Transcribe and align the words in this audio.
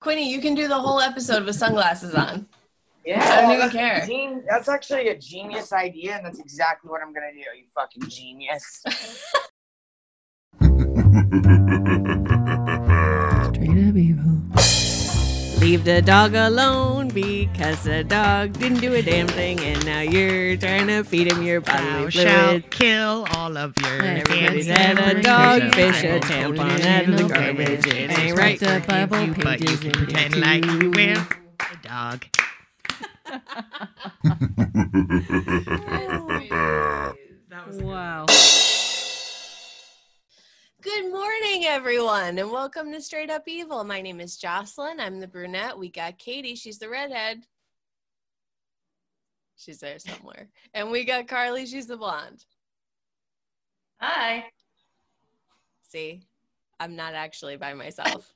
Quinny, 0.00 0.30
you 0.30 0.40
can 0.40 0.54
do 0.54 0.66
the 0.66 0.78
whole 0.78 1.00
episode 1.00 1.44
with 1.44 1.56
sunglasses 1.56 2.14
on. 2.14 2.46
Yeah, 3.04 3.22
I 3.22 3.40
don't 3.42 3.52
even 3.52 3.70
care. 3.70 4.06
gen- 4.06 4.44
that's 4.48 4.68
actually 4.68 5.08
a 5.08 5.18
genius 5.18 5.72
idea, 5.72 6.16
and 6.16 6.24
that's 6.24 6.38
exactly 6.38 6.90
what 6.90 7.02
I'm 7.02 7.12
gonna 7.12 7.32
do. 7.32 7.38
You 7.38 7.66
fucking 7.74 8.08
genius. 8.08 8.82
Leave 15.70 15.84
the 15.84 16.02
dog 16.02 16.34
alone 16.34 17.06
because 17.10 17.84
the 17.84 18.02
dog 18.02 18.54
didn't 18.54 18.80
do 18.80 18.92
a 18.94 19.02
damn 19.02 19.28
thing, 19.28 19.60
and 19.60 19.86
now 19.86 20.00
you're 20.00 20.56
trying 20.56 20.88
to 20.88 21.04
feed 21.04 21.30
him 21.30 21.44
your 21.44 21.60
Thou 21.60 21.60
bodily 21.60 22.10
shalt 22.10 22.62
fluid. 22.62 22.70
kill 22.70 23.24
all 23.36 23.56
of 23.56 23.78
your 23.78 24.02
And 24.02 24.18
everybody's 24.18 24.66
had 24.66 24.98
a 24.98 25.22
dog, 25.22 25.60
person 25.62 25.70
fish, 25.70 26.02
a 26.02 26.18
tampon 26.18 26.56
put 26.56 26.84
out 26.84 27.04
of 27.04 27.04
in 27.04 27.16
the 27.16 27.22
garbage. 27.24 27.84
bin. 27.84 28.10
It 28.10 28.10
It's 28.10 28.18
ain't 28.18 28.36
right 28.36 28.38
right 28.38 28.58
to 28.58 28.64
to 28.64 28.80
forgive 28.80 28.80
Bible 28.80 29.14
you, 29.14 29.34
but 29.34 29.60
you 29.60 29.76
can 29.78 30.14
and 30.14 30.32
pretend 30.32 30.32
get 30.32 30.36
like 30.36 30.62
to 30.62 30.66
you 30.66 30.90
will. 30.90 31.22
A 31.72 31.76
dog. 31.82 32.26
Wow. 37.66 38.26
Good 40.82 41.12
morning, 41.12 41.66
everyone, 41.66 42.38
and 42.38 42.50
welcome 42.50 42.90
to 42.92 43.02
Straight 43.02 43.28
Up 43.28 43.42
Evil. 43.46 43.84
My 43.84 44.00
name 44.00 44.18
is 44.18 44.38
Jocelyn. 44.38 44.98
I'm 44.98 45.20
the 45.20 45.26
brunette. 45.26 45.78
We 45.78 45.90
got 45.90 46.16
Katie. 46.16 46.54
She's 46.54 46.78
the 46.78 46.88
redhead. 46.88 47.42
She's 49.58 49.78
there 49.80 49.98
somewhere. 49.98 50.48
And 50.72 50.90
we 50.90 51.04
got 51.04 51.28
Carly. 51.28 51.66
She's 51.66 51.86
the 51.86 51.98
blonde. 51.98 52.46
Hi. 54.00 54.46
See, 55.82 56.22
I'm 56.78 56.96
not 56.96 57.12
actually 57.12 57.58
by 57.58 57.74
myself. 57.74 58.32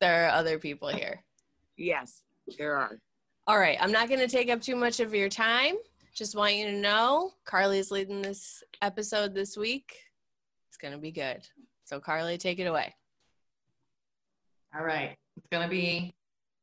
There 0.00 0.24
are 0.24 0.30
other 0.30 0.58
people 0.58 0.88
here. 0.88 1.22
yes, 1.76 2.22
there 2.58 2.78
are. 2.78 2.98
All 3.46 3.58
right, 3.58 3.76
I'm 3.82 3.92
not 3.92 4.08
going 4.08 4.20
to 4.20 4.28
take 4.28 4.48
up 4.48 4.62
too 4.62 4.76
much 4.76 5.00
of 5.00 5.14
your 5.14 5.28
time. 5.28 5.74
Just 6.14 6.36
want 6.36 6.54
you 6.54 6.64
to 6.66 6.72
know 6.72 7.32
Carly's 7.44 7.90
leading 7.90 8.22
this 8.22 8.62
episode 8.80 9.34
this 9.34 9.58
week. 9.58 10.05
It's 10.76 10.82
going 10.82 10.92
to 10.92 11.00
be 11.00 11.10
good. 11.10 11.40
So, 11.84 12.00
Carly, 12.00 12.36
take 12.36 12.58
it 12.58 12.66
away. 12.66 12.94
All 14.76 14.84
right. 14.84 15.16
It's 15.38 15.46
going 15.50 15.62
to 15.62 15.70
be 15.70 16.14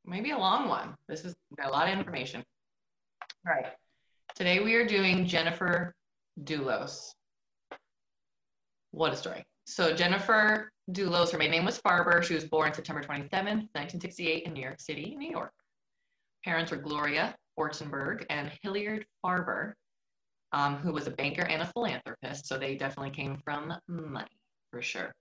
maybe 0.06 0.30
a 0.30 0.38
long 0.38 0.70
one. 0.70 0.96
This 1.08 1.26
is 1.26 1.34
a 1.60 1.68
lot 1.68 1.88
of 1.88 1.98
information. 1.98 2.44
All 3.48 3.56
right. 3.56 3.74
Today 4.36 4.60
we 4.60 4.76
are 4.76 4.86
doing 4.86 5.26
Jennifer 5.26 5.96
Dulos. 6.44 7.08
What 8.92 9.14
a 9.14 9.16
story. 9.16 9.44
So, 9.66 9.96
Jennifer 9.96 10.70
Dulos, 10.92 11.32
her 11.32 11.40
maiden 11.40 11.54
name 11.54 11.66
was 11.66 11.82
Farber. 11.82 12.22
She 12.22 12.36
was 12.36 12.46
born 12.46 12.72
September 12.72 13.02
27, 13.02 13.32
1968, 13.42 14.44
in 14.44 14.54
New 14.54 14.62
York 14.62 14.80
City, 14.80 15.16
New 15.18 15.32
York. 15.32 15.54
Parents 16.46 16.70
were 16.70 16.78
Gloria 16.78 17.34
Ortenberg 17.60 18.28
and 18.30 18.52
Hilliard 18.62 19.08
Farber, 19.26 19.74
um, 20.54 20.78
who 20.78 20.94
was 20.94 21.08
a 21.08 21.12
banker 21.12 21.44
and 21.44 21.62
a 21.62 21.66
philanthropist. 21.66 22.48
So, 22.48 22.58
they 22.58 22.76
definitely 22.76 23.12
came 23.12 23.38
from 23.44 23.74
money 23.88 24.40
for 24.72 24.82
sure. 24.82 25.14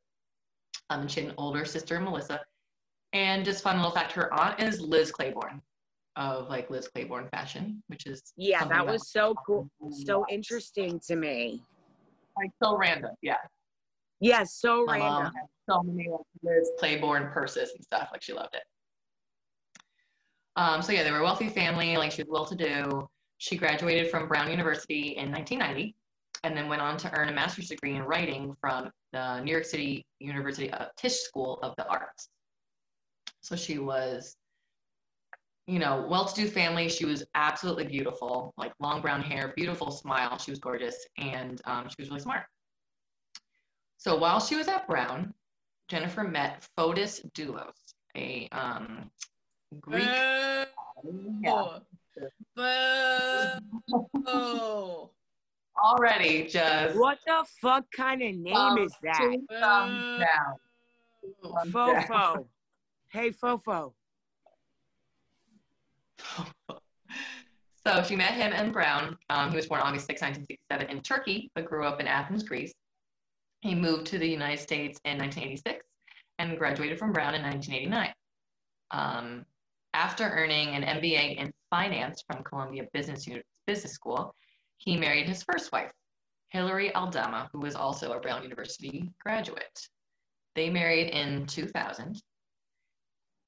Um, 0.90 1.08
she 1.08 1.20
had 1.22 1.30
an 1.30 1.34
older 1.38 1.64
sister, 1.64 1.98
Melissa. 2.00 2.40
And 3.12 3.44
just 3.44 3.62
fun 3.62 3.76
little 3.76 3.90
fact, 3.90 4.12
her 4.12 4.32
aunt 4.32 4.60
is 4.60 4.80
Liz 4.80 5.10
Claiborne 5.10 5.60
of 6.16 6.48
like 6.48 6.70
Liz 6.70 6.88
Claiborne 6.88 7.28
fashion, 7.28 7.82
which 7.88 8.06
is 8.06 8.32
Yeah, 8.36 8.64
that 8.66 8.86
was 8.86 9.10
so 9.10 9.34
cool, 9.46 9.68
so 10.04 10.24
interesting 10.30 11.00
to 11.08 11.16
me. 11.16 11.62
like 12.36 12.50
so 12.62 12.76
random. 12.76 13.10
Yeah. 13.22 13.36
Yes, 14.20 14.54
so 14.54 14.84
My 14.86 14.98
random. 14.98 15.32
so 15.68 15.82
many 15.82 16.08
like, 16.08 16.20
Liz 16.42 16.70
Claiborne 16.78 17.30
purses 17.32 17.72
and 17.74 17.82
stuff. 17.84 18.08
Like 18.12 18.22
she 18.22 18.32
loved 18.32 18.54
it. 18.54 18.62
Um, 20.56 20.82
so 20.82 20.92
yeah, 20.92 21.02
they 21.02 21.10
were 21.10 21.18
a 21.18 21.22
wealthy 21.22 21.48
family, 21.48 21.96
like 21.96 22.12
she 22.12 22.22
was 22.22 22.30
well 22.30 22.44
to 22.46 22.54
do. 22.54 23.08
She 23.42 23.56
graduated 23.56 24.08
from 24.08 24.28
Brown 24.28 24.52
University 24.52 25.16
in 25.16 25.32
1990 25.32 25.96
and 26.44 26.56
then 26.56 26.68
went 26.68 26.80
on 26.80 26.96
to 26.98 27.12
earn 27.12 27.28
a 27.28 27.32
master's 27.32 27.70
degree 27.70 27.96
in 27.96 28.02
writing 28.04 28.54
from 28.60 28.88
the 29.12 29.40
New 29.40 29.50
York 29.50 29.64
City 29.64 30.06
University 30.20 30.70
of 30.70 30.94
Tisch 30.96 31.22
School 31.22 31.58
of 31.60 31.74
the 31.76 31.84
Arts. 31.88 32.28
So 33.40 33.56
she 33.56 33.80
was, 33.80 34.36
you 35.66 35.80
know, 35.80 36.06
well-to-do 36.08 36.46
family. 36.46 36.88
She 36.88 37.04
was 37.04 37.24
absolutely 37.34 37.84
beautiful, 37.84 38.54
like 38.56 38.74
long 38.78 39.02
brown 39.02 39.20
hair, 39.20 39.52
beautiful 39.56 39.90
smile. 39.90 40.38
She 40.38 40.52
was 40.52 40.60
gorgeous, 40.60 41.04
and 41.18 41.60
um, 41.64 41.88
she 41.88 41.96
was 41.98 42.10
really 42.10 42.20
smart. 42.20 42.44
So 43.96 44.16
while 44.16 44.38
she 44.38 44.54
was 44.54 44.68
at 44.68 44.86
Brown, 44.86 45.34
Jennifer 45.88 46.22
met 46.22 46.64
Fotis 46.78 47.20
Dulos, 47.34 47.72
a 48.16 48.48
um, 48.52 49.10
Greek. 49.80 50.06
Uh, 50.06 50.66
Yeah. 51.42 51.78
Oh. 54.26 55.10
Already 55.82 56.46
just 56.46 56.96
What 56.96 57.18
the 57.26 57.44
fuck 57.60 57.84
kind 57.96 58.22
of 58.22 58.34
name 58.36 58.54
Um, 58.54 58.78
is 58.78 58.92
that? 59.02 59.16
two 59.18 59.44
thumbs 59.50 60.20
down. 60.20 60.56
Thumbs 61.42 61.72
down. 61.72 62.04
Fofo. 62.06 62.46
Hey, 63.10 63.30
Fofo. 63.30 63.92
so 67.86 68.02
she 68.04 68.16
met 68.16 68.32
him 68.34 68.52
in 68.52 68.70
Brown. 68.72 69.16
Um, 69.30 69.50
he 69.50 69.56
was 69.56 69.66
born 69.66 69.80
August 69.80 70.06
6, 70.06 70.20
1967 70.22 70.90
in 70.96 71.02
Turkey, 71.02 71.50
but 71.54 71.64
grew 71.64 71.84
up 71.86 72.00
in 72.00 72.06
Athens, 72.06 72.42
Greece. 72.42 72.72
He 73.60 73.74
moved 73.74 74.06
to 74.08 74.18
the 74.18 74.26
United 74.28 74.60
States 74.60 75.00
in 75.04 75.18
1986 75.18 75.84
and 76.38 76.58
graduated 76.58 76.98
from 76.98 77.12
Brown 77.12 77.34
in 77.34 77.42
1989. 77.42 78.12
Um, 78.90 79.44
after 79.94 80.24
earning 80.24 80.68
an 80.68 80.82
MBA 80.82 81.36
in 81.38 81.52
finance 81.72 82.22
from 82.26 82.44
Columbia 82.44 82.84
Business, 82.92 83.26
Business 83.66 83.94
School, 83.94 84.34
he 84.76 84.96
married 84.96 85.26
his 85.26 85.42
first 85.42 85.72
wife, 85.72 85.90
Hilary 86.50 86.94
Aldama, 86.94 87.48
who 87.52 87.60
was 87.60 87.74
also 87.74 88.12
a 88.12 88.20
Brown 88.20 88.42
University 88.42 89.10
graduate. 89.24 89.88
They 90.54 90.68
married 90.68 91.08
in 91.08 91.46
2000. 91.46 92.20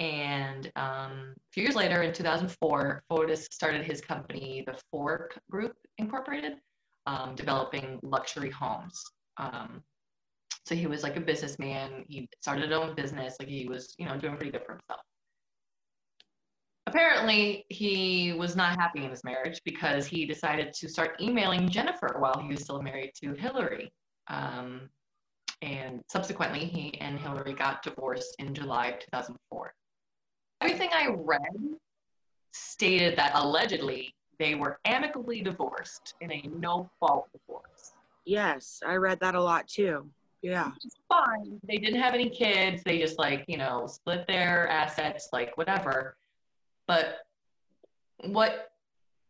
And 0.00 0.72
um, 0.74 1.34
a 1.36 1.50
few 1.52 1.62
years 1.64 1.76
later, 1.76 2.02
in 2.02 2.14
2004, 2.14 3.02
Fotis 3.10 3.46
started 3.52 3.84
his 3.84 4.00
company, 4.00 4.64
the 4.66 4.76
Fore 4.90 5.30
Group 5.50 5.74
Incorporated, 5.98 6.54
um, 7.06 7.34
developing 7.34 8.00
luxury 8.02 8.50
homes. 8.50 9.00
Um, 9.36 9.82
so 10.64 10.74
he 10.74 10.86
was 10.86 11.02
like 11.02 11.16
a 11.16 11.20
businessman. 11.20 12.04
He 12.08 12.26
started 12.40 12.64
his 12.64 12.72
own 12.72 12.94
business. 12.94 13.36
Like 13.38 13.48
he 13.48 13.68
was, 13.68 13.94
you 13.98 14.06
know, 14.06 14.16
doing 14.16 14.36
pretty 14.36 14.50
good 14.50 14.64
for 14.64 14.72
himself. 14.72 15.00
Apparently, 16.86 17.64
he 17.70 18.34
was 18.34 18.56
not 18.56 18.78
happy 18.78 19.04
in 19.04 19.10
his 19.10 19.24
marriage 19.24 19.60
because 19.64 20.06
he 20.06 20.26
decided 20.26 20.72
to 20.74 20.88
start 20.88 21.16
emailing 21.20 21.68
Jennifer 21.68 22.16
while 22.18 22.38
he 22.38 22.48
was 22.48 22.60
still 22.60 22.82
married 22.82 23.12
to 23.22 23.32
Hillary. 23.32 23.90
Um, 24.28 24.90
and 25.62 26.02
subsequently, 26.10 26.66
he 26.66 26.98
and 27.00 27.18
Hillary 27.18 27.54
got 27.54 27.82
divorced 27.82 28.36
in 28.38 28.54
July 28.54 28.88
of 28.88 28.98
2004. 29.00 29.72
Everything 30.60 30.90
I 30.92 31.08
read 31.16 31.40
stated 32.52 33.16
that 33.16 33.32
allegedly 33.34 34.14
they 34.38 34.54
were 34.54 34.78
amicably 34.84 35.40
divorced 35.40 36.14
in 36.20 36.32
a 36.32 36.42
no 36.54 36.90
fault 37.00 37.28
divorce. 37.32 37.92
Yes, 38.26 38.80
I 38.86 38.96
read 38.96 39.20
that 39.20 39.34
a 39.34 39.42
lot 39.42 39.68
too. 39.68 40.08
Yeah. 40.42 40.68
Which 40.68 40.84
is 40.86 40.96
fine. 41.08 41.58
They 41.66 41.78
didn't 41.78 42.00
have 42.00 42.14
any 42.14 42.28
kids. 42.28 42.82
They 42.84 42.98
just 42.98 43.18
like, 43.18 43.44
you 43.48 43.56
know, 43.56 43.86
split 43.86 44.26
their 44.26 44.68
assets, 44.68 45.30
like 45.32 45.56
whatever. 45.56 46.16
But 46.86 47.18
what 48.22 48.70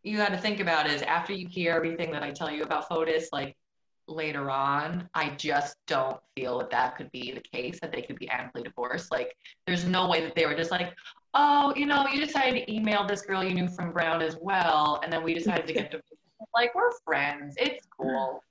you 0.02 0.16
got 0.16 0.30
to 0.30 0.38
think 0.38 0.60
about 0.60 0.88
is 0.88 1.02
after 1.02 1.32
you 1.32 1.48
hear 1.48 1.72
everything 1.72 2.12
that 2.12 2.22
I 2.22 2.30
tell 2.30 2.50
you 2.50 2.62
about 2.62 2.88
Fotis, 2.88 3.28
like 3.32 3.56
later 4.06 4.50
on, 4.50 5.08
I 5.14 5.30
just 5.30 5.76
don't 5.86 6.20
feel 6.36 6.58
that 6.58 6.70
that 6.70 6.96
could 6.96 7.10
be 7.10 7.32
the 7.32 7.40
case, 7.40 7.80
that 7.80 7.92
they 7.92 8.02
could 8.02 8.18
be 8.18 8.28
amicably 8.28 8.62
divorced. 8.62 9.10
Like, 9.10 9.34
there's 9.66 9.84
no 9.84 10.08
way 10.08 10.20
that 10.20 10.34
they 10.34 10.46
were 10.46 10.54
just 10.54 10.70
like, 10.70 10.94
oh, 11.32 11.72
you 11.74 11.86
know, 11.86 12.06
you 12.08 12.24
decided 12.24 12.66
to 12.66 12.72
email 12.72 13.06
this 13.06 13.22
girl 13.22 13.42
you 13.42 13.54
knew 13.54 13.68
from 13.68 13.92
Brown 13.92 14.20
as 14.20 14.36
well, 14.40 15.00
and 15.02 15.12
then 15.12 15.22
we 15.22 15.34
decided 15.34 15.66
to 15.66 15.72
get 15.72 15.90
divorced. 15.90 16.08
Like, 16.54 16.74
we're 16.74 16.92
friends. 17.04 17.54
It's 17.58 17.86
cool. 17.98 18.42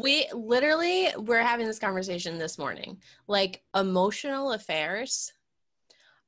We 0.00 0.26
literally 0.32 1.10
we're 1.18 1.42
having 1.42 1.66
this 1.66 1.78
conversation 1.78 2.38
this 2.38 2.58
morning. 2.58 3.00
Like 3.26 3.62
emotional 3.74 4.52
affairs 4.52 5.32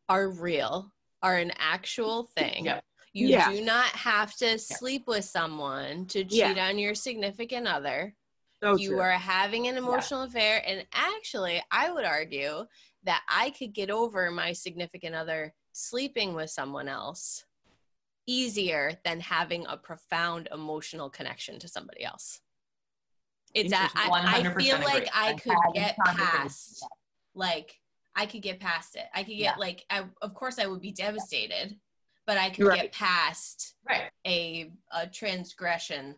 are 0.09 0.29
real, 0.31 0.93
are 1.25 1.39
an 1.39 1.53
actual 1.59 2.25
thing. 2.37 2.67
Yep. 2.67 2.85
You 3.15 3.29
Yeah. 3.29 3.51
do 3.51 3.65
not 3.65 3.87
have 3.87 4.37
to 4.37 4.59
sleep 4.59 5.07
with 5.07 5.25
someone 5.25 6.07
to 6.09 6.23
cheat 6.25 6.57
Yeah. 6.57 6.69
on 6.69 6.79
your 6.79 6.95
significant 6.95 7.67
other. 7.67 8.15
So 8.63 8.77
you 8.77 8.91
true. 8.91 9.01
are 9.01 9.11
having 9.11 9.69
an 9.69 9.77
emotional 9.77 10.23
affair 10.23 10.63
and 10.67 10.87
actually 10.95 11.63
i 11.71 11.91
would 11.91 12.05
argue 12.07 12.65
that 13.03 13.23
i 13.29 13.51
could 13.51 13.75
get 13.75 13.91
over 13.91 14.31
my 14.31 14.55
significant 14.55 15.15
other 15.15 15.53
sleeping 15.73 16.33
with 16.33 16.49
someone 16.49 16.89
else 16.89 17.45
easier 18.27 18.99
than 19.05 19.21
having 19.21 19.67
a 19.67 19.77
profound 19.77 20.49
emotional 20.51 21.11
connection 21.11 21.59
to 21.59 21.69
somebody 21.69 22.05
else 22.05 22.41
it's 23.53 23.73
a, 23.73 23.77
I, 23.77 24.39
I 24.39 24.43
100% 24.43 24.59
feel 24.63 24.79
like 24.79 24.97
agree. 24.97 25.11
i 25.13 25.29
I've 25.33 25.43
could 25.43 25.59
get 25.75 25.97
past 25.99 26.87
like 27.35 27.79
I 28.17 28.27
could 28.27 28.43
get 28.43 28.61
past 28.61 28.97
it. 28.97 29.05
I 29.15 29.23
could 29.25 29.37
get 29.37 29.39
Yeah. 29.39 29.55
like, 29.59 29.85
I, 29.91 30.05
of 30.23 30.35
course, 30.35 30.59
I 30.59 30.67
would 30.67 30.81
be 30.81 30.93
devastated, 30.93 31.77
but 32.27 32.39
I 32.39 32.51
could 32.51 32.67
Right. 32.67 32.83
get 32.83 32.93
past 32.93 33.75
Right. 33.89 34.11
a 34.27 34.71
a 34.93 35.07
transgression. 35.07 36.15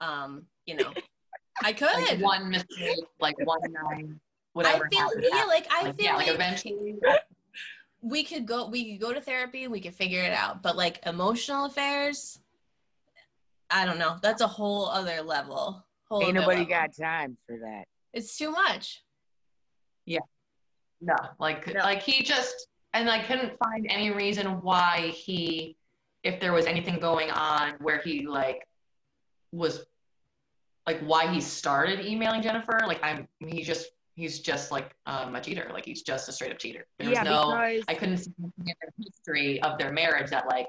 Um, 0.00 0.46
you 0.66 0.74
know, 0.76 0.92
I 1.62 1.72
Like 1.72 1.78
could. 1.78 2.20
one 2.20 2.48
mistake, 2.50 3.04
like 3.20 3.36
one 3.44 3.60
nine, 3.70 4.20
whatever. 4.54 4.86
I 4.86 4.88
feel 4.88 5.10
yeah, 5.20 5.30
happened. 5.30 5.48
like 5.48 5.66
I 5.70 5.82
Like, 5.84 5.96
feel 5.96 6.04
yeah, 6.06 6.16
like, 6.16 6.26
like 6.26 6.34
eventually. 6.36 6.98
we 8.00 8.24
could 8.24 8.46
go 8.46 8.66
we 8.68 8.92
could 8.92 9.00
go 9.00 9.12
to 9.12 9.20
therapy, 9.20 9.68
we 9.68 9.80
could 9.80 9.94
figure 9.94 10.22
it 10.22 10.32
out. 10.32 10.62
But 10.62 10.76
like 10.76 11.00
emotional 11.04 11.66
affairs, 11.66 12.38
I 13.68 13.84
don't 13.84 13.98
know. 13.98 14.16
That's 14.22 14.40
a 14.40 14.46
whole 14.46 14.86
other 14.88 15.20
level. 15.20 15.84
Whole 16.08 16.22
Ain't 16.22 16.30
other 16.38 16.40
nobody 16.40 16.60
level. 16.60 16.74
got 16.74 16.96
time 16.96 17.36
for 17.46 17.58
that. 17.58 17.84
It's 18.14 18.36
too 18.38 18.50
much. 18.50 19.02
No, 21.00 21.16
like 21.38 21.66
No. 21.66 21.80
like 21.80 22.02
he 22.02 22.22
just 22.22 22.68
and 22.92 23.08
I 23.10 23.22
couldn't 23.22 23.56
find 23.58 23.86
any 23.88 24.10
reason 24.10 24.60
why 24.62 25.12
he 25.14 25.76
if 26.22 26.40
there 26.40 26.52
was 26.52 26.66
anything 26.66 26.98
going 27.00 27.30
on 27.30 27.74
where 27.80 27.98
he 27.98 28.26
like 28.26 28.66
was 29.52 29.86
like 30.86 31.00
why 31.00 31.32
he 31.32 31.40
started 31.40 32.04
emailing 32.04 32.42
Jennifer. 32.42 32.80
Like 32.86 33.00
I'm 33.02 33.28
he 33.38 33.62
just 33.62 33.88
he's 34.14 34.40
just 34.40 34.70
like 34.70 34.94
um, 35.06 35.34
a 35.34 35.40
cheater. 35.40 35.70
Like 35.72 35.84
he's 35.84 36.02
just 36.02 36.28
a 36.28 36.32
straight 36.32 36.52
up 36.52 36.58
cheater. 36.58 36.86
There 36.98 37.08
was 37.08 37.16
yeah, 37.16 37.22
no 37.22 37.46
because 37.46 37.84
I 37.88 37.94
couldn't 37.94 38.18
see 38.18 38.32
anything 38.38 38.68
in 38.68 38.74
their 38.80 38.92
history 38.98 39.62
of 39.62 39.78
their 39.78 39.92
marriage 39.92 40.30
that 40.30 40.46
like 40.48 40.68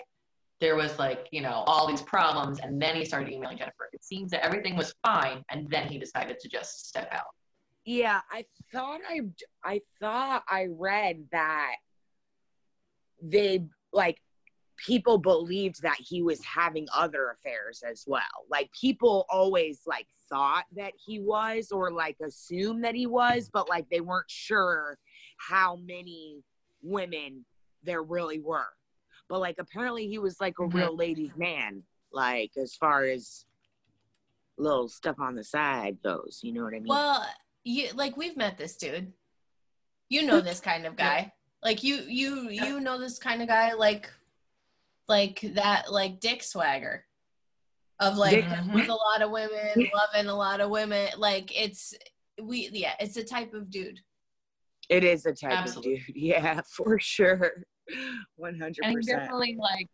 there 0.60 0.76
was 0.76 0.98
like, 1.00 1.28
you 1.32 1.42
know, 1.42 1.64
all 1.66 1.88
these 1.88 2.04
problems 2.04 2.60
and 2.60 2.82
then 2.82 2.96
he 2.96 3.04
started 3.04 3.34
emailing 3.34 3.58
Jennifer. 3.58 3.90
It 3.92 4.04
seems 4.04 4.30
that 4.32 4.46
everything 4.46 4.76
was 4.76 4.94
fine 5.04 5.44
and 5.50 5.68
then 5.70 5.88
he 5.88 5.98
decided 5.98 6.40
to 6.40 6.48
just 6.48 6.88
step 6.88 7.10
out. 7.12 7.34
Yeah, 7.86 8.22
I 8.32 8.46
thought 8.72 9.02
I 9.08 9.22
I 9.64 9.82
thought 10.00 10.44
I 10.48 10.68
read 10.70 11.26
that 11.32 11.76
they 13.22 13.66
like 13.94 14.18
people 14.78 15.18
believed 15.18 15.82
that 15.84 15.98
he 16.00 16.22
was 16.24 16.44
having 16.44 16.88
other 16.96 17.30
affairs 17.32 17.84
as 17.88 18.04
well. 18.08 18.22
Like 18.50 18.72
people 18.80 19.26
always 19.30 19.82
like 19.86 20.08
thought 20.30 20.66
that 20.76 20.94
he 21.04 21.20
was 21.20 21.72
or 21.72 21.92
like 21.92 22.18
assumed 22.26 22.84
that 22.84 22.96
he 22.96 23.06
was, 23.06 23.50
but 23.52 23.70
like 23.70 23.88
they 23.90 24.02
weren't 24.02 24.30
sure 24.30 24.98
how 25.38 25.76
many 25.76 26.44
women 26.82 27.46
there 27.84 28.02
really 28.04 28.40
were. 28.40 28.70
But 29.30 29.40
like 29.40 29.56
apparently 29.60 30.08
he 30.08 30.18
was 30.18 30.40
like 30.40 30.58
a 30.60 30.64
Mhm. 30.64 30.74
real 30.74 30.96
ladies 30.96 31.36
man, 31.38 31.84
like 32.12 32.52
as 32.58 32.76
far 32.76 33.04
as 33.04 33.46
little 34.58 34.88
stuff 34.88 35.20
on 35.20 35.36
the 35.36 35.44
side 35.44 36.02
goes, 36.04 36.40
you 36.44 36.54
know 36.54 36.64
what 36.64 36.74
I 36.74 36.80
mean? 36.80 36.88
Well, 36.88 37.26
you 37.64 37.90
like 37.94 38.18
we've 38.18 38.38
met 38.38 38.58
this 38.58 38.76
dude. 38.78 39.14
You 40.10 40.24
know 40.24 40.42
this 40.42 40.60
kind 40.60 40.86
of 40.86 40.96
guy. 40.96 41.32
Like 41.64 41.84
you 41.84 41.98
you 42.08 42.50
you 42.50 42.80
know 42.80 43.00
this 43.00 43.18
kind 43.20 43.42
of 43.42 43.48
guy 43.48 43.74
like 43.74 44.10
like 45.08 45.42
that 45.56 45.92
like 45.92 46.20
dick 46.20 46.42
swagger 46.44 47.06
of 48.00 48.18
like 48.18 48.32
Dick- 48.32 48.46
Mhm. 48.46 48.74
with 48.74 48.90
a 48.90 48.94
lot 48.94 49.22
of 49.22 49.30
women, 49.32 49.90
loving 49.94 50.28
a 50.30 50.36
lot 50.36 50.60
of 50.60 50.70
women. 50.70 51.10
Like 51.18 51.56
it's 51.58 51.94
we 52.42 52.70
yeah, 52.74 52.94
it's 53.00 53.18
a 53.18 53.24
type 53.24 53.54
of 53.54 53.70
dude. 53.70 54.00
It 54.90 55.04
is 55.04 55.26
a 55.26 55.34
type 55.34 55.52
Absolutely. 55.52 55.94
of 55.96 56.06
dude. 56.08 56.16
Yeah, 56.16 56.62
for 56.76 57.00
sure. 57.00 57.64
100%. 58.40 58.78
And 58.84 58.98
he 59.00 59.06
definitely 59.06 59.56
like 59.60 59.88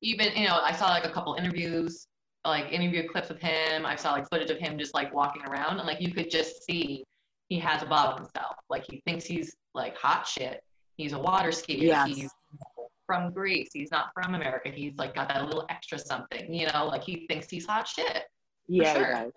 even 0.00 0.32
you 0.36 0.46
know, 0.46 0.60
I 0.62 0.72
saw 0.72 0.88
like 0.90 1.04
a 1.06 1.10
couple 1.10 1.34
interviews, 1.34 2.06
like 2.44 2.70
interview 2.72 3.08
clips 3.08 3.30
of 3.30 3.38
him. 3.40 3.86
I 3.86 3.96
saw 3.96 4.12
like 4.12 4.28
footage 4.28 4.50
of 4.50 4.58
him 4.58 4.78
just 4.78 4.94
like 4.94 5.12
walking 5.14 5.42
around 5.42 5.78
and 5.78 5.86
like 5.86 6.00
you 6.00 6.12
could 6.12 6.30
just 6.30 6.64
see 6.64 7.04
he 7.48 7.58
has 7.58 7.82
a 7.82 7.86
bottle 7.86 8.16
himself. 8.16 8.56
Like 8.68 8.84
he 8.88 9.02
thinks 9.06 9.24
he's 9.24 9.54
like 9.74 9.96
hot 9.96 10.26
shit. 10.26 10.62
He's 10.96 11.12
a 11.12 11.18
water 11.18 11.48
skier. 11.50 11.82
Yes. 11.82 12.08
He's 12.08 12.30
from 13.06 13.32
Greece. 13.32 13.70
He's 13.72 13.90
not 13.90 14.06
from 14.14 14.34
America. 14.34 14.70
He's 14.70 14.94
like 14.96 15.14
got 15.14 15.28
that 15.28 15.44
little 15.44 15.66
extra 15.68 15.98
something, 15.98 16.52
you 16.52 16.66
know, 16.72 16.86
like 16.86 17.02
he 17.04 17.26
thinks 17.28 17.48
he's 17.50 17.66
hot 17.66 17.86
shit. 17.88 18.24
yeah, 18.68 18.92
he 18.92 18.98
sure. 18.98 19.12
does. 19.12 19.32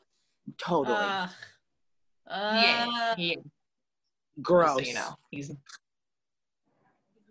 Totally. 0.57 0.95
Ugh. 0.95 1.29
yeah. 2.29 2.87
Uh, 3.11 3.15
He 3.15 3.33
is, 3.33 3.43
Gross. 4.41 4.75
so, 4.75 4.81
you 4.81 4.93
know, 4.93 5.15
he's 5.31 5.51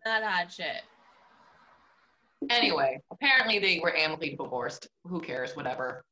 not 0.05 0.23
hot 0.23 0.53
shit. 0.53 0.83
Anyway, 2.51 3.01
apparently 3.11 3.59
they 3.59 3.81
were 3.81 3.95
amicably 3.97 4.31
divorced. 4.31 4.89
Who 5.05 5.21
cares? 5.21 5.57
Whatever. 5.57 6.05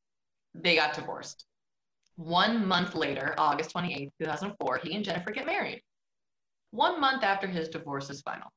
They 0.55 0.77
got 0.77 0.95
divorced. 0.95 1.45
One 2.17 2.67
month 2.67 2.95
later, 2.95 3.35
August 3.39 3.71
28, 3.71 4.11
2004, 4.21 4.81
he 4.85 4.95
and 4.95 5.05
Jennifer 5.05 5.31
get 5.33 5.47
married. 5.47 5.83
One 6.71 7.01
month 7.01 7.23
after 7.25 7.47
his 7.47 7.69
divorce 7.69 8.11
is 8.11 8.21
final. 8.23 8.49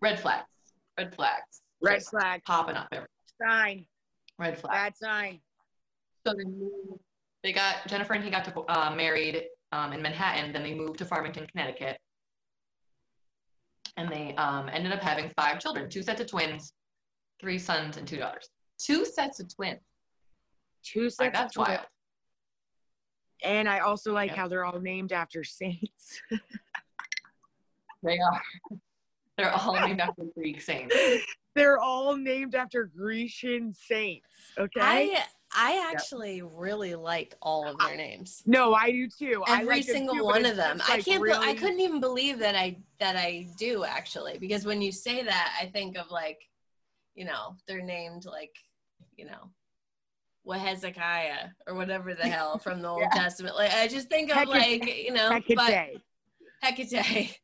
Red 0.00 0.20
flags. 0.20 0.46
Red 0.98 1.14
flags. 1.14 1.62
Red 1.80 1.96
Just 1.96 2.10
flag. 2.10 2.42
Popping 2.44 2.76
up 2.76 2.88
everywhere. 2.92 3.08
Sign. 3.40 3.86
Red 4.38 4.58
flag. 4.58 4.72
Bad 4.72 4.96
sign. 4.96 5.40
So 6.26 6.34
they 7.42 7.52
got 7.52 7.86
Jennifer 7.86 8.14
and 8.14 8.24
he 8.24 8.30
got 8.30 8.44
to, 8.44 8.60
uh, 8.68 8.94
married 8.94 9.44
um, 9.72 9.92
in 9.92 10.02
Manhattan. 10.02 10.52
Then 10.52 10.62
they 10.62 10.74
moved 10.74 10.98
to 10.98 11.04
Farmington, 11.04 11.46
Connecticut, 11.46 11.98
and 13.96 14.10
they 14.10 14.34
um, 14.36 14.68
ended 14.72 14.92
up 14.92 15.00
having 15.00 15.30
five 15.36 15.60
children: 15.60 15.88
two 15.88 16.02
sets 16.02 16.20
of 16.20 16.26
twins, 16.26 16.72
three 17.40 17.58
sons 17.58 17.96
and 17.96 18.06
two 18.06 18.16
daughters. 18.18 18.48
Two 18.78 19.04
sets 19.04 19.40
of 19.40 19.54
twins. 19.54 19.80
Two 20.84 21.08
sets 21.10 21.20
Like 21.20 21.32
that's 21.34 21.56
of 21.56 21.64
twins. 21.64 21.78
wild. 21.78 21.86
And 23.44 23.68
I 23.68 23.80
also 23.80 24.12
like 24.12 24.30
Yeah. 24.30 24.36
how 24.36 24.48
they're 24.48 24.64
all 24.64 24.80
named 24.80 25.12
after 25.12 25.44
saints. 25.44 26.20
They 28.02 28.18
are. 28.18 28.42
They're 29.38 29.52
all 29.52 29.74
named 29.80 30.00
after 30.00 30.24
Greek 30.36 30.60
saints. 30.60 30.94
they're 31.54 31.78
all 31.78 32.16
named 32.16 32.54
after 32.54 32.84
Grecian 32.84 33.72
saints. 33.72 34.26
Okay. 34.58 34.80
I 34.80 35.24
I 35.54 35.90
actually 35.92 36.42
really 36.42 36.94
like 36.94 37.34
all 37.42 37.66
of 37.66 37.78
their 37.78 37.96
names. 37.96 38.42
no, 38.46 38.74
I 38.74 38.90
do 38.90 39.08
too. 39.08 39.42
I 39.46 39.60
Every 39.62 39.76
like 39.76 39.84
single 39.84 40.14
too, 40.16 40.24
one 40.24 40.44
of 40.46 40.56
them. 40.56 40.78
just, 40.78 40.90
I 40.90 40.94
like, 40.96 41.04
can't. 41.04 41.22
be- 41.24 41.32
I 41.32 41.54
couldn't 41.54 41.80
even 41.80 42.00
believe 42.00 42.38
that 42.40 42.54
I 42.54 42.78
that 43.00 43.16
I 43.16 43.48
do 43.58 43.84
actually 43.84 44.38
because 44.38 44.64
when 44.64 44.80
you 44.82 44.92
say 44.92 45.22
that, 45.22 45.58
I 45.60 45.66
think 45.66 45.96
of 45.98 46.10
like, 46.10 46.38
you 47.14 47.24
know, 47.24 47.56
they're 47.66 47.82
named 47.82 48.24
like, 48.24 48.54
you 49.16 49.26
know, 49.26 49.50
what 50.42 50.58
Hezekiah 50.60 51.48
or 51.66 51.74
whatever 51.74 52.14
the 52.14 52.28
hell 52.28 52.58
from 52.58 52.80
the 52.82 52.88
Old 52.94 53.10
Testament. 53.12 53.54
Like 53.56 53.72
I 53.72 53.88
just 53.88 54.08
think 54.08 54.30
of 54.30 54.36
Hecate- 54.36 54.80
like, 54.82 54.96
you 55.04 55.12
know, 55.12 55.38
but 55.54 55.72
Hecate. 55.72 56.00
Hecate. 56.62 57.38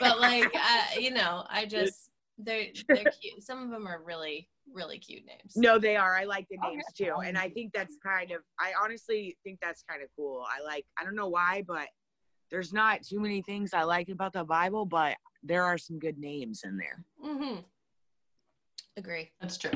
but 0.00 0.18
like, 0.20 0.54
uh, 0.54 0.98
you 1.00 1.10
know, 1.10 1.44
I 1.48 1.66
just 1.66 2.10
they're 2.38 2.66
they're 2.88 3.12
cute. 3.20 3.42
Some 3.42 3.62
of 3.62 3.70
them 3.70 3.86
are 3.86 4.02
really 4.02 4.48
really 4.72 4.98
cute 4.98 5.24
names. 5.26 5.52
No, 5.56 5.78
they 5.78 5.96
are. 5.96 6.16
I 6.16 6.24
like 6.24 6.46
the 6.48 6.58
Oh, 6.64 6.70
names 6.70 6.84
yeah. 6.98 7.06
too. 7.14 7.20
And 7.20 7.36
I 7.38 7.48
think 7.48 7.72
that's 7.72 7.96
kind 8.04 8.30
of, 8.32 8.40
I 8.58 8.72
honestly 8.82 9.36
think 9.44 9.58
that's 9.60 9.82
kind 9.88 10.02
of 10.02 10.08
cool. 10.16 10.44
I 10.48 10.62
like, 10.64 10.86
I 10.98 11.04
don't 11.04 11.16
know 11.16 11.28
why, 11.28 11.62
but 11.66 11.88
there's 12.50 12.72
not 12.72 13.02
too 13.02 13.20
many 13.20 13.42
things 13.42 13.74
I 13.74 13.82
like 13.82 14.08
about 14.08 14.32
the 14.32 14.44
Bible, 14.44 14.86
but 14.86 15.16
there 15.42 15.64
are 15.64 15.78
some 15.78 15.98
good 15.98 16.18
names 16.18 16.62
in 16.64 16.76
there. 16.76 17.04
Mm-hmm. 17.24 17.60
Agree. 18.96 19.30
That's 19.40 19.58
true. 19.58 19.72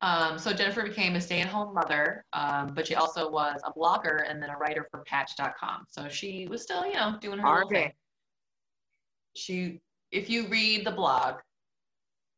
Um, 0.00 0.36
so 0.36 0.52
Jennifer 0.52 0.82
became 0.82 1.14
a 1.14 1.20
stay-at-home 1.20 1.74
mother, 1.74 2.24
um, 2.32 2.72
but 2.74 2.88
she 2.88 2.96
also 2.96 3.30
was 3.30 3.60
a 3.64 3.72
blogger 3.72 4.28
and 4.28 4.42
then 4.42 4.50
a 4.50 4.56
writer 4.56 4.88
for 4.90 5.04
Patch.com. 5.04 5.84
So 5.88 6.08
she 6.08 6.48
was 6.48 6.60
still, 6.62 6.84
you 6.84 6.94
know, 6.94 7.16
doing 7.20 7.38
her 7.38 7.62
Okay. 7.66 7.82
thing. 7.82 7.92
She, 9.36 9.80
if 10.10 10.28
you 10.28 10.48
read 10.48 10.84
the 10.84 10.90
blog, 10.90 11.36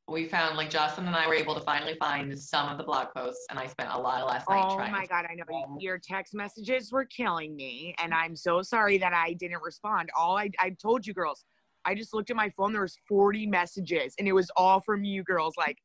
we 0.09 0.27
found 0.27 0.57
like 0.57 0.69
Jocelyn 0.69 1.07
and 1.07 1.17
I 1.17 1.27
were 1.27 1.35
able 1.35 1.55
to 1.55 1.61
finally 1.63 1.95
find 1.99 2.39
some 2.39 2.69
of 2.69 2.77
the 2.77 2.85
blog 2.85 3.09
posts, 3.17 3.47
and 3.49 3.59
I 3.59 3.67
spent 3.67 3.91
a 3.91 3.99
lot 3.99 4.21
of 4.21 4.29
last 4.29 4.49
night 4.51 4.67
Oh 4.71 4.77
trying. 4.77 4.93
my 4.93 5.07
God, 5.07 5.25
I 5.31 5.35
know 5.35 5.77
your 5.81 5.99
text 5.99 6.35
messages 6.35 6.93
were 6.93 7.07
killing 7.07 7.57
me. 7.57 7.95
And 7.99 8.13
I'm 8.13 8.37
so 8.37 8.61
sorry 8.61 8.99
that 8.99 9.15
I 9.15 9.33
didn't 9.33 9.63
respond. 9.63 10.11
All 10.17 10.37
I, 10.37 10.51
I 10.59 10.77
told 10.81 11.07
you 11.07 11.15
girls, 11.15 11.45
I 11.87 11.95
just 11.95 12.13
looked 12.13 12.31
at 12.31 12.37
my 12.37 12.51
phone, 12.57 12.73
there 12.73 12.83
was 12.83 12.99
40 13.09 13.47
messages 13.47 14.15
and 14.19 14.29
it 14.29 14.33
was 14.33 14.51
all 14.57 14.81
from 14.81 15.05
you 15.05 15.23
girls. 15.23 15.55
Like, 15.57 15.79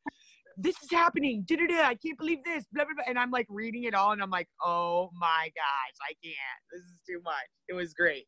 this 0.57 0.75
is 0.83 0.91
happening. 0.91 1.43
Da-da-da, 1.47 1.83
I 1.83 1.95
can't 1.95 2.17
believe 2.17 2.43
this. 2.43 2.65
Blah, 2.73 2.85
blah, 2.85 2.95
blah. 2.95 3.03
And 3.07 3.17
I'm 3.17 3.31
like 3.31 3.47
reading 3.49 3.85
it 3.85 3.93
all 3.93 4.11
and 4.11 4.21
I'm 4.21 4.29
like, 4.29 4.49
oh 4.65 5.09
my 5.17 5.49
gosh, 5.55 5.95
I 6.01 6.13
can't. 6.21 6.59
This 6.71 6.81
is 6.81 6.99
too 7.07 7.21
much. 7.23 7.47
It 7.69 7.73
was 7.73 7.93
great. 7.93 8.25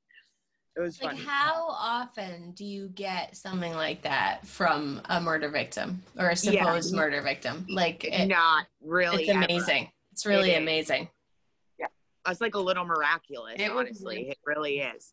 It 0.75 0.79
was 0.79 1.01
Like, 1.01 1.11
funny. 1.17 1.23
how 1.25 1.65
often 1.69 2.51
do 2.51 2.63
you 2.63 2.87
get 2.89 3.35
something 3.35 3.73
like 3.73 4.01
that 4.03 4.47
from 4.47 5.01
a 5.09 5.19
murder 5.19 5.49
victim 5.49 6.01
or 6.17 6.27
a 6.27 6.29
Yeah. 6.29 6.35
supposed 6.35 6.95
murder 6.95 7.21
victim? 7.21 7.65
Like, 7.69 8.05
it, 8.05 8.27
Not 8.27 8.67
really. 8.81 9.23
it's 9.23 9.29
ever. 9.31 9.43
amazing. 9.45 9.91
It's 10.13 10.25
really 10.25 10.51
It 10.51 10.53
is. 10.53 10.61
amazing. 10.61 11.09
It's 12.27 12.39
like 12.39 12.53
a 12.53 12.59
little 12.59 12.85
miraculous, 12.85 13.55
It 13.57 13.73
was 13.73 13.87
honestly. 13.87 14.29
It 14.29 14.37
really 14.45 14.77
is. 14.81 15.11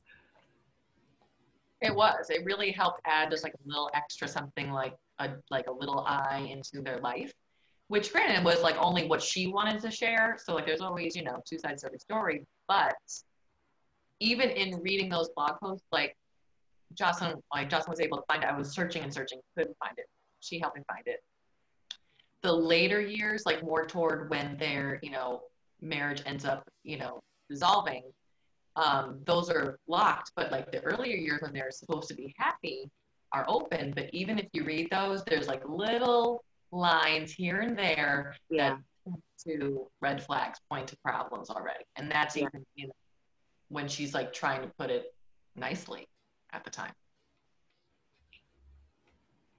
It 1.81 1.95
was. 1.95 2.29
It 2.29 2.45
really 2.45 2.71
helped 2.71 3.00
add 3.07 3.31
just 3.31 3.43
like 3.45 3.55
a 3.55 3.67
little 3.67 3.88
extra 3.95 4.29
something 4.29 4.71
like 4.73 4.95
a 5.19 5.31
like 5.50 5.69
a 5.69 5.73
little 5.73 6.00
eye 6.00 6.47
into 6.50 6.83
their 6.83 6.99
life, 7.00 7.33
which 7.87 8.12
granted 8.12 8.45
was 8.45 8.61
like 8.61 8.77
only 8.77 9.07
what 9.07 9.23
she 9.23 9.47
wanted 9.47 9.81
to 9.81 9.91
share. 9.91 10.37
So 10.45 10.55
like 10.55 10.67
there's 10.67 10.83
always 10.83 11.17
you 11.17 11.23
know 11.25 11.41
two 11.49 11.59
sides 11.59 11.81
to 11.81 11.87
every 11.87 11.99
story, 11.99 12.45
but 12.69 12.95
even 14.21 14.51
in 14.51 14.81
reading 14.83 15.09
those 15.09 15.29
blog 15.31 15.59
posts, 15.61 15.87
like 15.93 16.17
Jocelyn, 16.95 17.41
like 17.55 17.69
Jocelyn 17.71 17.93
was 17.93 18.01
able 18.01 18.19
to 18.19 18.25
find 18.29 18.43
it. 18.43 18.49
I 18.49 18.57
was 18.57 18.71
searching 18.73 19.03
and 19.03 19.13
searching, 19.13 19.41
couldn't 19.57 19.77
find 19.79 19.99
it. 19.99 20.07
She 20.41 20.59
helped 20.59 20.77
me 20.77 20.83
find 20.89 21.07
it. 21.07 21.23
The 22.43 22.53
later 22.53 23.01
years, 23.01 23.45
like 23.47 23.63
more 23.63 23.87
toward 23.87 24.31
when 24.31 24.57
their, 24.59 24.99
you 25.03 25.11
know, 25.11 25.43
marriage 25.81 26.23
ends 26.27 26.45
up, 26.45 26.63
you 26.85 26.97
know, 26.99 27.21
dissolving, 27.51 28.03
um, 28.77 29.21
those 29.27 29.51
are 29.51 29.79
locked. 29.89 30.33
But 30.37 30.53
like 30.53 30.71
the 30.71 30.81
earlier 30.83 31.17
years 31.17 31.43
when 31.43 31.53
they're 31.53 31.71
supposed 31.71 32.09
to 32.09 32.15
be 32.15 32.35
happy 32.39 32.91
are 33.33 33.45
open. 33.49 33.93
But 33.95 34.09
even 34.13 34.39
if 34.39 34.47
you 34.53 34.65
read 34.65 34.89
those, 34.91 35.25
there's 35.25 35.49
like 35.49 35.63
little 35.69 36.45
lines 36.71 37.33
here 37.33 37.61
and 37.61 37.77
there 37.79 38.35
Yeah. 38.51 38.71
that 38.71 38.79
point 39.05 39.23
to 39.47 39.87
red 40.01 40.23
flags, 40.23 40.61
point 40.71 40.89
to 40.89 40.97
problems 41.05 41.51
already. 41.51 41.85
And 41.97 42.11
that's 42.11 42.37
Yeah. 42.37 42.47
even, 42.47 42.65
you 42.77 42.87
know, 42.87 42.93
when 43.69 43.89
she's 43.89 44.15
like 44.15 44.33
trying 44.33 44.63
to 44.63 44.69
put 44.79 44.91
it 44.91 45.15
nicely 45.57 46.07
at 46.53 46.65
the 46.65 46.71
time. 46.71 46.93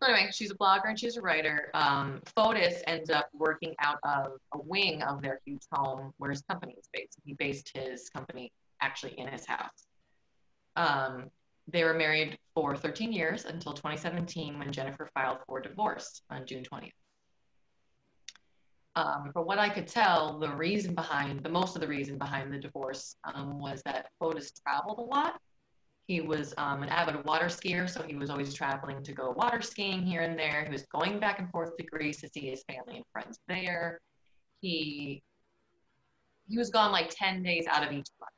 Anyway, 0.02 0.30
she's 0.32 0.50
a 0.50 0.56
blogger 0.56 0.88
and 0.88 0.98
she's 0.98 1.18
a 1.18 1.22
writer. 1.22 1.70
Um, 1.74 2.22
Fotis 2.38 2.82
ends 2.88 3.10
up 3.10 3.28
working 3.34 3.76
out 3.80 3.98
of 4.04 4.34
a 4.54 4.58
wing 4.60 5.02
of 5.04 5.22
their 5.22 5.42
huge 5.46 5.64
home 5.72 6.14
where 6.18 6.32
his 6.32 6.42
company 6.44 6.74
is 6.80 6.88
based. 6.94 7.18
He 7.26 7.34
based 7.34 7.72
his 7.76 8.10
company 8.10 8.54
actually 8.82 9.20
in 9.20 9.28
his 9.28 9.46
house. 9.46 9.88
Um, 10.78 11.30
they 11.68 11.84
were 11.84 11.94
married 11.94 12.38
for 12.56 12.76
13 12.76 13.12
years 13.12 13.44
until 13.44 13.74
2017 13.74 14.58
when 14.58 14.72
Jennifer 14.72 15.10
filed 15.14 15.40
for 15.46 15.60
divorce 15.60 16.22
on 16.30 16.46
June 16.46 16.64
20th. 16.64 16.92
Um, 19.00 19.32
from 19.32 19.46
what 19.46 19.60
I 19.60 19.70
could 19.70 19.88
tell, 19.88 20.38
the 20.40 20.50
reason 20.50 20.94
behind, 20.94 21.42
the 21.42 21.50
most 21.50 21.74
of 21.74 21.82
the 21.82 21.88
reason 21.88 22.18
behind 22.18 22.52
the 22.52 22.58
divorce 22.58 23.16
um, 23.24 23.58
was 23.58 23.82
that 23.86 24.10
Fotis 24.20 24.52
traveled 24.62 25.00
a 25.00 25.02
lot. 25.02 25.40
He 26.08 26.20
was 26.20 26.54
um, 26.58 26.84
an 26.84 26.90
avid 26.90 27.24
water 27.24 27.46
skier, 27.46 27.90
so 27.90 28.04
he 28.04 28.16
was 28.16 28.30
always 28.30 28.54
traveling 28.54 29.02
to 29.04 29.14
go 29.14 29.32
water 29.32 29.62
skiing 29.62 30.02
here 30.02 30.22
and 30.22 30.38
there. 30.38 30.66
He 30.66 30.72
was 30.72 30.86
going 30.88 31.18
back 31.18 31.40
and 31.40 31.50
forth 31.50 31.78
to 31.78 31.84
Greece 31.84 32.20
to 32.22 32.28
see 32.28 32.50
his 32.50 32.64
family 32.64 32.98
and 32.98 33.06
friends 33.14 33.40
there. 33.48 34.02
He 34.60 35.24
he 36.50 36.58
was 36.58 36.70
gone 36.70 36.92
like 36.92 37.10
10 37.16 37.42
days 37.42 37.68
out 37.68 37.84
of 37.88 37.94
each 37.94 38.10
month, 38.20 38.34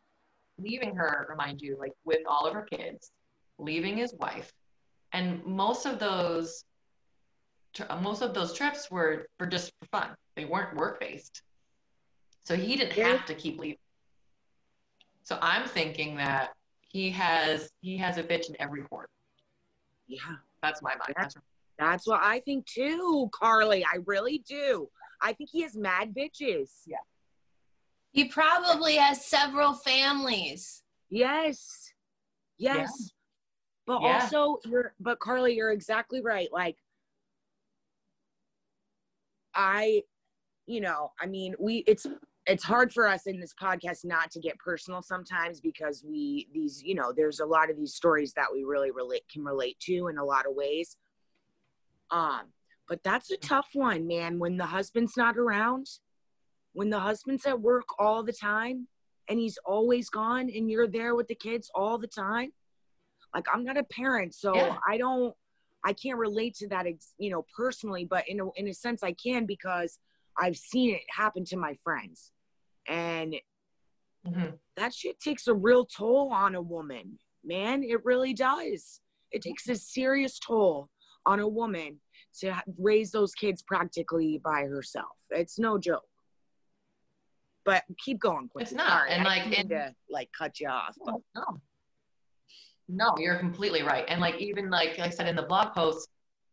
leaving 0.60 0.96
her, 0.96 1.26
remind 1.28 1.62
you, 1.62 1.76
like 1.80 1.94
with 2.06 2.20
all 2.28 2.46
of 2.46 2.54
her 2.54 2.68
kids, 2.72 3.10
leaving 3.58 3.98
his 3.98 4.14
wife. 4.14 4.52
And 5.12 5.44
most 5.44 5.88
of 5.88 5.98
those 5.98 6.66
most 8.02 8.22
of 8.22 8.34
those 8.34 8.54
trips 8.54 8.90
were, 8.92 9.28
for 9.38 9.46
just 9.48 9.72
for 9.80 9.86
fun. 9.88 10.10
They 10.36 10.46
weren't 10.46 10.76
work 10.76 11.00
based. 11.00 11.42
So 12.44 12.56
he 12.56 12.76
didn't 12.76 12.98
Yeah. 12.98 13.10
have 13.18 13.26
to 13.28 13.36
keep 13.36 13.60
leaving. 13.60 13.78
So 15.24 15.38
I'm 15.42 15.68
thinking 15.68 16.16
that 16.18 16.56
he 16.82 17.10
has 17.12 17.72
he 17.82 17.98
has 17.98 18.18
a 18.18 18.24
bitch 18.24 18.50
in 18.50 18.56
every 18.60 18.84
corner. 18.84 19.08
Yeah. 20.08 20.20
That's 20.62 20.82
my 20.82 20.96
mind. 20.96 21.14
That's 21.16 21.36
That's 21.78 22.08
what 22.08 22.22
I 22.22 22.40
think 22.42 22.66
too, 22.66 23.30
Carly. 23.34 23.84
I 23.86 24.00
really 24.06 24.40
do. 24.40 24.90
I 25.22 25.34
think 25.34 25.50
he 25.52 25.62
has 25.62 25.76
mad 25.76 26.14
bitches. 26.14 26.82
Yeah. 26.86 26.98
He 28.12 28.26
probably 28.26 28.96
has 28.96 29.26
several 29.26 29.74
families. 29.74 30.84
Yes. 31.10 31.94
Yes. 32.58 33.14
But 33.86 34.02
Yeah. 34.02 34.22
also 34.32 34.60
you're 34.66 34.94
but 35.00 35.20
Carly, 35.20 35.56
you're 35.56 35.72
exactly 35.72 36.22
right. 36.22 36.52
Like 36.52 36.78
I, 39.56 40.04
you 40.66 40.82
know, 40.82 41.12
I 41.20 41.26
mean, 41.26 41.56
we 41.60 41.84
it's 41.88 42.06
it's 42.48 42.64
hard 42.64 42.92
for 42.92 43.08
us 43.08 43.28
in 43.28 43.40
this 43.40 43.54
podcast 43.54 44.04
not 44.04 44.32
to 44.32 44.40
get 44.40 44.58
personal 44.58 45.02
sometimes 45.02 45.62
because 45.62 46.04
we 46.08 46.48
these, 46.54 46.82
you 46.84 46.96
know, 46.96 47.14
there's 47.16 47.40
a 47.40 47.46
lot 47.46 47.70
of 47.70 47.78
these 47.78 47.94
stories 47.94 48.34
that 48.34 48.48
we 48.52 48.64
really 48.64 48.92
relate 48.92 49.24
can 49.32 49.44
relate 49.44 49.80
to 49.82 50.08
in 50.08 50.18
a 50.18 50.24
lot 50.26 50.46
of 50.48 50.56
ways. 50.56 50.98
Um, 52.10 52.48
but 52.90 53.04
that's 53.04 53.32
a 53.32 53.38
tough 53.38 53.70
one, 53.74 54.06
man, 54.08 54.38
when 54.38 54.58
the 54.58 54.66
husband's 54.66 55.16
not 55.16 55.38
around, 55.38 55.88
when 56.74 56.90
the 56.90 57.00
husband's 57.00 57.46
at 57.46 57.62
work 57.62 57.86
all 58.00 58.24
the 58.24 58.34
time 58.34 58.88
and 59.30 59.40
he's 59.40 59.58
always 59.66 60.10
gone 60.10 60.50
and 60.54 60.70
you're 60.70 60.88
there 60.88 61.16
with 61.16 61.28
the 61.28 61.36
kids 61.36 61.70
all 61.76 61.98
the 61.98 62.08
time 62.08 62.52
like 63.34 63.46
i'm 63.54 63.64
not 63.64 63.78
a 63.78 63.84
parent 63.84 64.34
so 64.34 64.54
Yeah. 64.56 64.78
i 64.88 64.98
don't 64.98 65.34
i 65.86 65.94
can't 65.94 66.18
relate 66.18 66.56
to 66.56 66.68
that 66.68 66.86
you 67.18 67.30
know 67.30 67.46
personally 67.56 68.06
but 68.06 68.28
in 68.28 68.40
a, 68.40 68.46
in 68.56 68.68
a 68.68 68.74
sense 68.74 69.04
i 69.04 69.12
can 69.14 69.46
because 69.46 70.00
i've 70.38 70.58
seen 70.58 70.94
it 70.96 71.02
happen 71.10 71.44
to 71.46 71.58
my 71.58 71.74
friends 71.84 72.32
and 72.88 73.36
Mhm. 74.26 74.60
that 74.76 74.94
shit 74.94 75.20
takes 75.20 75.48
a 75.48 75.54
real 75.54 75.84
toll 75.84 76.30
on 76.32 76.54
a 76.54 76.62
woman 76.62 77.18
man 77.44 77.82
it 77.84 78.06
really 78.06 78.34
does 78.36 79.02
it 79.32 79.42
takes 79.42 79.68
a 79.68 79.76
serious 79.76 80.38
toll 80.38 80.90
on 81.26 81.40
a 81.40 81.48
woman 81.48 82.00
to 82.40 82.54
raise 82.78 83.10
those 83.12 83.34
kids 83.34 83.64
practically 83.64 84.40
by 84.44 84.62
herself 84.66 85.18
it's 85.32 85.58
no 85.58 85.80
joke 85.80 86.04
but 87.64 87.84
keep 88.04 88.20
going 88.20 88.48
Quincy. 88.48 88.76
It's 88.76 88.78
not, 88.78 88.90
Sorry, 88.90 89.12
and, 89.12 89.28
I 89.28 89.38
like, 89.38 89.60
and- 89.60 89.70
to 89.70 89.96
like 90.10 90.30
cut 90.38 90.60
you 90.60 90.68
off 90.68 90.96
but 91.04 91.16
No. 91.36 91.60
No, 92.94 93.16
you're 93.18 93.38
completely 93.38 93.84
right. 93.84 94.04
And 94.10 94.20
like 94.20 94.36
even 94.42 94.70
like 94.70 95.00
I 95.00 95.10
said 95.10 95.28
in 95.28 95.36
the 95.36 95.44
blog 95.44 95.74
post, 95.74 96.10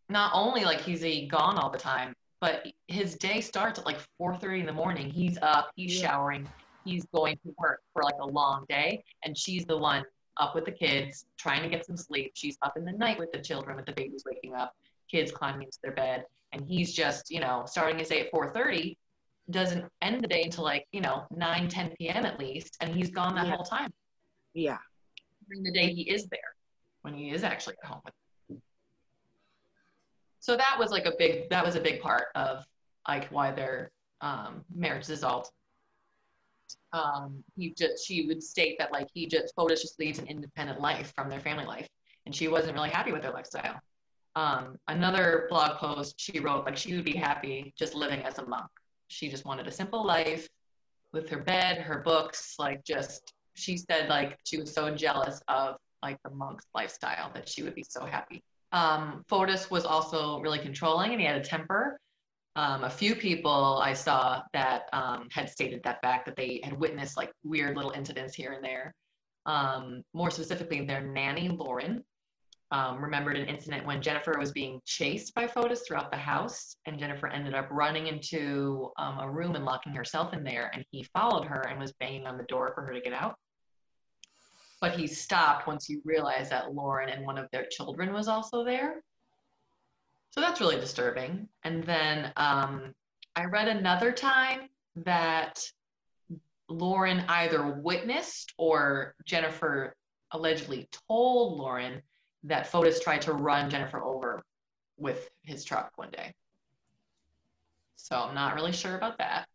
not 0.08 0.30
only 0.32 0.64
like 0.64 0.80
he's 0.80 1.02
a 1.02 1.26
gone 1.26 1.58
all 1.58 1.68
the 1.68 1.78
time, 1.78 2.14
but 2.40 2.64
his 2.86 3.16
day 3.16 3.40
starts 3.40 3.80
at 3.80 3.86
like 3.86 3.98
4:30 4.20 4.60
in 4.60 4.66
the 4.66 4.72
morning. 4.72 5.10
He's 5.10 5.36
up, 5.42 5.70
he's 5.74 5.92
Yeah. 5.92 6.12
showering, 6.12 6.48
he's 6.84 7.04
going 7.12 7.36
to 7.38 7.52
work 7.58 7.80
for 7.92 8.04
like 8.04 8.14
a 8.20 8.26
long 8.26 8.64
day, 8.68 9.02
and 9.24 9.36
she's 9.36 9.64
the 9.64 9.76
one 9.76 10.04
up 10.36 10.54
with 10.54 10.64
the 10.64 10.70
kids, 10.72 11.26
trying 11.36 11.62
to 11.62 11.68
get 11.68 11.84
some 11.84 11.96
sleep. 11.96 12.30
She's 12.36 12.56
up 12.62 12.76
in 12.76 12.84
the 12.84 12.92
night 12.92 13.18
with 13.18 13.32
the 13.32 13.40
children, 13.40 13.76
with 13.76 13.86
the 13.86 13.92
babies 13.92 14.22
waking 14.24 14.54
up, 14.54 14.72
kids 15.10 15.32
climbing 15.32 15.62
into 15.64 15.78
their 15.82 15.92
bed, 15.92 16.24
and 16.52 16.64
he's 16.64 16.94
just, 16.94 17.30
you 17.32 17.40
know, 17.40 17.64
starting 17.66 17.98
his 17.98 18.08
day 18.08 18.20
at 18.20 18.30
4:30, 18.30 18.96
doesn't 19.50 19.84
end 20.02 20.22
the 20.22 20.28
day 20.28 20.44
until 20.44 20.62
like, 20.62 20.86
you 20.92 21.00
know, 21.00 21.26
9, 21.32 21.68
10 21.68 21.96
p.m. 21.98 22.24
at 22.24 22.38
least, 22.38 22.76
and 22.80 22.94
he's 22.94 23.10
gone 23.10 23.34
that 23.34 23.46
Yeah. 23.46 23.56
whole 23.56 23.64
time 23.64 23.92
yeah 24.54 24.78
during 25.48 25.62
the 25.62 25.72
day 25.72 25.92
he 25.92 26.02
is 26.02 26.26
there 26.26 26.54
when 27.02 27.14
he 27.14 27.30
is 27.30 27.42
actually 27.42 27.76
at 27.82 27.88
home 27.88 28.00
with 28.04 28.14
so 30.40 30.56
that 30.56 30.76
was 30.78 30.90
like 30.90 31.06
a 31.06 31.12
big 31.18 31.48
that 31.50 31.64
was 31.64 31.74
a 31.74 31.80
big 31.80 32.00
part 32.00 32.26
of 32.34 32.64
like 33.06 33.28
why 33.28 33.50
their 33.50 33.90
um, 34.20 34.64
marriage 34.74 35.06
dissolved 35.06 35.50
um, 36.92 37.42
he 37.56 37.74
just 37.76 38.06
she 38.06 38.26
would 38.26 38.42
state 38.42 38.76
that 38.78 38.92
like 38.92 39.08
he 39.12 39.26
just 39.26 39.54
Fotis 39.56 39.82
just 39.82 39.98
leads 39.98 40.18
an 40.18 40.26
independent 40.26 40.80
life 40.80 41.12
from 41.14 41.28
their 41.28 41.40
family 41.40 41.64
life 41.64 41.88
and 42.26 42.34
she 42.34 42.48
wasn't 42.48 42.74
really 42.74 42.90
happy 42.90 43.12
with 43.12 43.22
their 43.22 43.32
lifestyle. 43.32 43.80
Um, 44.36 44.76
another 44.88 45.46
blog 45.48 45.78
post 45.78 46.14
she 46.18 46.40
wrote 46.40 46.64
like 46.64 46.76
she 46.76 46.94
would 46.94 47.04
be 47.04 47.16
happy 47.16 47.72
just 47.76 47.94
living 47.94 48.20
as 48.20 48.38
a 48.38 48.46
monk. 48.46 48.70
She 49.08 49.28
just 49.28 49.44
wanted 49.44 49.66
a 49.66 49.72
simple 49.72 50.04
life 50.04 50.48
with 51.12 51.28
her 51.30 51.38
bed 51.38 51.78
her 51.78 52.00
books 52.00 52.56
like 52.58 52.84
just 52.84 53.32
she 53.58 53.76
said 53.76 54.08
like 54.08 54.38
she 54.44 54.58
was 54.58 54.72
so 54.72 54.94
jealous 54.94 55.40
of 55.48 55.76
like 56.02 56.18
the 56.24 56.30
monk's 56.30 56.66
lifestyle 56.74 57.30
that 57.34 57.48
she 57.48 57.62
would 57.62 57.74
be 57.74 57.84
so 57.88 58.04
happy. 58.04 58.42
Um, 58.72 59.24
Fotis 59.30 59.70
was 59.70 59.84
also 59.84 60.40
really 60.40 60.58
controlling 60.58 61.12
and 61.12 61.20
he 61.20 61.26
had 61.26 61.36
a 61.36 61.44
temper. 61.44 61.98
Um, 62.56 62.84
a 62.84 62.90
few 62.90 63.14
people 63.14 63.80
I 63.82 63.92
saw 63.92 64.42
that 64.52 64.88
um, 64.92 65.28
had 65.30 65.48
stated 65.48 65.82
that 65.84 66.00
fact 66.02 66.26
that 66.26 66.36
they 66.36 66.60
had 66.64 66.78
witnessed 66.78 67.16
like 67.16 67.30
weird 67.44 67.76
little 67.76 67.92
incidents 67.92 68.34
here 68.34 68.52
and 68.52 68.64
there. 68.64 68.94
Um, 69.46 70.02
more 70.12 70.30
specifically, 70.30 70.84
their 70.84 71.00
nanny 71.00 71.48
Lauren 71.48 72.02
um, 72.70 73.02
remembered 73.02 73.36
an 73.36 73.46
incident 73.46 73.86
when 73.86 74.02
Jennifer 74.02 74.36
was 74.38 74.52
being 74.52 74.80
chased 74.84 75.34
by 75.34 75.46
Fotis 75.46 75.86
throughout 75.86 76.10
the 76.10 76.18
house, 76.18 76.76
and 76.84 76.98
Jennifer 76.98 77.28
ended 77.28 77.54
up 77.54 77.68
running 77.70 78.08
into 78.08 78.90
um, 78.98 79.18
a 79.20 79.30
room 79.30 79.54
and 79.54 79.64
locking 79.64 79.94
herself 79.94 80.34
in 80.34 80.44
there, 80.44 80.70
and 80.74 80.84
he 80.90 81.02
followed 81.14 81.46
her 81.46 81.62
and 81.62 81.80
was 81.80 81.92
banging 81.94 82.26
on 82.26 82.36
the 82.36 82.44
door 82.44 82.72
for 82.74 82.84
her 82.84 82.92
to 82.92 83.00
get 83.00 83.14
out 83.14 83.36
but 84.80 84.92
he 84.92 85.06
stopped 85.06 85.66
once 85.66 85.86
he 85.86 85.98
realized 86.04 86.50
that 86.50 86.74
Lauren 86.74 87.08
and 87.08 87.24
one 87.24 87.38
of 87.38 87.48
their 87.50 87.66
children 87.70 88.12
was 88.12 88.28
also 88.28 88.64
there. 88.64 89.02
So 90.30 90.40
that's 90.40 90.60
really 90.60 90.76
disturbing. 90.76 91.48
And 91.64 91.82
then 91.84 92.32
um, 92.36 92.94
I 93.34 93.46
read 93.46 93.68
another 93.68 94.12
time 94.12 94.68
that 94.96 95.60
Lauren 96.68 97.24
either 97.28 97.80
witnessed 97.82 98.52
or 98.58 99.14
Jennifer 99.24 99.96
allegedly 100.32 100.88
told 101.08 101.58
Lauren 101.58 102.02
that 102.44 102.70
Fotis 102.70 103.00
tried 103.00 103.22
to 103.22 103.32
run 103.32 103.70
Jennifer 103.70 104.02
over 104.02 104.42
with 104.96 105.30
his 105.42 105.64
truck 105.64 105.90
one 105.96 106.10
day. 106.10 106.34
So 107.96 108.16
I'm 108.16 108.34
not 108.34 108.54
really 108.54 108.72
sure 108.72 108.96
about 108.96 109.18
that. 109.18 109.46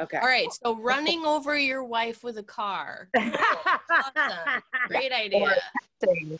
okay 0.00 0.18
All 0.18 0.26
right, 0.26 0.48
so 0.52 0.76
running 0.76 1.24
over 1.24 1.56
your 1.56 1.84
wife 1.84 2.22
with 2.22 2.38
a 2.38 2.42
car. 2.42 3.08
Awesome. 3.90 4.62
Great 4.88 5.12
idea. 5.24 5.56
too. 6.02 6.38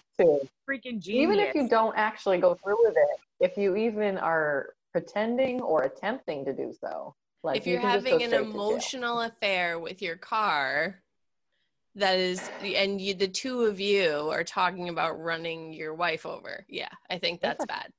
freaking 0.68 1.00
genius 1.00 1.06
Even 1.08 1.40
if 1.40 1.54
you 1.54 1.68
don't 1.68 1.96
actually 1.96 2.38
go 2.38 2.54
through 2.62 2.76
with 2.84 2.96
it, 2.96 3.20
if 3.40 3.56
you 3.56 3.76
even 3.76 4.18
are 4.18 4.74
pretending 4.92 5.60
or 5.60 5.82
attempting 5.82 6.44
to 6.44 6.52
do 6.52 6.72
so, 6.80 7.14
like 7.42 7.58
if 7.58 7.66
you 7.66 7.74
you're 7.74 7.82
go 7.82 7.88
having 7.88 8.22
an 8.22 8.30
straight 8.30 8.30
to 8.30 8.52
jail. 8.52 8.60
emotional 8.68 9.20
affair 9.22 9.78
with 9.78 10.02
your 10.02 10.16
car, 10.16 11.02
that 11.96 12.18
is 12.18 12.48
and 12.62 13.00
you 13.00 13.14
the 13.14 13.26
two 13.26 13.62
of 13.62 13.80
you 13.80 14.28
are 14.30 14.44
talking 14.44 14.88
about 14.88 15.20
running 15.20 15.72
your 15.72 15.92
wife 15.92 16.24
over 16.24 16.64
yeah 16.68 16.88
i 17.10 17.18
think 17.18 17.40
that's 17.40 17.64
bad 17.64 17.90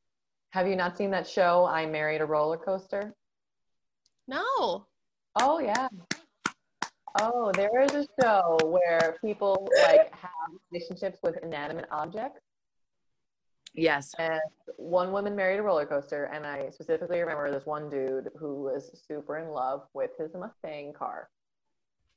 Have 0.52 0.66
you 0.66 0.78
not 0.78 0.98
seen 0.98 1.12
that 1.12 1.28
show, 1.28 1.66
I 1.66 1.86
Married 1.86 2.22
a 2.22 2.26
Roller 2.26 2.56
Coaster? 2.58 3.14
no 4.30 4.88
Oh 5.36 5.60
yeah. 5.60 5.90
Oh, 7.20 7.52
there 7.54 7.82
is 7.82 7.92
a 7.94 8.08
show 8.22 8.58
where 8.64 9.18
people 9.24 9.68
like 9.84 10.14
have 10.16 10.32
relationships 10.72 11.20
with 11.24 11.38
inanimate 11.44 11.88
objects. 11.92 12.40
Yes. 13.74 14.14
And 14.20 14.42
one 14.78 15.12
woman 15.12 15.36
married 15.36 15.60
a 15.60 15.64
roller 15.64 15.86
coaster, 15.86 16.26
and 16.26 16.46
I 16.46 16.70
specifically 16.72 17.20
remember 17.20 17.52
this 17.52 17.66
one 17.66 17.90
dude 17.90 18.30
who 18.38 18.64
was 18.64 18.92
super 19.08 19.38
in 19.38 19.50
love 19.50 19.84
with 19.94 20.12
his 20.18 20.34
Mustang 20.34 20.94
car, 20.94 21.30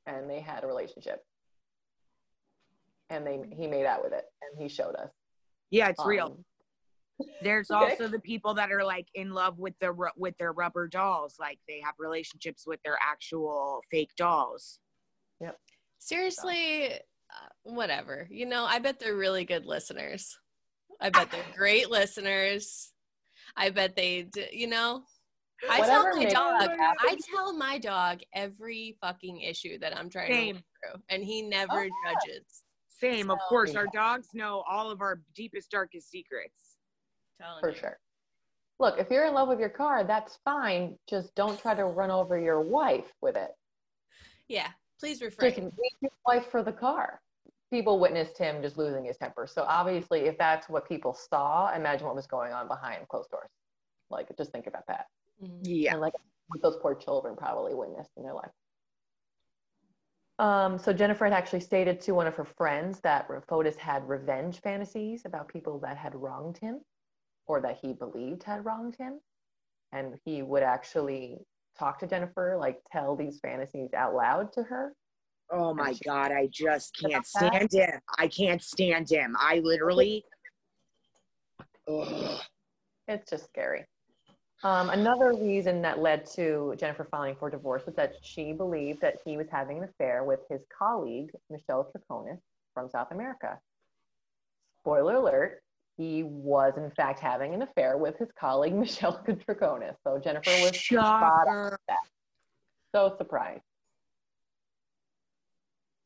and 0.06 0.28
they 0.28 0.40
had 0.40 0.64
a 0.64 0.66
relationship. 0.66 1.24
And 3.10 3.26
they 3.26 3.40
he 3.56 3.66
made 3.66 3.86
out 3.86 4.02
with 4.02 4.12
it, 4.12 4.24
and 4.42 4.60
he 4.60 4.68
showed 4.68 4.94
us. 4.96 5.10
Yeah, 5.70 5.88
it's 5.88 6.04
real. 6.04 6.38
Um, 7.20 7.26
There's 7.42 7.70
okay. 7.72 7.92
also 7.92 8.08
the 8.08 8.20
people 8.20 8.54
that 8.54 8.72
are 8.72 8.84
like 8.84 9.06
in 9.14 9.30
love 9.30 9.58
with 9.58 9.74
the 9.80 9.94
with 10.16 10.36
their 10.38 10.52
rubber 10.52 10.88
dolls, 10.88 11.36
like 11.38 11.58
they 11.68 11.80
have 11.84 11.94
relationships 11.98 12.64
with 12.66 12.80
their 12.84 12.98
actual 13.02 13.80
fake 13.90 14.10
dolls. 14.16 14.80
Seriously 15.98 16.92
uh, 16.92 17.48
whatever 17.62 18.28
you 18.30 18.46
know 18.46 18.64
i 18.64 18.78
bet 18.78 18.98
they're 18.98 19.16
really 19.16 19.44
good 19.44 19.64
listeners 19.64 20.36
i 21.00 21.08
bet 21.10 21.30
they're 21.30 21.40
great 21.56 21.90
listeners 21.90 22.92
i 23.56 23.70
bet 23.70 23.96
they 23.96 24.22
d- 24.22 24.48
you 24.52 24.66
know 24.66 25.02
I 25.70 25.80
tell 25.80 26.14
my 26.16 26.24
dog. 26.26 26.68
I 27.00 27.16
tell 27.34 27.56
my 27.56 27.78
dog 27.78 28.20
every 28.34 28.98
fucking 29.00 29.40
issue 29.40 29.78
that 29.78 29.96
I'm 29.96 30.10
trying 30.10 30.28
to 30.28 30.34
Same. 30.34 30.54
work 30.56 30.64
through, 30.92 31.02
and 31.08 31.24
he 31.24 31.40
never 31.42 31.84
Oh, 31.86 31.90
judges. 32.04 32.64
Same, 32.88 33.30
of 33.30 33.38
So- 33.40 33.46
course. 33.48 33.74
Our 33.74 33.86
dogs 33.86 34.28
know 34.34 34.62
all 34.68 34.90
of 34.90 35.00
our 35.00 35.22
deepest, 35.34 35.70
darkest 35.70 36.10
secrets. 36.10 36.76
Telling 37.40 37.60
for 37.60 37.70
you. 37.70 37.76
sure. 37.76 37.98
Look, 38.78 38.98
if 38.98 39.08
you're 39.10 39.24
in 39.26 39.32
love 39.32 39.48
with 39.48 39.60
your 39.60 39.70
car, 39.70 40.04
that's 40.04 40.36
fine. 40.44 40.98
Just 41.08 41.34
don't 41.34 41.58
try 41.58 41.74
to 41.74 41.84
run 41.84 42.10
over 42.10 42.38
your 42.38 42.60
wife 42.60 43.10
with 43.22 43.36
it. 43.36 43.52
Yeah, 44.48 44.70
please 44.98 45.18
Just 45.20 45.40
refrain. 45.40 45.72
leave 46.02 46.10
wife 46.26 46.46
for 46.50 46.62
the 46.62 46.72
car. 46.72 47.20
People 47.70 47.98
witnessed 47.98 48.38
him 48.38 48.62
just 48.62 48.76
losing 48.78 49.04
his 49.04 49.16
temper. 49.16 49.46
So 49.46 49.64
obviously, 49.68 50.20
if 50.20 50.38
that's 50.38 50.68
what 50.68 50.88
people 50.88 51.14
saw, 51.14 51.74
imagine 51.74 52.06
what 52.06 52.14
was 52.14 52.26
going 52.26 52.52
on 52.52 52.68
behind 52.68 53.08
closed 53.08 53.30
doors. 53.30 53.50
Like, 54.10 54.28
just 54.36 54.52
think 54.52 54.66
about 54.66 54.86
that. 54.86 55.06
Mhm. 55.42 55.60
Yeah. 55.62 55.92
And 55.92 56.00
like 56.00 56.14
what 56.48 56.62
those 56.62 56.76
poor 56.76 56.94
children 56.94 57.36
probably 57.36 57.74
witnessed 57.74 58.10
in 58.16 58.22
their 58.22 58.34
life. 58.34 58.52
Um, 60.38 60.78
so 60.78 60.92
Jennifer 60.92 61.24
had 61.24 61.32
actually 61.32 61.60
stated 61.60 62.00
to 62.02 62.12
one 62.12 62.26
of 62.26 62.34
her 62.34 62.44
friends 62.44 63.00
that 63.00 63.28
Fotis 63.28 63.76
had 63.76 64.08
revenge 64.08 64.60
fantasies 64.60 65.24
about 65.24 65.48
people 65.48 65.78
that 65.80 65.96
had 65.96 66.14
wronged 66.14 66.58
him 66.58 66.80
or 67.46 67.60
that 67.60 67.78
he 67.80 67.92
believed 67.92 68.42
had 68.42 68.64
wronged 68.64 68.96
him. 68.96 69.20
And 69.92 70.18
he 70.24 70.42
would 70.42 70.64
actually 70.64 71.38
talk 71.78 71.98
to 72.00 72.06
Jennifer, 72.06 72.56
like 72.58 72.80
tell 72.90 73.16
these 73.16 73.38
fantasies 73.40 73.92
out 73.94 74.14
loud 74.14 74.52
to 74.54 74.62
her. 74.62 74.92
Oh 75.50 75.74
my 75.74 75.94
God, 76.04 76.32
I 76.32 76.48
just 76.50 76.96
can't 76.96 77.26
stand 77.26 77.72
him. 77.72 78.00
I 78.18 78.28
can't 78.28 78.62
stand 78.62 79.10
him. 79.10 79.36
I 79.38 79.60
literally. 79.60 80.24
Ugh. 81.88 82.40
It's 83.06 83.30
just 83.30 83.44
scary. 83.44 83.84
Um, 84.62 84.88
another 84.88 85.34
reason 85.34 85.82
that 85.82 85.98
led 85.98 86.24
to 86.36 86.74
Jennifer 86.78 87.06
filing 87.10 87.36
for 87.38 87.50
divorce 87.50 87.84
was 87.84 87.94
that 87.96 88.14
she 88.22 88.54
believed 88.54 89.02
that 89.02 89.16
he 89.26 89.36
was 89.36 89.46
having 89.50 89.76
an 89.76 89.84
affair 89.84 90.24
with 90.24 90.40
his 90.48 90.62
colleague, 90.76 91.30
Michelle 91.50 91.86
Troconis 91.92 92.38
from 92.72 92.88
South 92.88 93.08
America. 93.10 93.58
Spoiler 94.78 95.16
alert, 95.16 95.62
he 95.96 96.22
was 96.24 96.74
in 96.76 96.90
fact 96.92 97.20
having 97.20 97.54
an 97.54 97.62
affair 97.62 97.96
with 97.96 98.16
his 98.18 98.28
colleague, 98.38 98.74
Michelle 98.84 99.22
Troconis. 99.26 99.96
So 100.04 100.18
Jennifer 100.18 100.50
was 100.62 100.78
spot 100.78 101.48
on. 101.48 101.70
Shocker. 101.70 101.78
so 102.94 103.14
surprised. 103.16 103.62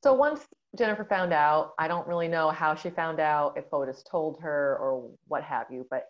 So 0.04 0.14
once 0.14 0.46
Jennifer 0.76 1.04
found 1.04 1.32
out, 1.32 1.72
I 1.78 1.88
don't 1.88 2.06
really 2.06 2.28
know 2.28 2.50
how 2.50 2.74
she 2.74 2.90
found 2.90 3.18
out, 3.18 3.56
if 3.56 3.68
Fotis 3.68 4.04
told 4.08 4.40
her 4.40 4.76
or 4.80 5.10
what 5.26 5.42
have 5.42 5.66
you, 5.70 5.86
but 5.90 6.06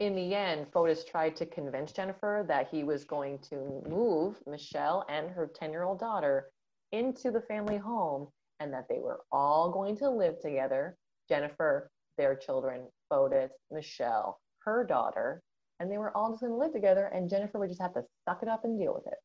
in 0.00 0.14
the 0.14 0.34
end, 0.34 0.66
Fotis 0.72 1.04
tried 1.04 1.34
to 1.36 1.46
convince 1.46 1.92
Jennifer 1.92 2.44
that 2.46 2.68
he 2.70 2.84
was 2.84 3.04
going 3.04 3.38
to 3.50 3.82
move 3.88 4.36
Michelle 4.46 5.04
and 5.08 5.28
her 5.30 5.50
10 5.52 5.72
year 5.72 5.82
old 5.82 5.98
daughter 5.98 6.50
into 6.92 7.30
the 7.30 7.40
family 7.42 7.76
home 7.76 8.28
and 8.60 8.72
that 8.72 8.86
they 8.88 9.00
were 9.00 9.20
all 9.32 9.70
going 9.70 9.96
to 9.98 10.08
live 10.08 10.38
together. 10.40 10.96
Jennifer, 11.28 11.90
their 12.16 12.34
children, 12.34 12.82
Fotis, 13.10 13.50
Michelle, 13.70 14.40
her 14.64 14.84
daughter, 14.84 15.42
and 15.80 15.90
they 15.90 15.98
were 15.98 16.16
all 16.16 16.30
just 16.30 16.40
going 16.40 16.52
to 16.52 16.58
live 16.58 16.72
together 16.72 17.06
and 17.06 17.28
Jennifer 17.30 17.58
would 17.58 17.68
just 17.68 17.80
have 17.80 17.94
to 17.94 18.02
suck 18.28 18.42
it 18.42 18.48
up 18.48 18.64
and 18.64 18.78
deal 18.78 18.94
with 18.94 19.06
it. 19.06 19.18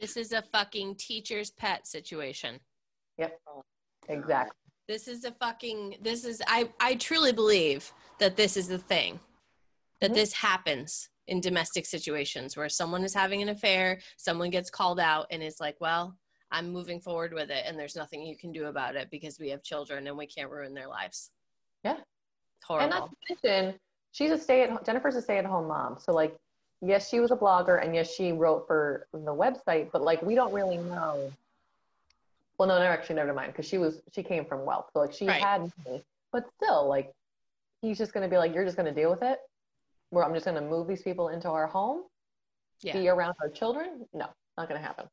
This 0.00 0.16
is 0.16 0.32
a 0.32 0.42
fucking 0.42 0.96
teacher's 0.96 1.50
pet 1.50 1.86
situation. 1.86 2.60
Yep. 3.18 3.40
Exactly. 4.08 4.54
This 4.86 5.08
is 5.08 5.24
a 5.24 5.32
fucking 5.32 5.96
this 6.00 6.24
is 6.24 6.40
I 6.46 6.70
I 6.80 6.94
truly 6.94 7.32
believe 7.32 7.92
that 8.18 8.36
this 8.36 8.56
is 8.56 8.68
the 8.68 8.78
thing. 8.78 9.20
That 10.00 10.12
Mhm. 10.12 10.14
this 10.14 10.32
happens 10.32 11.10
in 11.26 11.40
domestic 11.40 11.84
situations 11.84 12.56
where 12.56 12.68
someone 12.68 13.02
is 13.04 13.12
having 13.12 13.42
an 13.42 13.48
affair, 13.50 14.00
someone 14.16 14.50
gets 14.50 14.70
called 14.70 15.00
out 15.00 15.26
and 15.30 15.42
is 15.42 15.60
like, 15.60 15.76
"Well, 15.80 16.16
I'm 16.50 16.70
moving 16.70 17.00
forward 17.00 17.34
with 17.34 17.50
it 17.50 17.66
and 17.66 17.78
there's 17.78 17.96
nothing 17.96 18.22
you 18.24 18.36
can 18.36 18.52
do 18.52 18.66
about 18.66 18.96
it 18.96 19.10
because 19.10 19.38
we 19.38 19.50
have 19.50 19.62
children 19.62 20.06
and 20.06 20.16
we 20.16 20.26
can't 20.26 20.50
ruin 20.50 20.72
their 20.72 20.88
lives." 20.88 21.32
It's 22.70 22.82
And 22.82 22.92
horrible. 22.92 23.00
not 23.00 23.10
to 23.10 23.50
mention, 23.50 23.80
she's 24.12 24.30
a 24.30 24.38
stay 24.38 24.62
at 24.62 24.84
Jennifer's 24.84 25.16
a 25.16 25.22
stay 25.22 25.38
at 25.38 25.46
home 25.46 25.68
mom. 25.68 25.98
So 25.98 26.12
like, 26.12 26.36
yes, 26.82 27.08
she 27.08 27.20
was 27.20 27.30
a 27.30 27.36
blogger 27.36 27.82
and 27.82 27.94
yes, 27.94 28.12
she 28.14 28.32
wrote 28.32 28.66
for 28.66 29.06
the 29.12 29.34
website, 29.34 29.90
but 29.92 30.02
like 30.02 30.22
we 30.22 30.34
don't 30.34 30.52
really 30.52 30.76
know. 30.78 31.32
Well, 32.58 32.68
no, 32.68 32.78
no, 32.78 32.84
actually, 32.84 33.16
never 33.16 33.32
mind, 33.32 33.52
because 33.52 33.66
she 33.66 33.78
was 33.78 34.00
she 34.12 34.22
came 34.22 34.44
from 34.44 34.64
wealth, 34.64 34.86
so 34.92 35.00
like 35.00 35.12
she 35.12 35.26
Right. 35.26 35.40
had 35.40 35.70
money, 35.86 36.02
but 36.32 36.44
still, 36.60 36.88
like, 36.88 37.12
he's 37.82 37.96
just 37.96 38.12
gonna 38.12 38.28
be 38.28 38.36
like, 38.36 38.52
you're 38.52 38.64
just 38.64 38.76
gonna 38.76 38.92
deal 38.94 39.10
with 39.10 39.22
it. 39.22 39.38
Where 40.10 40.24
I'm 40.24 40.34
just 40.34 40.44
gonna 40.44 40.60
move 40.60 40.88
these 40.88 41.02
people 41.02 41.28
into 41.28 41.48
our 41.48 41.68
home, 41.68 42.04
Yeah. 42.80 42.94
be 42.94 43.08
around 43.08 43.34
our 43.40 43.48
children. 43.48 44.06
No, 44.12 44.26
not 44.56 44.68
gonna 44.68 44.80
happen. 44.80 45.06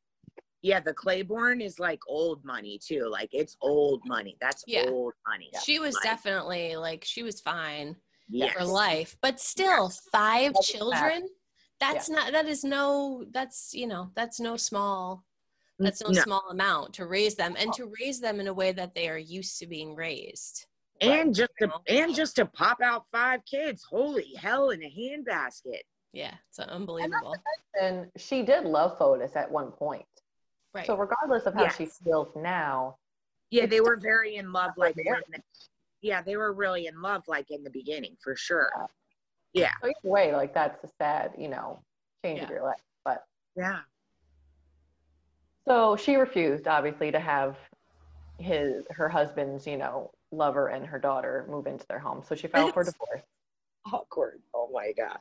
Yeah, 0.66 0.80
the 0.80 0.96
Claiborne 0.96 1.62
is 1.62 1.78
like 1.78 2.00
old 2.08 2.44
money 2.44 2.80
too. 2.84 3.08
Like 3.08 3.30
it's 3.32 3.56
old 3.62 4.02
money. 4.08 4.36
That's 4.42 4.64
Yeah. 4.66 4.86
old 4.90 5.14
money. 5.28 5.52
She 5.64 5.78
was 5.78 5.94
Like, 5.94 6.04
definitely 6.04 6.76
like 6.76 7.04
she 7.06 7.22
was 7.22 7.40
fine 7.40 7.96
yes. 8.30 8.52
for 8.54 8.64
life, 8.66 9.16
but 9.22 9.40
still 9.40 9.92
five 10.12 10.54
Doesn't 10.56 10.80
children. 10.80 11.30
That's 11.80 12.10
not 12.10 12.32
that 12.32 12.48
is 12.48 12.64
no 12.64 13.26
that's 13.30 13.76
you 13.76 13.86
know, 13.86 14.10
that's 14.16 14.40
no 14.40 14.58
small 14.58 15.24
that's 15.78 16.02
no, 16.02 16.10
No. 16.10 16.22
small 16.24 16.50
amount 16.50 16.96
to 16.96 17.06
raise 17.06 17.36
them 17.36 17.56
and 17.60 17.70
oh. 17.70 17.74
to 17.74 17.92
raise 18.00 18.20
them 18.20 18.40
in 18.40 18.48
a 18.48 18.54
way 18.54 18.72
that 18.72 18.96
they 18.96 19.08
are 19.08 19.20
used 19.20 19.60
to 19.60 19.68
being 19.68 19.94
raised. 19.94 20.66
and 21.00 21.36
just 21.36 21.52
to 21.60 21.70
and 21.88 22.16
just 22.16 22.38
to 22.38 22.46
pop 22.48 22.82
out 22.82 23.06
five 23.12 23.46
kids. 23.46 23.84
Holy 23.84 24.34
hell 24.34 24.72
in 24.72 24.82
a 24.82 24.90
handbasket. 24.90 25.82
Yeah, 26.12 26.34
it's 26.50 26.58
unbelievable. 26.58 27.36
And 27.80 28.10
she 28.18 28.42
did 28.42 28.64
love 28.64 28.98
Fotis 28.98 29.36
at 29.36 29.52
one 29.52 29.72
point. 29.72 30.06
Right. 30.76 30.86
So 30.86 30.98
regardless 30.98 31.46
of 31.46 31.54
how 31.54 31.70
she 31.70 31.86
feels 31.86 32.36
now, 32.36 32.98
Yeah, 33.50 33.66
they 33.66 33.80
were 33.80 33.96
very 33.96 34.36
in 34.36 34.52
love. 34.52 34.72
Like 34.76 34.98
when- 34.98 35.42
yeah, 36.02 36.22
they 36.22 36.36
were 36.36 36.52
really 36.54 36.88
in 36.88 37.02
love. 37.02 37.24
Like 37.28 37.50
in 37.50 37.64
the 37.64 37.70
beginning, 37.70 38.18
for 38.22 38.36
sure. 38.36 38.70
Yeah, 39.54 39.72
so 39.82 39.88
either 39.88 39.96
way, 40.04 40.36
like 40.36 40.54
that's 40.54 40.84
a 40.84 40.90
sad, 40.98 41.34
you 41.38 41.48
know, 41.48 41.82
change 42.26 42.42
of 42.42 42.50
your 42.50 42.64
life. 42.64 42.82
But 43.06 43.24
yeah. 43.56 43.80
So 45.66 45.96
she 45.96 46.18
refused, 46.18 46.68
obviously, 46.68 47.10
to 47.12 47.20
have 47.22 47.58
his 48.38 48.86
her 48.90 49.08
husband's, 49.08 49.66
you 49.66 49.78
know, 49.78 50.12
lover 50.32 50.68
and 50.68 50.86
her 50.86 51.00
daughter 51.00 51.46
move 51.50 51.68
into 51.68 51.86
their 51.88 52.00
home. 52.00 52.22
So 52.22 52.36
she 52.36 52.48
filed 52.48 52.74
for 52.74 52.84
divorce. 52.84 53.24
Awkward. 53.94 54.42
Oh 54.54 54.70
my 54.74 54.92
god. 54.92 55.20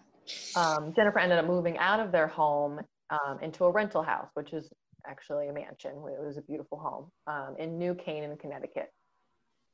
Um, 0.56 0.92
Jennifer 0.94 1.20
ended 1.20 1.38
up 1.38 1.46
moving 1.46 1.78
out 1.78 2.00
of 2.00 2.10
their 2.10 2.26
home 2.26 2.80
um, 3.10 3.38
into 3.40 3.64
a 3.64 3.70
rental 3.70 4.02
house, 4.02 4.30
which 4.34 4.52
is 4.52 4.68
actually 5.06 5.48
a 5.48 5.52
mansion. 5.52 5.92
It 5.92 6.24
was 6.24 6.36
a 6.36 6.42
beautiful 6.42 6.78
home 6.78 7.10
um, 7.26 7.56
in 7.58 7.78
New 7.78 7.94
Canaan, 7.94 8.36
Connecticut. 8.36 8.90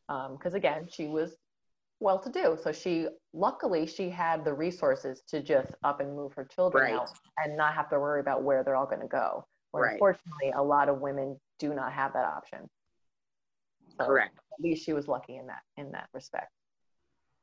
Because 0.08 0.54
again, 0.54 0.88
she 0.90 1.06
was 1.06 1.36
well-to-do, 2.00 2.58
so 2.62 2.72
she 2.72 3.06
luckily 3.32 3.86
she 3.86 4.10
had 4.10 4.44
the 4.44 4.52
resources 4.52 5.22
to 5.28 5.42
just 5.42 5.74
up 5.84 6.00
and 6.00 6.16
move 6.16 6.32
her 6.32 6.44
children 6.44 6.84
Right. 6.84 6.94
out 6.94 7.10
and 7.38 7.56
not 7.56 7.74
have 7.74 7.88
to 7.90 8.00
worry 8.00 8.20
about 8.20 8.42
where 8.42 8.64
they're 8.64 8.74
all 8.74 8.86
going 8.86 9.02
to 9.02 9.06
go. 9.06 9.46
Where 9.70 9.84
Right. 9.84 9.92
unfortunately, 9.92 10.50
a 10.56 10.62
lot 10.62 10.88
of 10.88 11.00
women 11.00 11.38
do 11.58 11.74
not 11.74 11.92
have 11.92 12.12
that 12.14 12.24
option. 12.24 12.68
So 13.98 14.06
Correct. 14.06 14.36
At 14.52 14.60
least 14.60 14.84
she 14.84 14.92
was 14.94 15.06
lucky 15.06 15.36
in 15.36 15.46
that 15.46 15.62
in 15.76 15.92
that 15.92 16.08
respect. 16.12 16.50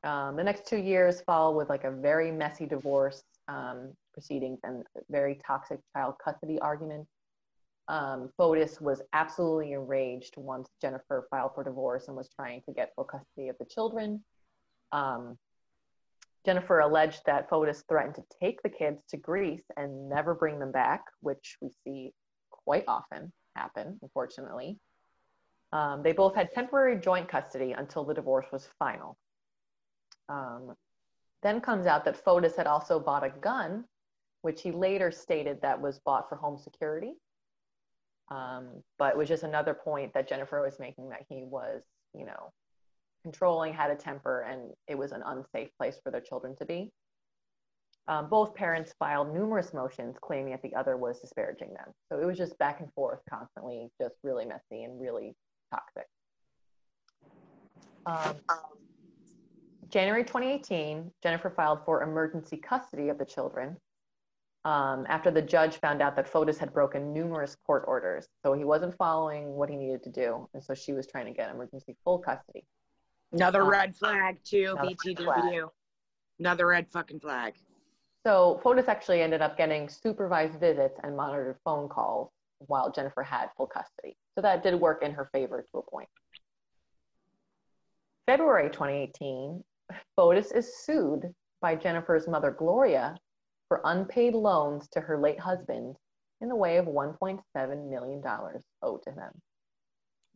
Um, 0.04 0.36
the 0.36 0.44
next 0.44 0.68
two 0.68 0.78
years 0.78 1.22
followed 1.22 1.56
with 1.56 1.70
like 1.70 1.84
a 1.84 1.92
very 1.92 2.32
messy 2.32 2.66
divorce 2.66 3.24
um, 3.48 3.94
proceedings 4.14 4.60
and 4.64 4.84
very 5.10 5.36
toxic 5.36 5.80
child 5.96 6.16
custody 6.24 6.60
argument. 6.60 7.08
Um, 7.90 8.30
was 8.38 9.02
absolutely 9.14 9.72
enraged 9.72 10.34
once 10.36 10.70
Jennifer 10.82 11.28
filed 11.30 11.52
for 11.56 11.64
divorce 11.64 12.08
and 12.08 12.18
was 12.18 12.30
trying 12.30 12.62
to 12.64 12.74
get 12.74 12.92
full 12.96 13.06
custody 13.06 13.48
of 13.48 13.56
the 13.60 13.66
children. 13.66 14.24
Um, 14.92 15.38
Jennifer 16.46 16.80
alleged 16.80 17.22
that 17.26 17.50
Fotis 17.50 17.84
threatened 17.88 18.16
to 18.16 18.24
take 18.42 18.62
the 18.62 18.70
kids 18.70 19.04
to 19.10 19.18
Greece 19.18 19.64
and 19.76 20.10
never 20.10 20.34
bring 20.34 20.60
them 20.60 20.72
back, 20.72 21.04
which 21.22 21.58
we 21.62 21.70
see 21.84 22.14
quite 22.52 22.86
often 22.88 23.32
happen, 23.56 24.00
unfortunately. 24.02 24.80
Um, 25.74 26.04
they 26.04 26.14
both 26.14 26.36
had 26.36 26.52
temporary 26.52 27.00
joint 27.00 27.28
custody 27.28 27.74
until 27.74 28.06
the 28.06 28.14
divorce 28.14 28.46
was 28.52 28.70
final. 28.80 29.18
Um, 30.30 30.74
then 31.44 31.62
comes 31.62 31.86
out 31.86 32.06
that 32.06 32.24
Fotis 32.24 32.56
had 32.56 32.68
also 32.68 33.00
bought 33.00 33.24
a 33.24 33.30
gun, 33.30 33.84
which 34.42 34.62
he 34.62 34.72
later 34.72 35.12
stated 35.12 35.62
that 35.62 35.82
was 35.82 36.00
bought 36.00 36.30
for 36.30 36.36
home 36.36 36.58
security. 36.58 37.14
Um, 38.30 38.84
but 39.00 39.14
it 39.14 39.18
was 39.18 39.28
just 39.28 39.44
another 39.44 39.74
point 39.74 40.14
that 40.14 40.28
Jennifer 40.28 40.62
was 40.62 40.80
making 40.80 41.10
that 41.10 41.24
he 41.30 41.44
was, 41.44 41.82
you 42.14 42.26
know, 42.26 42.52
controlling, 43.24 43.74
had 43.74 43.92
a 43.92 43.96
temper, 43.96 44.42
and 44.42 44.72
it 44.88 44.98
was 44.98 45.12
an 45.12 45.24
unsafe 45.26 45.70
place 45.78 46.00
for 46.04 46.12
their 46.12 46.22
children 46.22 46.56
to 46.58 46.66
be. 46.66 46.92
Um, 48.10 48.30
both 48.30 48.56
parents 48.56 48.94
filed 49.00 49.34
numerous 49.34 49.74
motions 49.74 50.16
claiming 50.22 50.52
that 50.52 50.62
the 50.62 50.74
other 50.76 50.96
was 50.96 51.20
disparaging 51.20 51.74
them. 51.74 51.92
So 52.10 52.20
it 52.20 52.26
was 52.26 52.38
just 52.38 52.58
back 52.58 52.80
and 52.80 52.92
forth 52.94 53.20
constantly, 53.30 53.90
just 54.02 54.16
really 54.24 54.46
messy 54.46 54.84
and 54.84 55.00
really 55.00 55.36
toxic. 55.74 56.08
Um, 58.06 58.36
January 59.90 60.24
2018, 60.24 61.12
Jennifer 61.22 61.50
filed 61.50 61.80
for 61.86 62.04
emergency 62.04 62.56
custody 62.58 63.10
of 63.10 63.18
the 63.18 63.26
children 63.26 63.76
um, 64.66 65.06
after 65.08 65.32
the 65.32 65.42
judge 65.42 65.78
found 65.78 66.02
out 66.02 66.16
that 66.16 66.32
Fotis 66.32 66.58
had 66.58 66.74
broken 66.74 67.14
numerous 67.14 67.56
court 67.66 67.86
orders. 67.88 68.28
So 68.44 68.54
he 68.54 68.64
wasn't 68.64 68.96
following 68.98 69.54
what 69.54 69.70
he 69.70 69.76
needed 69.76 70.04
to 70.04 70.10
do. 70.12 70.50
And 70.54 70.64
so 70.64 70.74
she 70.74 70.94
was 70.94 71.08
trying 71.08 71.26
to 71.26 71.32
get 71.32 71.50
emergency 71.50 71.96
full 72.04 72.20
custody. 72.20 72.66
Another 73.32 73.62
Um, 73.62 73.70
red 73.70 73.96
flag 73.96 74.40
too, 74.44 74.76
another 74.78 74.96
BTW. 75.06 75.70
Another 76.40 76.68
red 76.68 76.88
fucking 76.92 77.20
flag. 77.20 77.56
So 78.26 78.60
Fotis 78.64 78.88
actually 78.88 79.22
ended 79.22 79.42
up 79.42 79.58
getting 79.58 79.88
supervised 79.88 80.60
visits 80.60 81.00
and 81.04 81.16
monitored 81.16 81.58
phone 81.64 81.88
calls 81.88 82.32
while 82.60 82.92
Jennifer 82.92 83.24
had 83.24 83.50
full 83.56 83.68
custody. 83.68 84.18
So 84.36 84.42
that 84.42 84.64
did 84.64 84.76
work 84.76 85.04
in 85.04 85.14
her 85.14 85.30
favor 85.32 85.66
to 85.72 85.78
a 85.78 85.82
point. 85.84 86.10
February 88.26 88.70
2018, 88.70 89.64
Fotis 90.18 90.52
is 90.54 90.78
sued 90.84 91.34
by 91.62 91.76
Jennifer's 91.76 92.28
mother, 92.28 92.52
Gloria, 92.52 93.16
for 93.68 93.82
unpaid 93.84 94.34
loans 94.34 94.88
to 94.90 95.02
her 95.02 95.18
late 95.18 95.40
husband 95.40 95.96
in 96.42 96.50
the 96.50 96.56
way 96.56 96.78
of 96.78 96.86
$1.7 96.86 97.90
million 97.90 98.24
owed 98.82 99.04
to 99.04 99.12
him. 99.12 99.32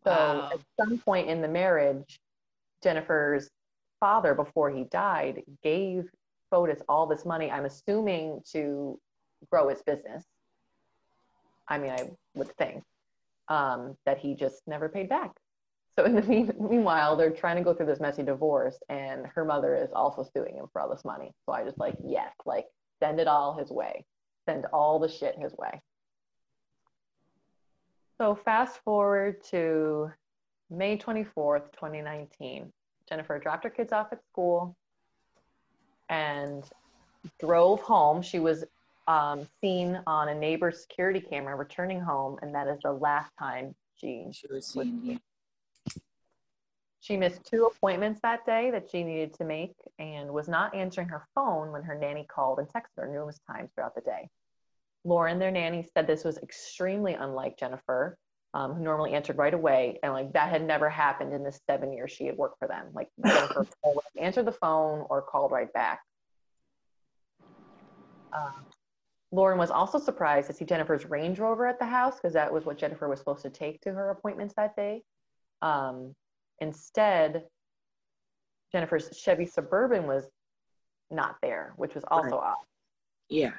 So 0.03 0.11
Wow. 0.11 0.49
at 0.53 0.59
some 0.79 0.97
point 0.97 1.29
in 1.29 1.41
the 1.41 1.47
marriage, 1.47 2.19
Jennifer's 2.83 3.49
father, 3.99 4.33
before 4.33 4.71
he 4.71 4.85
died, 4.85 5.43
gave 5.63 6.09
Fotis 6.51 6.81
all 6.89 7.05
this 7.05 7.25
money, 7.25 7.51
I'm 7.51 7.65
assuming 7.65 8.41
to 8.51 8.99
grow 9.49 9.69
his 9.69 9.81
business. 9.83 10.23
I 11.67 11.77
mean, 11.77 11.91
I 11.91 12.09
would 12.33 12.51
think 12.57 12.83
um, 13.47 13.95
that 14.05 14.17
he 14.17 14.33
just 14.33 14.61
never 14.67 14.89
paid 14.89 15.07
back. 15.07 15.31
So 15.95 16.05
in 16.05 16.15
the 16.15 16.23
mean- 16.23 16.53
meanwhile, 16.59 17.15
they're 17.15 17.29
trying 17.29 17.57
to 17.57 17.63
go 17.63 17.73
through 17.73 17.85
this 17.85 17.99
messy 17.99 18.23
divorce, 18.23 18.77
and 18.89 19.27
her 19.27 19.45
mother 19.45 19.75
is 19.75 19.91
also 19.93 20.23
suing 20.23 20.55
him 20.55 20.65
for 20.73 20.81
all 20.81 20.89
this 20.89 21.05
money. 21.05 21.31
So 21.45 21.53
I 21.53 21.63
just 21.63 21.77
like, 21.77 21.95
yes, 22.03 22.33
like 22.45 22.65
send 23.01 23.19
it 23.19 23.27
all 23.27 23.57
his 23.57 23.69
way, 23.69 24.05
send 24.47 24.65
all 24.71 24.99
the 24.99 25.09
shit 25.09 25.37
his 25.37 25.53
way. 25.57 25.81
So 28.19 28.35
fast 28.35 28.79
forward 28.83 29.43
to 29.45 30.11
May 30.69 30.97
24th, 30.97 31.71
2019. 31.73 32.71
Jennifer 33.09 33.39
dropped 33.39 33.63
her 33.63 33.69
kids 33.69 33.91
off 33.91 34.07
at 34.11 34.19
school 34.31 34.75
and 36.09 36.63
drove 37.39 37.81
home. 37.81 38.21
She 38.21 38.39
was 38.39 38.63
um, 39.07 39.47
seen 39.59 39.99
on 40.07 40.29
a 40.29 40.35
neighbor's 40.35 40.81
security 40.81 41.19
camera 41.19 41.55
returning 41.55 41.99
home, 41.99 42.37
and 42.41 42.53
that 42.53 42.67
is 42.67 42.79
the 42.83 42.91
last 42.91 43.31
time 43.39 43.75
she 43.95 44.27
She 44.31 44.47
was 44.49 44.67
seeing 44.67 45.01
you. 45.03 45.19
She 47.01 47.17
missed 47.17 47.43
two 47.43 47.65
appointments 47.65 48.19
that 48.21 48.45
day 48.45 48.69
that 48.69 48.89
she 48.91 49.03
needed 49.03 49.33
to 49.33 49.43
make 49.43 49.73
and 49.97 50.31
was 50.31 50.47
not 50.47 50.75
answering 50.75 51.07
her 51.07 51.25
phone 51.33 51.71
when 51.71 51.81
her 51.81 51.95
nanny 51.95 52.25
called 52.29 52.59
and 52.59 52.67
texted 52.67 52.95
her 52.97 53.07
numerous 53.07 53.39
times 53.49 53.71
throughout 53.73 53.95
the 53.95 54.01
day. 54.01 54.29
Lauren, 55.03 55.39
their 55.39 55.49
nanny, 55.49 55.87
said 55.95 56.05
this 56.05 56.23
was 56.23 56.37
extremely 56.37 57.15
unlike 57.15 57.57
Jennifer, 57.57 58.15
um, 58.53 58.75
who 58.75 58.83
normally 58.83 59.13
answered 59.13 59.39
right 59.39 59.53
away. 59.53 59.97
And 60.03 60.13
like 60.13 60.31
that 60.33 60.51
had 60.51 60.63
never 60.63 60.91
happened 60.91 61.33
in 61.33 61.43
the 61.43 61.51
seven 61.67 61.91
years 61.91 62.11
she 62.11 62.27
had 62.27 62.37
worked 62.37 62.59
for 62.59 62.67
them. 62.67 62.89
Like 62.93 63.09
Jennifer 63.25 63.65
always 63.81 64.05
answered 64.19 64.45
the 64.45 64.51
phone 64.51 65.03
or 65.09 65.23
called 65.23 65.51
right 65.51 65.73
back. 65.73 66.01
Um, 68.31 68.67
Lauren 69.31 69.57
was 69.57 69.71
also 69.71 69.97
surprised 69.97 70.47
to 70.47 70.53
see 70.53 70.65
Jennifer's 70.65 71.05
Range 71.05 71.39
Rover 71.39 71.65
at 71.65 71.79
the 71.79 71.85
house 71.85 72.17
because 72.17 72.33
that 72.33 72.53
was 72.53 72.63
what 72.63 72.77
Jennifer 72.77 73.09
was 73.09 73.17
supposed 73.17 73.41
to 73.41 73.49
take 73.49 73.81
to 73.81 73.91
her 73.91 74.11
appointments 74.11 74.53
that 74.55 74.75
day. 74.75 75.01
Um, 75.63 76.13
instead, 76.61 77.43
Jennifer's 78.71 79.09
Chevy 79.17 79.45
Suburban 79.45 80.07
was 80.07 80.29
not 81.09 81.35
there, 81.41 81.73
which 81.75 81.93
was 81.93 82.05
also 82.09 82.37
odd. 82.37 82.55
Yeah. 83.29 83.51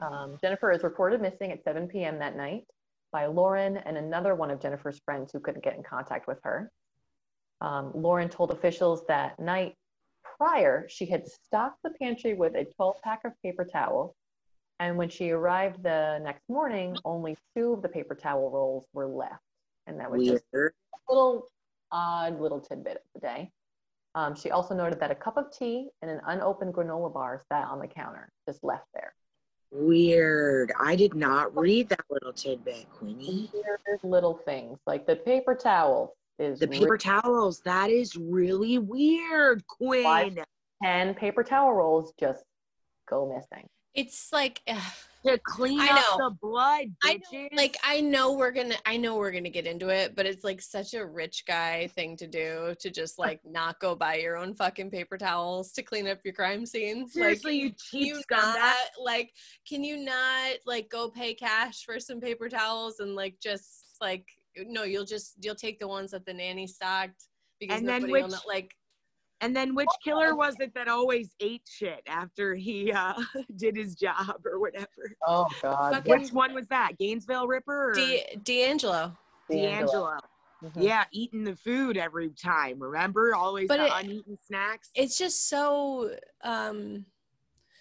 Um, 0.00 0.36
Jennifer 0.40 0.72
is 0.72 0.82
reported 0.82 1.20
missing 1.20 1.52
at 1.52 1.62
7 1.62 1.86
p.m. 1.86 2.18
that 2.18 2.36
night 2.36 2.64
by 3.12 3.26
Lauren 3.26 3.76
and 3.76 3.96
another 3.96 4.34
one 4.34 4.50
of 4.50 4.60
Jennifer's 4.60 5.00
friends 5.04 5.30
who 5.32 5.40
couldn't 5.40 5.62
get 5.62 5.76
in 5.76 5.82
contact 5.82 6.26
with 6.26 6.38
her. 6.42 6.70
Um, 7.60 7.92
Lauren 7.94 8.28
told 8.28 8.50
officials 8.50 9.04
that 9.06 9.38
night 9.38 9.74
prior, 10.36 10.86
she 10.88 11.06
had 11.06 11.26
stocked 11.26 11.78
the 11.84 11.90
pantry 11.90 12.34
with 12.34 12.56
a 12.56 12.64
12 12.64 12.96
pack 13.02 13.20
of 13.24 13.32
paper 13.42 13.64
towels. 13.64 14.14
And 14.80 14.96
when 14.96 15.08
she 15.08 15.30
arrived 15.30 15.82
the 15.82 16.18
next 16.24 16.42
morning, 16.48 16.96
only 17.04 17.36
two 17.54 17.74
of 17.74 17.82
the 17.82 17.88
paper 17.88 18.16
towel 18.16 18.50
rolls 18.50 18.86
were 18.92 19.06
left. 19.06 19.42
And 19.86 19.98
that 20.00 20.10
was 20.10 20.26
just 20.26 20.44
a 20.54 20.70
little 21.08 21.48
odd 21.90 22.40
little 22.40 22.60
tidbit 22.60 22.96
of 22.96 23.02
the 23.14 23.20
day. 23.20 23.50
Um, 24.14 24.34
she 24.34 24.50
also 24.50 24.74
noted 24.74 25.00
that 25.00 25.10
a 25.10 25.14
cup 25.14 25.36
of 25.36 25.46
tea 25.56 25.88
and 26.02 26.10
an 26.10 26.20
unopened 26.26 26.74
granola 26.74 27.12
bar 27.12 27.42
sat 27.48 27.66
on 27.66 27.78
the 27.78 27.86
counter, 27.86 28.30
just 28.46 28.62
left 28.62 28.86
there. 28.94 29.14
Weird. 29.70 30.70
I 30.78 30.96
did 30.96 31.14
not 31.14 31.56
read 31.56 31.88
that 31.88 32.04
little 32.10 32.32
tidbit, 32.32 32.86
Queenie. 32.90 33.50
Weird 33.54 34.00
little 34.02 34.34
things 34.34 34.78
like 34.86 35.06
the 35.06 35.16
paper 35.16 35.54
towel 35.54 36.14
is 36.38 36.58
The 36.58 36.68
paper 36.68 36.98
towels. 36.98 37.60
That 37.60 37.88
is 37.88 38.14
really 38.16 38.78
weird, 38.78 39.62
Why? 39.78 40.30
Quinn. 40.30 40.44
10 40.82 41.14
paper 41.14 41.42
towel 41.42 41.72
rolls 41.72 42.12
just 42.18 42.44
go 43.08 43.32
missing. 43.32 43.66
It's 43.94 44.32
like 44.32 44.60
ugh, 44.66 44.92
To 45.24 45.38
clean 45.38 45.78
I 45.80 45.86
up 45.90 46.18
know. 46.18 46.28
the 46.30 46.36
blood, 46.42 46.86
I 47.04 47.14
bitches. 47.32 47.42
know, 47.44 47.48
like 47.56 47.76
I 47.84 48.00
know 48.00 48.32
we're 48.32 48.50
gonna 48.50 48.74
I 48.84 48.96
know 48.96 49.16
we're 49.16 49.30
gonna 49.30 49.50
get 49.50 49.66
into 49.68 49.88
it, 49.88 50.16
but 50.16 50.26
it's 50.26 50.42
like 50.42 50.60
such 50.60 50.94
a 50.94 51.06
rich 51.06 51.44
guy 51.46 51.86
thing 51.94 52.16
to 52.16 52.26
do 52.26 52.74
to 52.80 52.90
just 52.90 53.20
like 53.20 53.40
not 53.44 53.78
go 53.78 53.94
buy 53.94 54.16
your 54.16 54.36
own 54.36 54.52
fucking 54.54 54.90
paper 54.90 55.16
towels 55.16 55.70
to 55.74 55.82
clean 55.82 56.08
up 56.08 56.18
your 56.24 56.34
crime 56.34 56.66
scenes. 56.66 57.12
Seriously, 57.12 57.52
like, 57.52 57.62
you 57.62 57.70
cheap 57.90 58.06
you 58.08 58.14
scumbag. 58.28 58.56
not 58.56 58.76
like 59.00 59.30
can 59.68 59.84
you 59.84 59.96
not 59.96 60.56
like 60.66 60.88
go 60.90 61.08
pay 61.08 61.34
cash 61.34 61.84
for 61.84 62.00
some 62.00 62.20
paper 62.20 62.48
towels 62.48 62.98
and 62.98 63.14
like 63.14 63.36
just 63.40 63.96
like 64.00 64.26
no 64.66 64.82
you'll 64.82 65.04
just 65.04 65.34
you'll 65.40 65.54
take 65.54 65.78
the 65.78 65.86
ones 65.86 66.10
that 66.10 66.26
the 66.26 66.34
nanny 66.34 66.66
stocked 66.66 67.28
because 67.60 67.78
And 67.78 67.88
then 67.88 68.02
nobody 68.02 68.12
will 68.14 68.22
which- 68.24 68.32
know 68.32 68.38
like 68.48 68.74
And 69.42 69.54
then 69.56 69.74
which 69.74 69.88
killer 70.04 70.36
was 70.36 70.54
it 70.60 70.72
that 70.74 70.86
always 70.86 71.34
ate 71.40 71.68
shit 71.68 72.00
after 72.06 72.54
he 72.54 72.92
uh, 72.92 73.14
did 73.56 73.76
his 73.76 73.96
job 73.96 74.36
or 74.46 74.60
whatever? 74.60 74.86
Oh, 75.26 75.46
God. 75.60 75.94
Fucking- 75.94 76.20
Which 76.20 76.32
one 76.32 76.54
was 76.54 76.68
that? 76.68 76.92
Gainesville 76.98 77.48
Ripper 77.48 77.90
or 77.90 77.92
D- 77.92 78.22
DeAngelo. 78.44 79.16
DeAngelo? 79.50 80.18
Mhm. 80.64 80.70
Yeah, 80.76 81.04
eating 81.10 81.42
the 81.42 81.56
food 81.56 81.96
every 81.96 82.30
time. 82.30 82.78
Remember, 82.78 83.34
always 83.34 83.66
But 83.66 83.78
the 83.78 83.86
it- 83.86 83.92
uneaten 84.04 84.38
snacks. 84.46 84.90
It's 84.94 85.18
just 85.18 85.48
so 85.48 86.14
um 86.44 87.04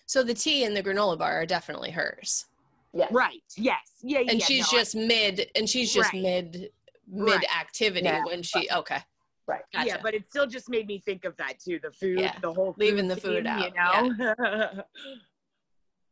so 0.08 0.24
the 0.24 0.34
tea 0.34 0.64
and 0.66 0.76
the 0.76 0.82
granola 0.82 1.18
bar 1.18 1.42
are 1.42 1.46
definitely 1.46 1.92
hers. 1.92 2.48
Yeah. 2.92 3.08
right. 3.12 3.44
Yes. 3.56 3.78
Yeah. 4.02 4.20
and 4.22 4.40
yeah, 4.40 4.46
she's 4.46 4.72
no, 4.74 4.80
just 4.80 4.96
mid 4.96 5.50
and 5.56 5.70
she's 5.70 5.94
just 5.94 6.12
Right. 6.12 6.24
mid 6.24 6.70
mid 7.08 7.36
Right. 7.36 7.46
activity 7.60 8.06
Yeah. 8.08 8.26
when 8.26 8.42
she 8.42 8.68
okay 8.72 9.04
Right. 9.52 9.64
I- 9.76 9.86
Yeah, 9.86 9.98
but 10.02 10.14
it 10.14 10.26
still 10.26 10.48
just 10.48 10.70
made 10.70 10.88
me 10.88 10.98
think 11.00 11.26
of 11.26 11.36
that 11.38 11.60
too. 11.60 11.80
The 11.80 11.92
food, 11.92 12.20
Yeah, 12.20 12.38
the 12.40 12.54
whole 12.54 12.74
leaving 12.78 13.08
the 13.08 13.18
food 13.18 13.46
scene, 13.46 13.74
out, 13.78 14.06
You 14.06 14.14
know. 14.18 14.84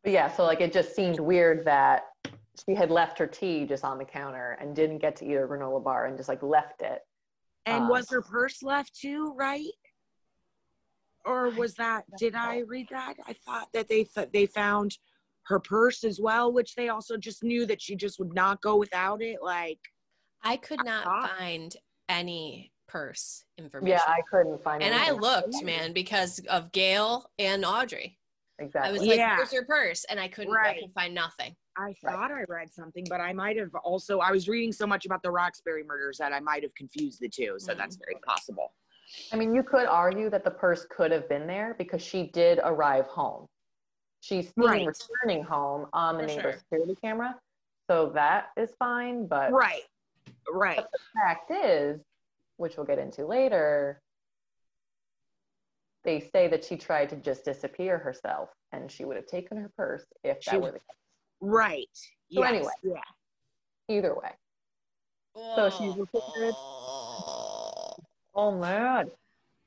But 0.02 0.12
yeah, 0.12 0.30
so 0.34 0.44
like 0.44 0.62
it 0.62 0.72
just 0.72 0.94
seemed 0.96 1.20
weird 1.20 1.62
that 1.66 2.04
she 2.66 2.74
had 2.74 2.90
left 2.90 3.18
her 3.18 3.26
tea 3.26 3.66
just 3.66 3.84
on 3.84 3.98
the 3.98 4.04
counter 4.04 4.56
and 4.58 4.74
didn't 4.74 4.96
get 4.98 5.14
to 5.16 5.26
eat 5.26 5.32
her 5.34 5.46
granola 5.46 5.82
bar 5.84 6.06
and 6.06 6.16
just 6.16 6.26
like 6.28 6.42
left 6.42 6.80
it. 6.80 7.00
and 7.66 7.84
Um, 7.84 7.88
was 7.90 8.08
her 8.10 8.22
purse 8.22 8.62
left 8.62 8.94
too? 8.98 9.34
Right. 9.36 9.66
Or 11.26 11.50
was 11.50 11.74
that? 11.74 12.04
Did 12.18 12.34
I 12.34 12.60
read 12.60 12.86
that? 12.90 13.16
I 13.26 13.34
thought 13.44 13.68
that 13.74 13.88
they 13.88 14.04
th- 14.04 14.30
they 14.32 14.46
found 14.46 14.96
her 15.44 15.60
purse 15.60 16.02
as 16.02 16.18
well, 16.18 16.50
which 16.50 16.74
they 16.76 16.88
also 16.88 17.18
just 17.18 17.42
knew 17.42 17.66
that 17.66 17.82
she 17.82 17.94
just 17.94 18.18
would 18.18 18.32
not 18.34 18.62
go 18.62 18.76
without 18.76 19.20
it. 19.20 19.42
Like, 19.42 19.80
I 20.42 20.56
could 20.56 20.82
not 20.82 21.04
thought- 21.04 21.30
find 21.38 21.76
any 22.08 22.72
purse 22.90 23.44
information. 23.56 23.98
Yeah, 23.98 24.02
I 24.12 24.20
couldn't 24.30 24.62
find 24.62 24.82
it. 24.82 24.86
and 24.86 24.94
I 24.94 25.12
looked, 25.12 25.62
man, 25.62 25.92
because 25.92 26.40
of 26.50 26.72
Gail 26.72 27.30
and 27.38 27.64
Audrey. 27.64 28.18
Exactly. 28.58 28.88
I 28.88 28.92
was 28.92 29.06
like, 29.06 29.16
Yeah. 29.18 29.36
"Where's 29.36 29.52
your 29.52 29.64
purse?" 29.64 30.04
And 30.04 30.18
I 30.18 30.28
couldn't. 30.28 30.52
I 30.52 30.56
Right. 30.56 30.80
could 30.82 30.92
find 30.92 31.14
nothing. 31.14 31.56
I 31.76 31.82
Right. 31.82 31.96
thought 32.02 32.30
I 32.32 32.42
read 32.48 32.70
something, 32.72 33.04
but 33.08 33.20
I 33.20 33.32
might 33.32 33.56
have 33.56 33.74
also, 33.76 34.18
I 34.18 34.32
was 34.32 34.48
reading 34.48 34.72
so 34.72 34.86
much 34.86 35.06
about 35.06 35.22
the 35.22 35.30
Roxbury 35.30 35.84
murders 35.84 36.18
that 36.18 36.32
I 36.32 36.40
might 36.40 36.62
have 36.62 36.74
confused 36.74 37.20
the 37.20 37.28
two. 37.28 37.58
So 37.58 37.72
Mm. 37.72 37.78
that's 37.78 37.96
very 37.96 38.16
possible. 38.26 38.74
I 39.32 39.36
mean, 39.36 39.54
you 39.54 39.62
could 39.62 39.86
argue 39.86 40.28
that 40.30 40.44
the 40.44 40.50
purse 40.50 40.84
could 40.86 41.10
have 41.10 41.28
been 41.28 41.46
there 41.46 41.74
because 41.74 42.02
she 42.02 42.26
did 42.28 42.58
arrive 42.62 43.06
home. 43.06 43.48
She's 44.20 44.46
seen 44.54 44.64
Right. 44.64 44.86
returning 44.86 45.42
home 45.44 45.88
on 45.92 46.16
the 46.16 46.24
For 46.24 46.26
neighbor's 46.26 46.54
sure. 46.54 46.60
security 46.60 46.96
camera. 46.96 47.40
So 47.88 48.10
that 48.10 48.50
is 48.56 48.74
fine. 48.74 49.26
But 49.26 49.52
Right. 49.52 49.84
Right. 50.52 50.76
But 50.76 50.92
the 50.92 50.98
fact 51.14 51.50
is, 51.50 52.00
which 52.60 52.76
we'll 52.76 52.86
get 52.86 52.98
into 52.98 53.24
later, 53.26 54.02
they 56.04 56.20
say 56.20 56.46
that 56.48 56.62
she 56.64 56.76
tried 56.76 57.08
to 57.08 57.16
just 57.16 57.44
disappear 57.44 57.98
herself 57.98 58.50
and 58.72 58.90
she 58.90 59.04
would 59.04 59.16
have 59.16 59.26
taken 59.26 59.56
her 59.56 59.70
purse 59.76 60.04
if 60.22 60.42
She- 60.42 60.50
that 60.52 60.60
were 60.60 60.70
the 60.72 60.78
case. 60.78 60.96
Right. 61.40 61.88
So 61.94 62.06
Yes. 62.28 62.48
anyway. 62.48 62.72
Yeah. 62.82 63.02
Either 63.88 64.14
way. 64.14 64.36
So 65.34 65.70
she's 65.70 65.96
reported- 65.96 66.54
Oh 68.34 68.52
man. 68.52 69.10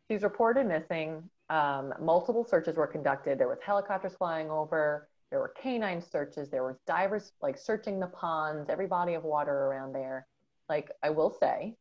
She's 0.08 0.22
reported 0.22 0.68
missing. 0.68 1.30
Um, 1.50 1.94
multiple 2.00 2.46
searches 2.46 2.78
were 2.78 2.88
conducted. 2.88 3.38
There 3.40 3.48
was 3.48 3.60
helicopters 3.62 4.16
flying 4.16 4.52
over. 4.52 5.10
There 5.32 5.40
were 5.40 5.50
canine 5.50 6.02
searches. 6.02 6.50
There 6.50 6.64
was 6.64 6.78
divers 6.86 7.34
like 7.42 7.58
searching 7.58 8.00
the 8.00 8.08
ponds, 8.08 8.70
every 8.70 8.88
body 8.88 9.16
of 9.16 9.24
water 9.24 9.66
around 9.66 9.94
there. 9.94 10.28
Like 10.70 10.92
I 11.02 11.10
will 11.10 11.32
say, 11.32 11.76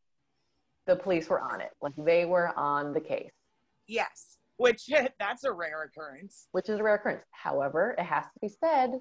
the 0.85 0.95
police 0.95 1.29
were 1.29 1.39
on 1.39 1.61
it. 1.61 1.71
Like 1.81 1.93
they 1.97 2.25
were 2.25 2.57
on 2.57 2.93
the 2.93 3.01
case, 3.01 3.31
Yes. 3.87 4.37
Which 4.57 4.87
that's 5.19 5.43
a 5.43 5.51
rare 5.51 5.83
occurrence. 5.83 6.47
which 6.51 6.69
is 6.69 6.79
a 6.79 6.83
rare 6.83 6.95
occurrence. 6.95 7.23
However, 7.31 7.95
it 7.97 8.03
has 8.03 8.23
to 8.25 8.39
be 8.41 8.49
said, 8.49 8.99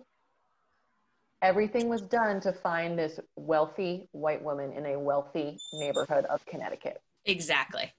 everything 1.42 1.88
was 1.88 2.02
done 2.02 2.40
to 2.40 2.52
find 2.52 2.98
this 2.98 3.18
wealthy 3.36 4.08
white 4.12 4.42
woman 4.42 4.72
in 4.72 4.86
a 4.86 4.98
wealthy 4.98 5.58
neighborhood 5.74 6.24
of 6.26 6.44
Connecticut. 6.46 7.00
Exactly. 7.24 7.92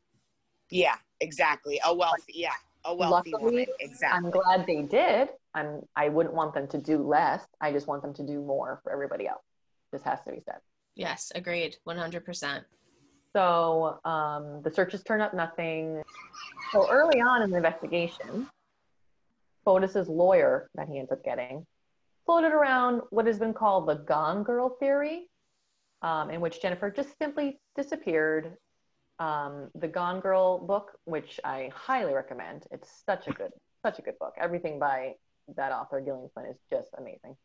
Yeah. 0.70 0.96
Exactly. 1.20 1.80
A 1.86 1.94
wealthy. 1.94 2.34
Yeah. 2.36 2.52
A 2.86 2.94
wealthy 2.94 3.32
Luckily, 3.32 3.52
woman. 3.52 3.66
Exactly. 3.80 4.18
I'm 4.18 4.30
glad 4.30 4.66
they 4.66 4.82
did. 4.82 5.30
I'm 5.54 5.82
I 5.96 6.10
wouldn't 6.10 6.36
want 6.36 6.54
them 6.54 6.68
to 6.70 6.78
do 6.78 6.98
less. 6.98 7.46
I 7.62 7.72
just 7.72 7.88
want 7.88 8.02
them 8.02 8.14
to 8.16 8.24
do 8.26 8.42
more 8.42 8.82
for 8.84 8.92
everybody 8.92 9.28
else. 9.28 9.44
This 9.94 10.02
has 10.04 10.20
to 10.26 10.32
be 10.32 10.40
said. 10.44 10.58
Yes, 10.96 11.32
agreed. 11.34 11.78
One 11.86 11.98
hundred 11.98 12.26
percent. 12.26 12.66
So 13.34 14.00
um, 14.06 14.62
the 14.62 14.72
searches 14.72 15.04
turn 15.04 15.22
up 15.22 15.34
nothing. 15.34 16.04
So 16.72 16.90
early 16.90 17.20
on 17.20 17.42
in 17.42 17.50
the 17.50 17.58
investigation, 17.58 18.48
Fotis's 19.66 20.08
lawyer 20.08 20.70
that 20.76 20.88
he 20.88 21.00
ends 21.00 21.12
up 21.12 21.24
getting 21.24 21.66
floated 22.26 22.52
around 22.52 23.02
what 23.10 23.26
has 23.26 23.40
been 23.40 23.54
called 23.54 23.88
the 23.88 23.96
Gone 23.96 24.44
Girl 24.44 24.78
theory, 24.80 25.30
um, 26.02 26.30
in 26.30 26.42
which 26.42 26.62
Jennifer 26.62 26.90
just 26.90 27.18
simply 27.18 27.60
disappeared. 27.76 28.58
Um, 29.20 29.70
the 29.76 29.88
Gone 29.88 30.20
Girl 30.20 30.60
book, 30.60 30.92
which 31.06 31.40
I 31.44 31.70
highly 31.74 32.14
recommend. 32.14 32.66
It's 32.72 33.04
such 33.06 33.28
a 33.28 33.32
good, 33.32 33.52
such 33.84 34.00
a 34.00 34.02
good 34.02 34.18
book. 34.20 34.34
Everything 34.40 34.80
by 34.80 35.14
that 35.56 35.72
author, 35.72 36.02
Gillian 36.02 36.30
Flynn, 36.34 36.48
is 36.48 36.58
just 36.70 36.90
amazing. 36.98 37.36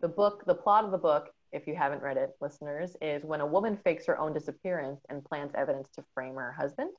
The 0.00 0.08
book, 0.08 0.44
the 0.46 0.54
plot 0.54 0.84
of 0.84 0.90
the 0.90 0.98
book, 0.98 1.28
if 1.52 1.66
you 1.66 1.74
haven't 1.74 2.02
read 2.02 2.16
it, 2.16 2.30
listeners, 2.40 2.96
is 3.00 3.24
when 3.24 3.40
a 3.40 3.46
woman 3.46 3.78
fakes 3.84 4.06
her 4.06 4.18
own 4.18 4.32
disappearance 4.32 5.00
and 5.08 5.24
plants 5.24 5.54
evidence 5.56 5.88
to 5.96 6.04
frame 6.14 6.34
her 6.34 6.52
husband. 6.52 6.90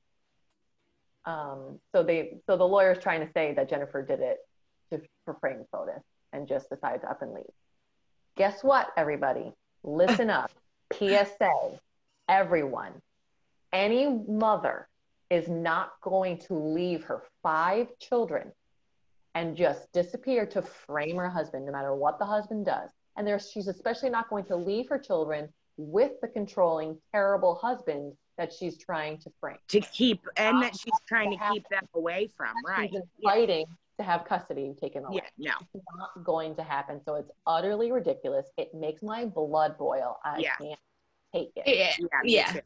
Um, 1.26 1.80
so 1.94 2.04
they, 2.04 2.38
so 2.48 2.58
the 2.58 2.68
lawyer 2.68 2.92
is 2.92 3.00
trying 3.00 3.26
to 3.26 3.32
say 3.34 3.54
that 3.54 3.70
Jennifer 3.70 4.02
did 4.02 4.20
it 4.20 4.38
to 4.92 5.02
for 5.26 5.36
frame 5.36 5.64
Fotis 5.74 6.02
and 6.34 6.48
just 6.48 6.70
decided 6.70 7.02
to 7.02 7.10
up 7.10 7.22
and 7.22 7.34
leave. 7.34 7.46
Guess 8.36 8.64
what, 8.64 8.90
everybody? 8.98 9.54
Listen 9.84 10.30
up. 10.30 10.52
PSA, 10.94 11.80
everyone, 12.30 12.94
any 13.72 14.08
mother 14.08 14.88
is 15.30 15.48
not 15.48 15.94
going 16.02 16.38
to 16.38 16.54
leave 16.54 17.04
her 17.06 17.24
five 17.42 17.88
children 18.00 18.52
and 19.34 19.56
just 19.56 19.92
disappear 19.94 20.46
to 20.46 20.62
frame 20.62 21.16
her 21.16 21.30
husband, 21.30 21.66
no 21.66 21.72
matter 21.72 21.96
what 21.96 22.20
the 22.20 22.26
husband 22.26 22.66
does. 22.66 22.92
And 23.18 23.28
there's, 23.28 23.50
she's 23.52 23.68
especially 23.68 24.10
not 24.10 24.30
going 24.30 24.46
to 24.46 24.56
leave 24.56 24.90
her 24.90 24.98
children 24.98 25.50
with 25.78 26.14
the 26.22 26.28
controlling, 26.28 26.98
terrible 27.12 27.56
husband 27.56 28.14
that 28.38 28.52
she's 28.52 28.78
trying 28.78 29.18
to 29.20 29.32
frame. 29.40 29.58
To 29.70 29.80
keep 29.82 30.26
and 30.38 30.62
that 30.64 30.72
um, 30.74 30.78
she's 30.78 31.00
trying 31.08 31.32
to 31.32 31.38
happen. 31.38 31.56
keep 31.56 31.70
them 31.70 31.88
away 31.94 32.30
from. 32.36 32.54
Right. 32.68 32.90
She's 32.92 33.02
Yeah. 33.20 33.30
fighting 33.32 33.66
to 33.98 34.04
have 34.04 34.26
custody 34.26 34.74
taken 34.82 35.06
away. 35.06 35.22
Yeah. 35.38 35.52
No. 35.52 35.68
It's 35.76 35.86
not 35.96 36.24
going 36.24 36.56
to 36.56 36.64
happen. 36.64 37.00
So 37.06 37.16
it's 37.16 37.30
utterly 37.46 37.92
ridiculous. 37.92 38.48
It 38.58 38.74
makes 38.74 39.04
my 39.04 39.26
blood 39.26 39.78
boil. 39.78 40.18
I 40.24 40.40
Yeah. 40.40 40.56
can't 40.56 40.80
take 41.32 41.52
it. 41.56 41.64
Yeah, 41.68 42.08
Yeah. 42.24 42.54
yeah. 42.56 42.62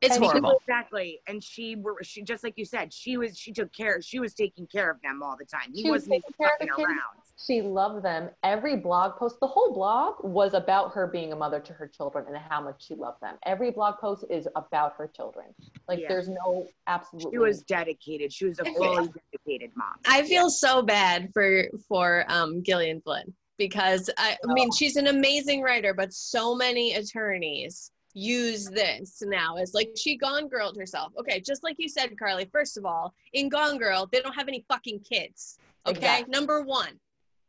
it's 0.00 0.16
And 0.16 0.24
horrible. 0.24 0.58
Exactly. 0.60 1.20
And 1.28 1.42
she 1.42 1.76
were 1.76 1.98
she 2.02 2.22
just 2.22 2.42
like 2.42 2.54
you 2.56 2.64
said, 2.64 2.92
she 2.92 3.16
was 3.16 3.38
she 3.38 3.52
took 3.52 3.72
care 3.72 4.02
she 4.02 4.18
was 4.18 4.34
taking 4.34 4.66
care 4.66 4.90
of 4.90 5.00
them 5.02 5.22
all 5.22 5.36
the 5.38 5.44
time. 5.44 5.70
He 5.72 5.82
She 5.82 5.90
was 5.90 6.02
wasn't 6.02 6.14
even 6.16 6.32
care 6.36 6.48
of 6.48 6.52
fucking 6.58 6.66
the 6.68 6.74
kids. 6.76 6.86
around. 6.88 7.22
She 7.38 7.60
loved 7.60 8.02
them. 8.02 8.30
Every 8.42 8.76
blog 8.76 9.16
post, 9.18 9.40
the 9.40 9.46
whole 9.46 9.74
blog 9.74 10.14
was 10.22 10.54
about 10.54 10.92
her 10.94 11.06
being 11.06 11.32
a 11.32 11.36
mother 11.36 11.60
to 11.60 11.72
her 11.74 11.86
children 11.86 12.24
and 12.28 12.36
how 12.36 12.62
much 12.62 12.86
she 12.86 12.94
loved 12.94 13.20
them. 13.20 13.36
Every 13.44 13.70
blog 13.70 13.98
post 13.98 14.24
is 14.30 14.48
about 14.56 14.94
her 14.96 15.06
children. 15.06 15.46
Like 15.86 16.00
Yeah. 16.00 16.08
there's 16.08 16.28
no 16.28 16.66
absolutely. 16.86 17.32
She 17.32 17.38
was 17.38 17.62
dedicated. 17.62 18.32
She 18.32 18.46
was 18.46 18.58
a 18.58 18.64
fully 18.64 19.08
dedicated 19.08 19.76
mom. 19.76 19.96
I 20.06 20.22
feel 20.22 20.48
so 20.48 20.82
bad 20.82 21.30
for 21.34 21.68
for 21.86 22.24
um, 22.28 22.62
Gillian 22.62 23.02
Flynn 23.02 23.34
because 23.58 24.08
I, 24.16 24.38
I 24.48 24.52
mean 24.54 24.70
she's 24.72 24.96
an 24.96 25.08
amazing 25.08 25.60
writer, 25.60 25.92
but 25.92 26.14
so 26.14 26.54
many 26.54 26.94
attorneys 26.94 27.90
use 28.14 28.64
this 28.70 29.22
now 29.26 29.56
as 29.56 29.74
like 29.74 29.90
she 29.94 30.16
gone 30.16 30.48
girled 30.48 30.78
herself. 30.78 31.12
Okay, 31.18 31.38
just 31.40 31.62
like 31.62 31.76
you 31.78 31.88
said, 31.88 32.18
Carly. 32.18 32.46
First 32.50 32.78
of 32.78 32.86
all, 32.86 33.12
in 33.34 33.50
Gone 33.50 33.76
Girl, 33.76 34.08
they 34.10 34.20
don't 34.22 34.34
have 34.34 34.48
any 34.48 34.64
fucking 34.68 35.00
kids. 35.00 35.58
Okay, 35.86 35.98
Exactly. 35.98 36.32
number 36.32 36.62
one, 36.62 36.98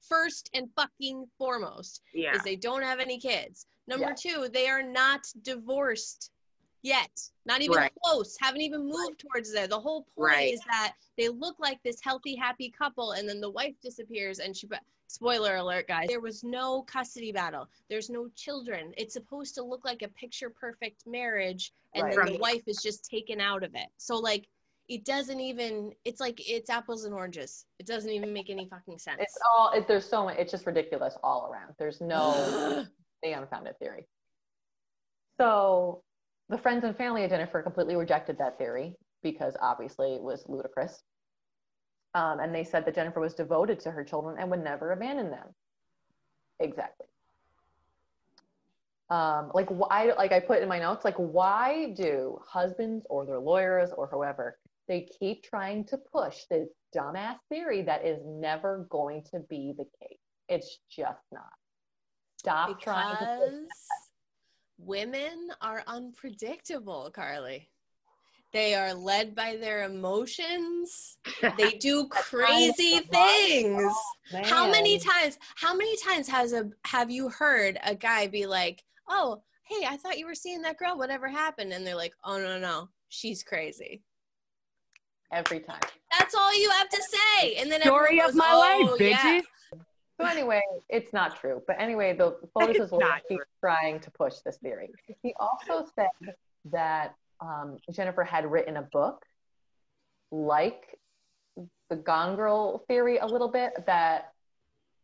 first 0.08 0.50
and 0.54 0.70
fucking 0.76 1.28
foremost 1.38 2.02
Yeah. 2.13 2.36
is 2.36 2.43
they 2.43 2.56
don't 2.56 2.82
have 2.84 3.00
any 3.00 3.20
kids. 3.20 3.65
Number 3.88 4.13
two, 4.13 4.50
they 4.52 4.67
are 4.67 4.84
not 4.84 5.22
divorced 5.41 6.32
yet. 6.82 7.30
Not 7.46 7.62
even 7.62 7.78
Right. 7.78 7.93
close. 8.04 8.38
Haven't 8.39 8.62
even 8.62 8.86
moved 8.86 9.20
towards 9.20 9.52
there. 9.52 9.67
The 9.67 9.80
whole 9.80 10.04
point 10.04 10.17
Right. 10.17 10.54
is 10.54 10.62
that 10.65 10.96
they 11.17 11.30
look 11.30 11.60
like 11.60 11.82
this 11.84 12.00
healthy, 12.02 12.36
happy 12.36 12.70
couple, 12.70 13.13
and 13.13 13.28
then 13.28 13.39
the 13.41 13.50
wife 13.50 13.76
disappears, 13.82 14.39
and 14.39 14.56
she. 14.56 14.70
Spoiler 15.10 15.56
alert, 15.56 15.88
guys. 15.88 16.10
There 16.10 16.20
was 16.20 16.43
no 16.43 16.82
custody 16.82 17.32
battle. 17.32 17.70
There's 17.88 18.10
no 18.10 18.28
children. 18.36 18.93
It's 18.98 19.13
supposed 19.13 19.56
to 19.56 19.63
look 19.63 19.86
like 19.86 20.02
a 20.02 20.10
picture 20.10 20.50
perfect 20.50 21.08
marriage, 21.08 21.72
and 21.93 22.12
then 22.12 22.34
the 22.34 22.38
wife 22.39 22.67
is 22.67 22.84
just 22.84 23.10
taken 23.10 23.39
out 23.39 23.63
of 23.63 23.74
it. 23.74 23.88
So 23.96 24.17
like, 24.17 24.50
it 24.89 25.04
doesn't 25.04 25.39
even. 25.39 25.91
It's 26.06 26.19
like 26.19 26.50
it's 26.50 26.69
apples 26.69 27.04
and 27.04 27.13
oranges. 27.13 27.65
It 27.80 27.86
doesn't 27.86 28.10
even 28.10 28.32
make 28.32 28.50
any 28.50 28.67
fucking 28.69 29.00
sense. 29.00 29.17
It's 29.19 29.38
all. 29.52 29.71
It, 29.73 29.88
there's 29.88 30.08
so 30.10 30.26
much. 30.26 30.38
It's 30.38 30.52
just 30.52 30.65
ridiculous 30.65 31.17
all 31.23 31.52
around. 31.52 31.73
There's 31.78 32.00
no 32.00 32.86
the 33.23 33.32
unfounded 33.32 33.78
theory. 33.80 34.08
So 35.39 36.04
the 36.50 36.58
friends 36.58 36.84
and 36.84 36.95
family 36.95 37.23
of 37.23 37.30
Jennifer 37.30 37.62
completely 37.62 37.95
rejected 37.95 38.38
that 38.39 38.58
theory 38.58 38.95
because 39.21 39.56
obviously 39.62 40.13
it 40.13 40.21
was 40.21 40.45
ludicrous. 40.47 41.04
Um, 42.13 42.39
and 42.39 42.56
they 42.56 42.63
said 42.63 42.86
that 42.86 42.95
Jennifer 42.95 43.19
was 43.19 43.34
devoted 43.34 43.80
to 43.82 43.91
her 43.91 44.04
children 44.04 44.38
and 44.39 44.50
would 44.50 44.63
never 44.63 44.91
abandon 44.91 45.30
them. 45.30 45.47
Exactly. 46.60 47.08
Um, 49.10 49.52
like 49.54 49.69
why? 49.69 50.13
Like 50.17 50.32
I 50.32 50.39
put 50.39 50.62
in 50.62 50.69
my 50.69 50.80
notes, 50.80 51.04
like 51.04 51.15
why 51.15 51.93
do 51.95 52.39
husbands 52.45 53.06
or 53.10 53.26
their 53.26 53.39
lawyers 53.39 53.89
or 53.95 54.08
whoever 54.08 54.58
they 54.88 55.08
keep 55.19 55.43
trying 55.43 55.86
to 55.86 55.97
push 55.97 56.43
this 56.50 56.69
dumbass 56.95 57.38
theory 57.50 57.82
that 57.84 58.06
is 58.06 58.19
never 58.26 58.88
going 58.89 59.23
to 59.32 59.39
be 59.50 59.73
the 59.78 59.86
case? 60.02 60.19
It's 60.50 60.80
just 60.89 61.19
not. 61.32 61.43
Stop 62.38 62.80
trying 62.82 63.17
to 63.17 63.19
because 63.19 63.67
women 64.78 65.50
are 65.62 65.84
unpredictable, 65.88 67.10
Carly. 67.13 67.69
They 68.54 68.76
are 68.76 68.93
led 68.93 69.36
by 69.36 69.58
their 69.58 69.84
emotions. 69.84 71.17
They 71.58 71.73
do 71.73 72.08
crazy 72.08 73.00
things. 73.00 73.93
How 74.45 74.69
many 74.69 74.97
times? 75.00 75.38
How 75.56 75.76
many 75.76 75.95
times 75.97 76.28
has 76.28 76.54
a 76.54 76.69
have 76.86 77.12
you 77.12 77.30
heard 77.30 77.78
a 77.84 77.93
guy 77.93 78.28
be 78.28 78.45
like, 78.45 78.84
"Oh, 79.08 79.43
hey, 79.63 79.86
I 79.86 79.97
thought 79.97 80.17
you 80.17 80.26
were 80.26 80.36
seeing 80.36 80.62
that 80.63 80.78
girl. 80.78 80.97
Whatever 80.97 81.28
happened?" 81.28 81.73
And 81.73 81.86
they're 81.86 81.95
like, 81.95 82.13
"Oh 82.23 82.38
no, 82.38 82.58
no, 82.58 82.89
she's 83.10 83.43
crazy." 83.43 84.02
Every 85.32 85.60
time. 85.60 85.82
That's 86.18 86.34
all 86.36 86.58
you 86.58 86.70
have 86.72 86.90
to 86.90 87.02
say. 87.04 87.56
And 87.56 87.72
then 87.72 87.82
Story 87.82 88.22
everyone 88.22 88.30
of 88.30 88.36
my 88.36 88.52
"Oh, 88.52 88.86
life, 88.92 89.02
yeah." 89.02 89.40
bitches. 89.40 89.44
So 90.20 90.26
anyway, 90.26 90.62
it's 90.90 91.13
not 91.13 91.40
true. 91.40 91.62
But 91.68 91.80
anyway, 91.80 92.13
the 92.13 92.38
Fotis 92.56 92.76
It's 92.76 92.92
lawyer 92.92 93.02
not 93.02 93.22
keeps 93.28 93.46
trying 93.60 94.00
to 94.00 94.12
push 94.12 94.36
this 94.46 94.58
theory. 94.58 94.90
He 95.22 95.36
also 95.40 95.86
said 95.96 96.34
that 96.72 97.13
um, 97.40 97.78
Jennifer 97.92 98.24
had 98.24 98.50
written 98.50 98.78
a 98.78 98.82
book, 98.82 99.24
like 100.32 100.98
the 101.90 101.98
Gone 101.98 102.36
Girl 102.36 102.84
theory, 102.88 103.18
a 103.18 103.26
little 103.28 103.50
bit. 103.50 103.74
That 103.86 104.32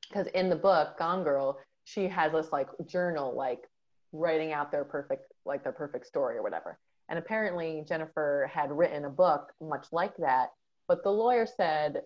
because 0.08 0.28
in 0.28 0.50
the 0.50 0.56
book 0.56 0.98
Gone 0.98 1.24
Girl, 1.24 1.60
she 1.84 2.08
has 2.08 2.32
this 2.32 2.52
like 2.52 2.70
journal, 2.88 3.36
like 3.36 3.70
writing 4.14 4.52
out 4.52 4.72
their 4.72 4.84
perfect, 4.84 5.32
like 5.46 5.64
their 5.64 5.74
perfect 5.74 6.08
story 6.08 6.38
or 6.38 6.44
whatever. 6.44 6.80
And 7.10 7.20
apparently 7.20 7.84
Jennifer 7.88 8.50
had 8.54 8.72
written 8.72 9.06
a 9.06 9.10
book 9.10 9.52
much 9.62 9.88
like 9.92 10.16
that. 10.18 10.52
But 10.88 11.04
the 11.04 11.12
lawyer 11.12 11.46
said 11.46 12.02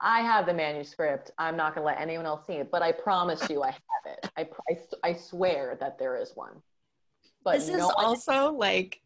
I 0.00 0.20
have 0.20 0.46
the 0.46 0.54
manuscript. 0.54 1.30
I'm 1.38 1.56
not 1.56 1.74
going 1.74 1.82
to 1.82 1.86
let 1.86 2.00
anyone 2.00 2.26
else 2.26 2.46
see 2.46 2.54
it, 2.54 2.70
but 2.72 2.82
I 2.82 2.92
promise 2.92 3.48
you 3.48 3.62
I 3.62 3.70
have 3.70 3.78
it. 4.06 4.30
I, 4.36 4.48
I, 4.68 5.10
I 5.10 5.12
swear 5.14 5.76
that 5.80 5.98
there 5.98 6.16
is 6.16 6.32
one. 6.34 6.60
But 7.44 7.54
this 7.54 7.68
is 7.68 7.76
no 7.76 7.86
one- 7.88 8.04
also 8.04 8.52
like 8.52 9.00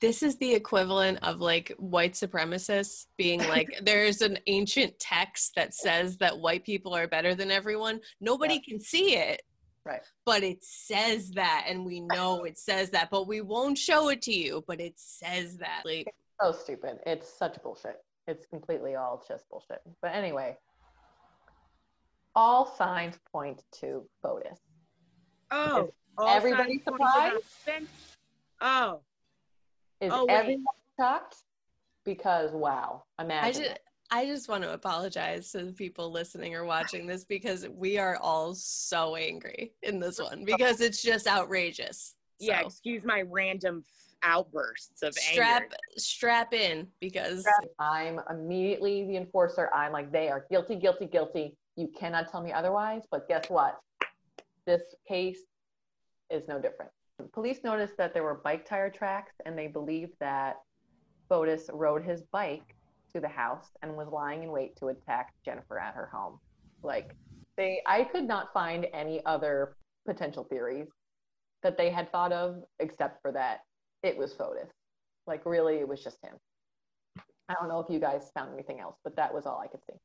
this 0.00 0.22
is 0.22 0.36
the 0.36 0.54
equivalent 0.54 1.18
of 1.22 1.40
like 1.40 1.72
white 1.78 2.12
supremacists 2.12 3.06
being 3.16 3.40
like 3.48 3.68
there's 3.82 4.20
an 4.22 4.38
ancient 4.46 4.98
text 4.98 5.54
that 5.56 5.74
says 5.74 6.16
that 6.18 6.38
white 6.38 6.64
people 6.64 6.94
are 6.94 7.08
better 7.08 7.34
than 7.34 7.50
everyone 7.50 8.00
nobody 8.20 8.60
can 8.60 8.78
see 8.78 9.16
it 9.16 9.42
Right. 9.88 10.02
but 10.26 10.42
it 10.42 10.62
says 10.62 11.30
that 11.30 11.64
and 11.66 11.84
we 11.86 12.00
know 12.00 12.44
it 12.44 12.58
says 12.58 12.90
that 12.90 13.08
but 13.10 13.26
we 13.26 13.40
won't 13.40 13.78
show 13.78 14.10
it 14.10 14.20
to 14.22 14.32
you 14.32 14.62
but 14.68 14.80
it 14.80 14.92
says 14.96 15.56
that 15.56 15.82
like 15.86 16.12
so 16.40 16.52
stupid. 16.52 16.98
It's 17.06 17.28
such 17.28 17.60
bullshit. 17.62 17.96
It's 18.26 18.46
completely 18.46 18.94
all 18.94 19.24
just 19.26 19.48
bullshit. 19.48 19.80
But 20.02 20.14
anyway, 20.14 20.56
all 22.34 22.66
signs 22.66 23.18
point 23.32 23.62
to 23.80 24.04
Fotis. 24.22 24.58
Oh, 25.50 25.86
Is 25.86 26.24
everybody 26.26 26.74
signs 26.74 26.82
point 26.84 27.00
to 27.00 27.06
surprised? 27.06 27.88
Oh, 28.60 29.00
Is 30.00 30.12
Oh, 30.12 30.26
everyone 30.28 30.64
shocked? 30.98 31.36
Because 32.04 32.52
wow, 32.52 33.04
i 33.18 33.24
imagine. 33.24 33.64
just 33.64 33.78
i 34.10 34.24
just 34.24 34.48
want 34.48 34.62
to 34.62 34.72
apologize 34.72 35.52
to 35.52 35.64
the 35.64 35.72
people 35.72 36.10
listening 36.10 36.54
or 36.54 36.64
watching 36.64 37.06
this 37.06 37.24
because 37.24 37.66
we 37.68 37.98
are 37.98 38.16
all 38.16 38.54
so 38.54 39.16
angry 39.16 39.72
in 39.82 39.98
this 39.98 40.18
one 40.18 40.44
because 40.44 40.80
it's 40.80 41.02
just 41.02 41.26
outrageous 41.26 42.14
yeah. 42.40 42.60
Excuse 42.60 43.04
my 43.04 43.22
random 43.22 43.84
outbursts 44.22 45.02
of 45.02 45.14
strap 45.14 45.62
anger. 45.62 45.76
strap 45.96 46.52
in 46.52 46.88
because 47.00 47.46
I'm 47.78 48.20
immediately 48.30 49.06
the 49.06 49.16
enforcer. 49.16 49.70
I'm 49.72 49.92
like, 49.92 50.10
they 50.12 50.28
are 50.28 50.46
guilty, 50.50 50.76
guilty, 50.76 51.06
guilty. 51.06 51.56
You 51.76 51.88
cannot 51.98 52.30
tell 52.30 52.42
me 52.42 52.52
otherwise. 52.52 53.02
But 53.10 53.28
guess 53.28 53.48
what? 53.48 53.78
This 54.66 54.82
case 55.06 55.40
is 56.30 56.42
no 56.48 56.60
different. 56.60 56.90
Police 57.32 57.60
noticed 57.64 57.96
that 57.96 58.14
there 58.14 58.22
were 58.22 58.34
bike 58.34 58.64
tire 58.64 58.90
tracks, 58.90 59.32
and 59.44 59.58
they 59.58 59.66
believed 59.66 60.12
that 60.20 60.56
Fotis 61.28 61.68
rode 61.72 62.04
his 62.04 62.22
bike 62.22 62.74
to 63.18 63.22
the 63.22 63.28
house 63.28 63.66
and 63.82 63.96
was 63.96 64.08
lying 64.08 64.44
in 64.44 64.52
wait 64.52 64.76
to 64.76 64.88
attack 64.88 65.32
Jennifer 65.44 65.78
at 65.78 65.94
her 65.94 66.08
home. 66.12 66.38
Like, 66.82 67.14
they, 67.56 67.80
I 67.86 68.04
could 68.04 68.24
not 68.24 68.52
find 68.54 68.86
any 68.94 69.24
other 69.26 69.76
potential 70.06 70.44
theories 70.44 70.86
that 71.64 71.76
they 71.76 71.90
had 71.90 72.10
thought 72.12 72.32
of 72.32 72.62
except 72.78 73.20
for 73.20 73.32
that 73.32 73.60
it 74.04 74.16
was 74.16 74.32
Fotis. 74.32 74.68
Like, 75.26 75.44
really, 75.44 75.76
it 75.76 75.88
was 75.88 76.02
just 76.02 76.18
him. 76.22 76.34
I 77.48 77.54
don't 77.54 77.68
know 77.68 77.80
if 77.80 77.90
you 77.90 77.98
guys 77.98 78.30
found 78.34 78.52
anything 78.54 78.78
else, 78.78 78.96
but 79.02 79.16
that 79.16 79.34
was 79.34 79.44
all 79.46 79.60
I 79.60 79.66
could 79.66 79.80
see. 79.90 79.96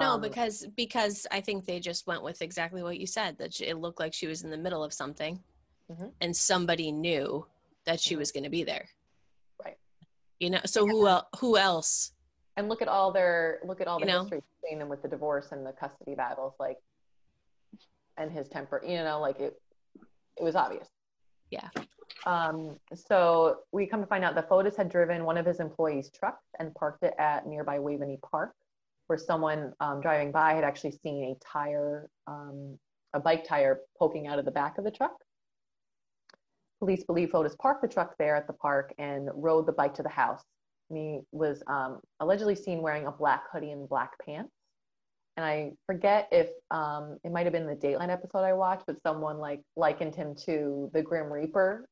no 0.00 0.14
Um, 0.14 0.20
because 0.20 0.66
because 0.76 1.26
i 1.32 1.40
think 1.40 1.66
they 1.66 1.80
just 1.80 2.06
went 2.06 2.22
with 2.22 2.40
exactly 2.40 2.82
what 2.84 2.98
you 3.00 3.06
said 3.06 3.36
that 3.36 3.60
it 3.60 3.76
looked 3.76 3.98
like 3.98 4.14
she 4.14 4.28
was 4.28 4.42
in 4.44 4.50
the 4.50 4.56
middle 4.56 4.82
of 4.84 4.92
something 4.92 5.42
Mhm. 5.90 6.12
and 6.20 6.34
somebody 6.34 6.92
knew 6.92 7.44
that 7.84 7.98
she 8.00 8.14
Mhm. 8.14 8.18
was 8.18 8.30
going 8.32 8.44
to 8.44 8.48
be 8.58 8.62
there. 8.62 8.88
You 10.42 10.50
know 10.50 10.60
so 10.66 10.86
who 10.86 11.06
el- 11.06 11.28
who 11.38 11.56
else 11.56 12.12
and 12.56 12.68
look 12.68 12.82
at 12.82 12.88
all 12.88 13.12
their 13.12 13.60
look 13.64 13.80
at 13.80 13.88
all 13.88 13.98
the 13.98 14.06
You 14.06 14.12
know? 14.12 14.20
history 14.22 14.42
between 14.60 14.78
them 14.78 14.88
with 14.88 15.02
the 15.02 15.08
divorce 15.08 15.52
and 15.52 15.64
the 15.64 15.72
custody 15.72 16.14
battles, 16.14 16.54
like, 16.58 16.78
and 18.16 18.30
his 18.30 18.48
temper. 18.48 18.82
You 18.86 18.96
know, 18.98 19.20
like 19.20 19.40
it. 19.40 19.60
It 20.38 20.42
was 20.42 20.54
obvious. 20.54 20.88
Yeah. 21.50 21.68
Um, 22.24 22.78
so 22.94 23.58
we 23.72 23.86
come 23.86 24.00
to 24.00 24.06
find 24.06 24.24
out 24.24 24.34
that 24.34 24.48
Fotis 24.48 24.76
had 24.76 24.88
driven 24.88 25.24
one 25.24 25.36
of 25.36 25.44
his 25.44 25.60
employees' 25.60 26.10
trucks 26.10 26.44
and 26.58 26.74
parked 26.74 27.02
it 27.02 27.14
at 27.18 27.46
nearby 27.46 27.78
Waveney 27.78 28.18
Park, 28.22 28.54
where 29.08 29.18
someone 29.18 29.72
um, 29.80 30.00
driving 30.00 30.32
by 30.32 30.54
had 30.54 30.64
actually 30.64 30.92
seen 31.02 31.24
a 31.24 31.44
tire, 31.44 32.08
um, 32.26 32.78
a 33.12 33.20
bike 33.20 33.44
tire 33.44 33.80
poking 33.98 34.26
out 34.26 34.38
of 34.38 34.44
the 34.44 34.50
back 34.50 34.78
of 34.78 34.84
the 34.84 34.90
truck. 34.90 35.16
Police 36.82 37.04
believe 37.04 37.30
Fotis 37.30 37.56
parked 37.58 37.80
the 37.80 37.86
truck 37.86 38.16
there 38.18 38.34
at 38.34 38.48
the 38.48 38.52
park 38.54 38.92
and 38.98 39.30
rode 39.34 39.66
the 39.66 39.72
bike 39.72 39.94
to 39.94 40.02
the 40.02 40.08
house. 40.08 40.42
And 40.90 40.98
he 40.98 41.20
was 41.30 41.62
um, 41.68 42.00
allegedly 42.18 42.56
seen 42.56 42.82
wearing 42.82 43.06
a 43.06 43.12
black 43.12 43.44
hoodie 43.52 43.70
and 43.70 43.88
black 43.88 44.10
pants. 44.26 44.50
And 45.36 45.46
I 45.46 45.74
forget 45.86 46.26
if 46.32 46.48
um, 46.72 47.18
it 47.22 47.30
might 47.30 47.44
have 47.46 47.52
been 47.52 47.68
the 47.68 47.76
Dateline 47.76 48.10
episode 48.10 48.40
I 48.40 48.52
watched, 48.54 48.82
but 48.88 49.00
someone 49.00 49.38
like 49.38 49.60
likened 49.76 50.16
him 50.16 50.34
to 50.46 50.90
the 50.92 51.00
Grim 51.02 51.32
Reaper 51.32 51.86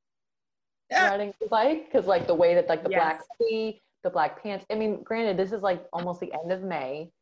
Yeah. 0.90 1.08
riding 1.08 1.32
the 1.40 1.46
bike 1.46 1.84
because 1.84 2.08
like 2.08 2.26
the 2.26 2.34
way 2.34 2.56
that 2.56 2.68
like 2.68 2.82
the 2.82 2.88
black 2.88 3.18
Yes. 3.18 3.26
hoodie, 3.38 3.82
the 4.02 4.10
black 4.10 4.42
pants. 4.42 4.66
I 4.72 4.74
mean, 4.74 5.04
granted, 5.04 5.36
this 5.36 5.52
is 5.52 5.62
like 5.62 5.84
almost 5.92 6.18
the 6.18 6.32
end 6.32 6.50
of 6.50 6.62
May. 6.62 7.12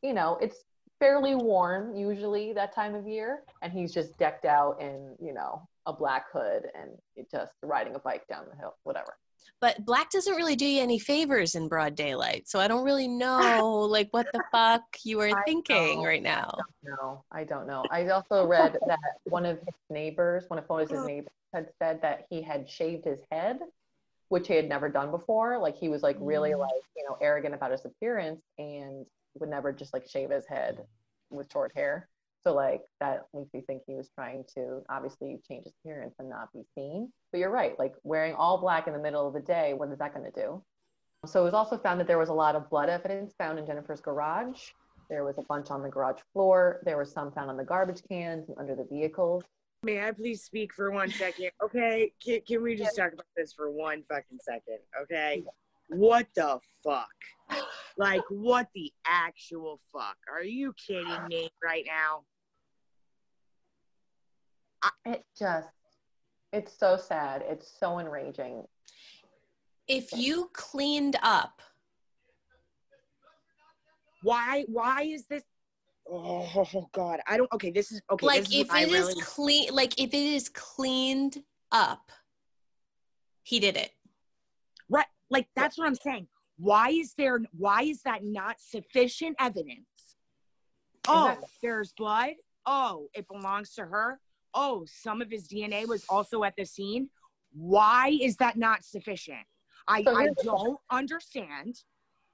You 0.00 0.14
know, 0.14 0.38
it's 0.40 0.62
fairly 1.00 1.34
warm 1.34 1.96
usually 1.96 2.52
that 2.52 2.72
time 2.72 2.94
of 2.94 3.08
year, 3.08 3.42
and 3.62 3.72
he's 3.72 3.92
just 3.92 4.16
decked 4.16 4.44
out 4.44 4.80
in 4.80 5.16
you 5.20 5.34
know 5.34 5.66
a 5.86 5.92
black 5.92 6.26
hood 6.32 6.64
and 6.74 6.90
just 7.30 7.52
riding 7.62 7.94
a 7.94 7.98
bike 7.98 8.26
down 8.28 8.44
the 8.50 8.56
hill, 8.56 8.74
whatever. 8.84 9.16
but 9.60 9.84
black 9.84 10.10
doesn't 10.10 10.34
really 10.34 10.56
do 10.56 10.66
you 10.66 10.82
any 10.82 10.98
favors 10.98 11.54
in 11.54 11.68
broad 11.68 11.94
daylight 11.94 12.46
so 12.46 12.60
i 12.60 12.68
don't 12.68 12.84
really 12.84 13.08
know 13.24 13.80
like 13.80 14.08
what 14.10 14.26
the 14.32 14.42
fuck 14.52 14.82
you 15.04 15.16
were 15.16 15.30
I 15.30 15.42
thinking 15.44 16.02
right 16.02 16.22
now 16.22 16.58
No, 16.82 17.24
I 17.30 17.44
don't 17.44 17.66
know. 17.66 17.84
I 17.90 18.08
also 18.08 18.46
read 18.46 18.76
that 18.86 18.98
one 19.24 19.44
of 19.46 19.58
his 19.58 19.74
neighbors, 19.90 20.44
one 20.48 20.58
of 20.58 20.66
Fotis' 20.66 20.92
oh. 20.92 21.04
neighbors, 21.06 21.32
had 21.52 21.68
said 21.78 22.00
that 22.02 22.26
he 22.30 22.42
had 22.42 22.68
shaved 22.68 23.04
his 23.04 23.20
head, 23.30 23.58
which 24.28 24.48
he 24.48 24.54
had 24.54 24.68
never 24.68 24.88
done 24.88 25.10
before. 25.10 25.58
Like 25.58 25.76
he 25.76 25.88
was 25.88 26.02
like 26.02 26.16
really 26.20 26.50
mm. 26.50 26.58
like 26.58 26.70
you 26.96 27.04
know 27.04 27.16
arrogant 27.20 27.54
about 27.54 27.72
his 27.72 27.84
appearance 27.84 28.42
and 28.58 29.04
would 29.34 29.48
never 29.48 29.72
just 29.72 29.92
like 29.92 30.08
shave 30.08 30.30
his 30.30 30.46
head 30.46 30.84
with 31.30 31.50
short 31.52 31.72
hair. 31.74 32.08
So 32.44 32.54
like 32.54 32.82
that 33.00 33.26
makes 33.34 33.52
me 33.52 33.62
think 33.66 33.82
he 33.86 33.94
was 33.94 34.08
trying 34.14 34.44
to 34.54 34.80
obviously 34.88 35.38
change 35.46 35.64
his 35.64 35.72
appearance 35.84 36.14
and 36.18 36.28
not 36.28 36.52
be 36.52 36.62
seen. 36.74 37.12
But 37.32 37.38
you're 37.38 37.50
right, 37.50 37.78
like 37.78 37.94
wearing 38.02 38.34
all 38.34 38.58
black 38.58 38.86
in 38.86 38.92
the 38.92 38.98
middle 38.98 39.26
of 39.26 39.34
the 39.34 39.40
day, 39.40 39.74
what 39.74 39.90
is 39.90 39.98
that 39.98 40.14
going 40.14 40.30
to 40.30 40.40
do? 40.40 40.62
So 41.26 41.42
it 41.42 41.44
was 41.44 41.54
also 41.54 41.76
found 41.76 42.00
that 42.00 42.06
there 42.06 42.18
was 42.18 42.30
a 42.30 42.34
lot 42.34 42.56
of 42.56 42.70
blood 42.70 42.88
evidence 42.88 43.34
found 43.36 43.58
in 43.58 43.66
Jennifer's 43.66 44.00
garage. 44.00 44.70
There 45.10 45.24
was 45.24 45.36
a 45.38 45.42
bunch 45.42 45.70
on 45.70 45.82
the 45.82 45.88
garage 45.88 46.20
floor. 46.32 46.80
There 46.84 46.96
was 46.96 47.12
some 47.12 47.30
found 47.32 47.50
on 47.50 47.56
the 47.56 47.64
garbage 47.64 48.00
cans 48.08 48.48
and 48.48 48.56
under 48.58 48.74
the 48.74 48.86
vehicles. 48.90 49.44
May 49.82 50.00
I 50.00 50.12
please 50.12 50.42
speak 50.42 50.72
for 50.72 50.90
one 50.90 51.10
second? 51.10 51.50
Okay, 51.62 52.12
can, 52.24 52.40
can 52.46 52.62
we 52.62 52.76
just 52.76 52.96
talk 52.96 53.12
about 53.12 53.26
this 53.36 53.52
for 53.52 53.70
one 53.70 54.02
fucking 54.08 54.38
second? 54.40 54.78
Okay, 55.02 55.42
what 55.90 56.26
the 56.34 56.58
fuck? 56.84 57.08
Like, 57.96 58.22
what 58.30 58.68
the 58.74 58.92
actual 59.06 59.80
fuck? 59.92 60.16
Are 60.32 60.42
you 60.44 60.72
kidding 60.86 61.26
me 61.28 61.50
right 61.62 61.84
now? 61.86 62.22
It 65.04 65.24
just, 65.38 65.68
it's 66.52 66.78
so 66.78 66.96
sad. 66.96 67.42
It's 67.46 67.70
so 67.78 67.98
enraging. 67.98 68.64
if 69.88 70.12
you 70.12 70.48
cleaned 70.54 71.16
up 71.22 71.60
Why? 74.22 74.64
Why 74.68 75.02
is 75.02 75.26
this? 75.26 75.42
Oh 76.10 76.88
God, 76.92 77.20
I 77.26 77.36
don't. 77.36 77.50
Okay, 77.52 77.70
this 77.70 77.90
is 77.92 78.00
okay. 78.10 78.26
like 78.26 78.44
this 78.44 78.52
is 78.52 78.60
if 78.62 78.68
what 78.68 78.76
I 78.76 78.82
it 78.82 78.90
is 78.92 79.06
really- 79.08 79.20
clean 79.22 79.74
like 79.74 80.00
if 80.00 80.10
it 80.12 80.14
is 80.14 80.48
cleaned 80.48 81.42
up 81.72 82.10
he 83.42 83.60
did 83.60 83.76
it 83.76 83.90
Right. 83.90 83.99
Like 85.30 85.48
that's 85.54 85.78
what 85.78 85.86
I'm 85.86 85.94
saying. 85.94 86.26
Why 86.58 86.90
is 86.90 87.14
there 87.16 87.40
why 87.56 87.82
is 87.82 88.02
that 88.02 88.24
not 88.24 88.56
sufficient 88.60 89.36
evidence? 89.38 89.86
Oh, 91.08 91.28
Exactly. 91.28 91.48
there's 91.62 91.92
blood. 91.92 92.30
Oh, 92.66 93.08
it 93.14 93.26
belongs 93.28 93.74
to 93.74 93.82
her. 93.82 94.20
Oh, 94.52 94.84
some 94.86 95.22
of 95.22 95.30
his 95.30 95.48
DNA 95.48 95.86
was 95.86 96.04
also 96.08 96.44
at 96.44 96.54
the 96.56 96.64
scene. 96.64 97.08
Why 97.52 98.18
is 98.20 98.36
that 98.36 98.56
not 98.56 98.84
sufficient? 98.84 99.46
I, 99.88 100.02
So 100.02 100.14
I 100.14 100.28
don't 100.42 100.78
understand. 100.90 101.76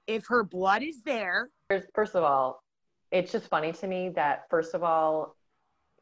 If 0.07 0.27
her 0.27 0.43
blood 0.43 0.83
is 0.83 1.01
there, 1.03 1.49
first 1.93 2.15
of 2.15 2.23
all, 2.23 2.63
it's 3.11 3.31
just 3.31 3.47
funny 3.47 3.71
to 3.73 3.87
me 3.87 4.09
that, 4.15 4.43
first 4.49 4.73
of 4.73 4.83
all, 4.83 5.35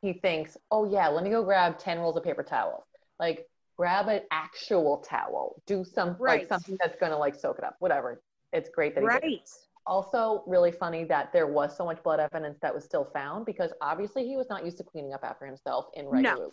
he 0.02 0.14
thinks, 0.14 0.58
oh, 0.70 0.89
yeah, 0.89 1.08
let 1.08 1.24
me 1.24 1.30
go 1.30 1.43
grab 1.43 1.78
10 1.80 2.00
rolls 2.00 2.18
of 2.18 2.24
paper 2.24 2.43
towels. 2.43 2.84
Like, 3.20 3.48
grab 3.78 4.07
an 4.07 4.21
actual 4.32 4.99
towel. 4.99 5.61
Do 5.65 5.84
some, 5.84 6.15
Right. 6.19 6.41
like, 6.41 6.47
something 6.47 6.78
that's 6.80 6.97
going 6.99 7.11
to, 7.11 7.17
like, 7.17 7.36
soak 7.36 7.57
it 7.57 7.63
up. 7.63 7.76
Whatever. 7.80 8.21
It's 8.53 8.69
great 8.69 8.95
that 8.95 9.01
he 9.01 9.07
did 9.07 9.23
right? 9.23 9.49
Also, 9.86 10.43
really 10.47 10.71
funny 10.71 11.03
that 11.03 11.32
there 11.32 11.45
was 11.45 11.76
so 11.76 11.86
much 11.86 12.01
blood 12.01 12.19
evidence 12.19 12.57
that 12.61 12.73
was 12.73 12.84
still 12.84 13.05
found 13.05 13.45
because 13.45 13.71
obviously 13.82 14.26
he 14.26 14.36
was 14.36 14.49
not 14.49 14.65
used 14.65 14.78
to 14.78 14.84
cleaning 14.84 15.13
up 15.13 15.23
after 15.23 15.45
himself 15.45 15.88
in 15.93 16.07
Red 16.07 16.23
No. 16.23 16.51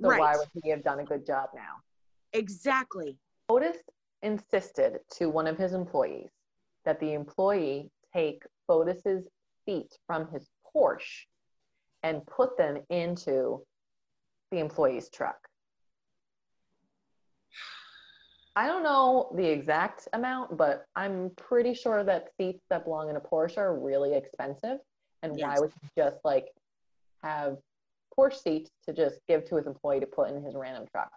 So 0.00 0.16
why 0.16 0.36
would 0.36 0.48
he 0.62 0.70
have 0.70 0.84
done 0.84 1.00
a 1.00 1.04
good 1.04 1.26
job 1.26 1.50
now? 1.54 1.82
Exactly. 2.34 3.18
Fotis 3.50 3.78
insisted 4.22 5.00
to 5.12 5.28
one 5.28 5.48
of 5.48 5.58
his 5.58 5.72
employees 5.72 6.30
that 6.84 7.00
the 7.00 7.14
employee 7.14 7.90
take 8.14 8.44
Fotis's 8.68 9.26
feet 9.66 9.98
from 10.06 10.30
his 10.30 10.48
Porsche 10.64 11.24
and 12.04 12.24
put 12.26 12.56
them 12.56 12.78
into 12.90 13.64
the 14.52 14.58
employee's 14.58 15.08
truck. 15.10 15.47
I 18.58 18.66
don't 18.66 18.82
know 18.82 19.30
the 19.36 19.46
exact 19.46 20.08
amount, 20.14 20.56
but 20.56 20.84
I'm 20.96 21.30
pretty 21.36 21.74
sure 21.74 22.02
that 22.02 22.30
seats 22.36 22.64
that 22.70 22.84
belong 22.84 23.08
in 23.08 23.14
a 23.14 23.20
Porsche 23.20 23.58
are 23.58 23.78
really 23.78 24.14
expensive. 24.14 24.78
And 25.22 25.36
why 25.36 25.60
would 25.60 25.70
he 25.80 25.88
just 25.96 26.16
like 26.24 26.46
have 27.22 27.58
Porsche 28.18 28.42
seats 28.42 28.70
to 28.86 28.92
just 28.92 29.20
give 29.28 29.44
to 29.44 29.56
his 29.56 29.68
employee 29.68 30.00
to 30.00 30.06
put 30.06 30.30
in 30.30 30.42
his 30.42 30.56
random 30.56 30.86
truck? 30.90 31.10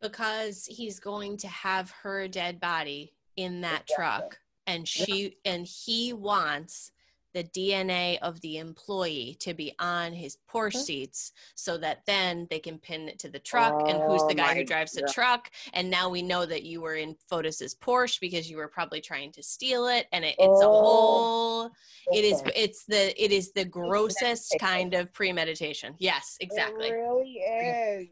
because 0.00 0.66
he's 0.66 1.00
going 1.00 1.36
to 1.36 1.48
have 1.48 1.90
her 2.02 2.28
dead 2.28 2.60
body 2.60 3.12
in 3.36 3.60
that 3.62 3.82
Exactly. 3.82 3.94
truck 3.96 4.38
and 4.66 4.86
she 4.86 5.36
and 5.44 5.66
he 5.66 6.12
wants 6.12 6.92
the 7.34 7.44
DNA 7.44 8.18
of 8.20 8.40
the 8.40 8.58
employee 8.58 9.36
to 9.40 9.54
be 9.54 9.74
on 9.78 10.12
his 10.12 10.38
Porsche 10.50 10.74
Mhm. 10.76 10.84
seats 10.84 11.32
so 11.54 11.76
that 11.78 12.04
then 12.06 12.46
they 12.50 12.58
can 12.58 12.78
pin 12.78 13.08
it 13.08 13.18
to 13.20 13.28
the 13.28 13.38
truck 13.38 13.74
and 13.86 14.02
who's 14.02 14.22
Oh 14.22 14.28
the 14.28 14.34
guy 14.34 14.48
my 14.48 14.54
who 14.54 14.64
drives 14.64 14.92
the 14.92 15.02
God. 15.02 15.12
truck 15.12 15.50
and 15.72 15.90
now 15.90 16.08
we 16.08 16.22
know 16.22 16.46
that 16.46 16.62
you 16.62 16.80
were 16.80 16.96
in 16.96 17.16
Fotis's 17.30 17.74
Porsche 17.74 18.20
because 18.20 18.50
you 18.50 18.56
were 18.56 18.68
probably 18.68 19.00
trying 19.00 19.32
to 19.32 19.42
steal 19.42 19.86
it 19.88 20.06
and 20.12 20.24
it, 20.24 20.34
it's 20.38 20.60
a 20.60 20.66
Oh. 20.66 20.76
whole 20.78 21.70
it 22.10 22.24
is 22.24 22.42
it's 22.56 22.84
the 22.86 23.22
it 23.22 23.30
is 23.32 23.52
the 23.52 23.64
grossest 23.64 24.56
kind 24.58 24.94
of 24.94 25.12
premeditation 25.12 25.94
yes 25.98 26.36
exactly 26.40 26.88
It 26.88 26.92
really 26.92 27.34
is. 27.34 28.08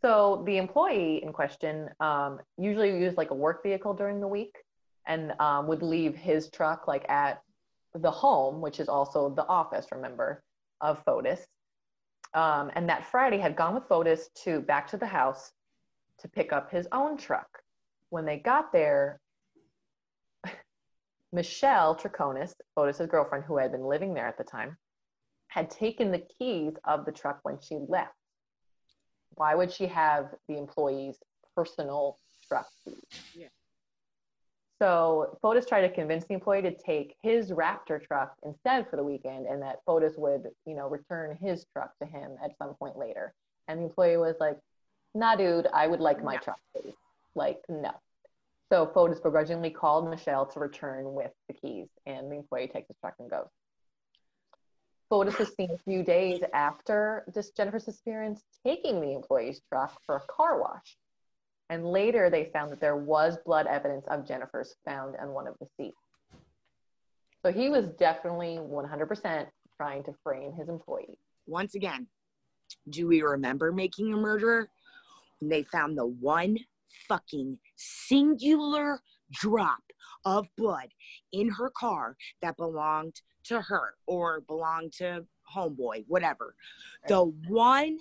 So 0.00 0.44
the 0.46 0.58
employee 0.58 1.22
in 1.22 1.32
question 1.32 1.88
um, 1.98 2.38
usually 2.56 2.90
used 2.96 3.16
like 3.16 3.30
a 3.30 3.34
work 3.34 3.62
vehicle 3.62 3.94
during 3.94 4.20
the 4.20 4.28
week 4.28 4.54
and 5.06 5.32
um, 5.40 5.66
would 5.66 5.82
leave 5.82 6.14
his 6.14 6.50
truck 6.50 6.86
like 6.86 7.08
at 7.08 7.42
the 8.02 8.10
home, 8.10 8.60
which 8.60 8.80
is 8.80 8.88
also 8.88 9.30
the 9.30 9.46
office, 9.46 9.86
remember, 9.92 10.42
of 10.80 11.04
Fotis. 11.04 11.40
Um, 12.34 12.70
and 12.74 12.88
that 12.88 13.06
Friday 13.06 13.38
had 13.38 13.56
gone 13.56 13.74
with 13.74 13.88
Fotis 13.88 14.28
to 14.44 14.60
back 14.60 14.86
to 14.88 14.96
the 14.96 15.06
house 15.06 15.52
to 16.18 16.28
pick 16.28 16.52
up 16.52 16.70
his 16.70 16.86
own 16.92 17.16
truck. 17.16 17.48
When 18.10 18.24
they 18.24 18.38
got 18.38 18.72
there, 18.72 19.20
Michelle 21.32 21.96
Troconis, 21.96 22.52
Fotis's 22.76 23.06
girlfriend, 23.06 23.44
who 23.44 23.56
had 23.56 23.72
been 23.72 23.84
living 23.84 24.14
there 24.14 24.26
at 24.26 24.38
the 24.38 24.44
time, 24.44 24.76
had 25.48 25.70
taken 25.70 26.10
the 26.10 26.24
keys 26.38 26.74
of 26.84 27.04
the 27.04 27.12
truck 27.12 27.40
when 27.42 27.58
she 27.60 27.78
left. 27.88 28.12
Why 29.34 29.54
would 29.54 29.72
she 29.72 29.86
have 29.86 30.34
the 30.48 30.58
employee's 30.58 31.18
personal 31.56 32.18
truck 32.46 32.66
keys? 32.84 32.96
Yeah. 33.34 33.48
So 34.78 35.38
Fotis 35.42 35.66
tried 35.66 35.82
to 35.82 35.88
convince 35.88 36.24
the 36.24 36.34
employee 36.34 36.62
to 36.62 36.70
take 36.70 37.16
his 37.20 37.50
Raptor 37.50 38.00
truck 38.00 38.34
instead 38.44 38.88
for 38.88 38.96
the 38.96 39.02
weekend, 39.02 39.46
and 39.46 39.60
that 39.62 39.84
Fotis 39.86 40.16
would, 40.16 40.50
you 40.66 40.74
know, 40.74 40.88
return 40.88 41.36
his 41.40 41.66
truck 41.72 41.98
to 41.98 42.06
him 42.06 42.36
at 42.42 42.56
some 42.58 42.74
point 42.74 42.96
later. 42.96 43.34
And 43.66 43.80
the 43.80 43.84
employee 43.84 44.16
was 44.16 44.36
like, 44.38 44.58
"Nah, 45.14 45.34
dude, 45.34 45.66
I 45.72 45.88
would 45.88 46.00
like 46.00 46.22
my 46.22 46.34
No. 46.34 46.40
truck, 46.40 46.60
please." 46.72 46.94
Like, 47.34 47.60
no. 47.68 47.90
So 48.70 48.86
Fotis 48.86 49.20
begrudgingly 49.20 49.70
called 49.70 50.08
Michelle 50.08 50.46
to 50.46 50.60
return 50.60 51.14
with 51.14 51.32
the 51.48 51.54
keys, 51.54 51.88
and 52.06 52.30
the 52.30 52.36
employee 52.36 52.68
takes 52.68 52.88
his 52.88 52.96
truck 52.98 53.14
and 53.18 53.28
goes. 53.28 53.48
Fotis 55.10 55.38
was 55.38 55.54
seen 55.56 55.70
a 55.70 55.78
few 55.78 56.02
days 56.02 56.42
after 56.52 57.24
this 57.28 57.50
Jennifer's 57.50 57.86
disappearance 57.86 58.44
taking 58.62 59.00
the 59.00 59.14
employee's 59.14 59.60
truck 59.68 60.00
for 60.02 60.16
a 60.16 60.26
car 60.26 60.60
wash. 60.60 60.98
And 61.70 61.84
later 61.84 62.30
they 62.30 62.50
found 62.52 62.72
that 62.72 62.80
there 62.80 62.96
was 62.96 63.36
blood 63.44 63.66
evidence 63.66 64.06
of 64.08 64.26
Jennifer's 64.26 64.76
found 64.84 65.16
on 65.16 65.30
one 65.30 65.46
of 65.46 65.54
the 65.60 65.66
seats. 65.76 65.96
So 67.44 67.52
he 67.52 67.68
was 67.68 67.88
definitely 67.98 68.58
100% 68.60 69.46
trying 69.76 70.02
to 70.04 70.14
frame 70.24 70.52
his 70.52 70.68
employee. 70.68 71.18
Once 71.46 71.74
again, 71.74 72.06
do 72.88 73.06
we 73.06 73.22
remember 73.22 73.72
making 73.72 74.12
a 74.12 74.16
murderer? 74.16 74.68
When 75.40 75.48
they 75.50 75.62
found 75.62 75.96
the 75.96 76.06
one 76.06 76.58
fucking 77.06 77.58
singular 77.76 79.00
drop 79.32 79.82
of 80.24 80.48
blood 80.56 80.88
in 81.32 81.48
her 81.50 81.70
car 81.70 82.16
that 82.42 82.56
belonged 82.56 83.20
to 83.44 83.60
her 83.60 83.94
or 84.06 84.40
belonged 84.40 84.92
to 84.94 85.24
homeboy, 85.54 86.04
whatever. 86.08 86.54
The 87.06 87.24
one 87.46 87.98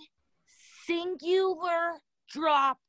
singular 0.85 2.01
drop 2.29 2.79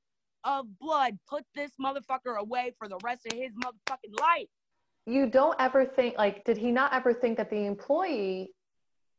of 0.44 0.66
blood 0.78 1.18
put 1.28 1.44
this 1.54 1.72
motherfucker 1.80 2.36
away 2.38 2.74
for 2.78 2.88
the 2.88 2.98
rest 3.02 3.26
of 3.26 3.32
his 3.32 3.52
motherfucking 3.54 4.18
life. 4.20 4.48
You 5.06 5.26
don't 5.26 5.56
ever 5.58 5.84
think, 5.84 6.18
like, 6.18 6.44
did 6.44 6.58
he 6.58 6.70
not 6.70 6.92
ever 6.92 7.14
think 7.14 7.36
that 7.38 7.50
the 7.50 7.64
employee 7.64 8.52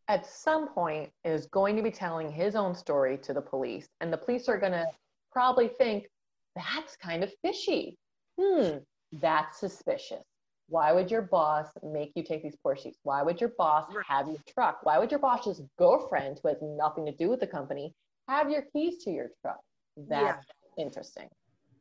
at 0.07 0.25
some 0.25 0.67
point 0.67 1.11
is 1.23 1.47
going 1.47 1.75
to 1.75 1.81
be 1.81 1.91
telling 1.91 2.31
his 2.31 2.55
own 2.55 2.75
story 2.75 3.17
to 3.19 3.33
the 3.33 3.41
police? 3.41 3.87
And 4.01 4.13
the 4.13 4.17
police 4.17 4.47
are 4.47 4.57
going 4.57 4.73
to 4.73 4.85
probably 5.31 5.67
think, 5.67 6.07
that's 6.55 6.95
kind 6.97 7.23
of 7.23 7.31
fishy. 7.43 7.97
Hmm, 8.39 8.77
that's 9.13 9.59
suspicious. 9.59 10.23
Why 10.67 10.91
would 10.93 11.09
your 11.09 11.23
boss 11.23 11.67
make 11.83 12.11
you 12.15 12.23
take 12.23 12.43
these 12.43 12.55
Porsches? 12.63 12.93
Why 13.03 13.23
would 13.23 13.41
your 13.41 13.53
boss 13.57 13.91
have 14.07 14.27
your 14.27 14.37
truck? 14.47 14.79
Why 14.83 14.99
would 14.99 15.09
your 15.09 15.19
boss's 15.19 15.61
girlfriend, 15.79 16.39
who 16.41 16.49
has 16.49 16.57
nothing 16.61 17.05
to 17.07 17.11
do 17.11 17.29
with 17.29 17.39
the 17.39 17.47
company, 17.47 17.93
have 18.27 18.51
your 18.51 18.63
keys 18.71 19.03
to 19.05 19.09
your 19.09 19.29
truck? 19.41 19.59
That's 19.97 20.45
interesting. 20.79 21.29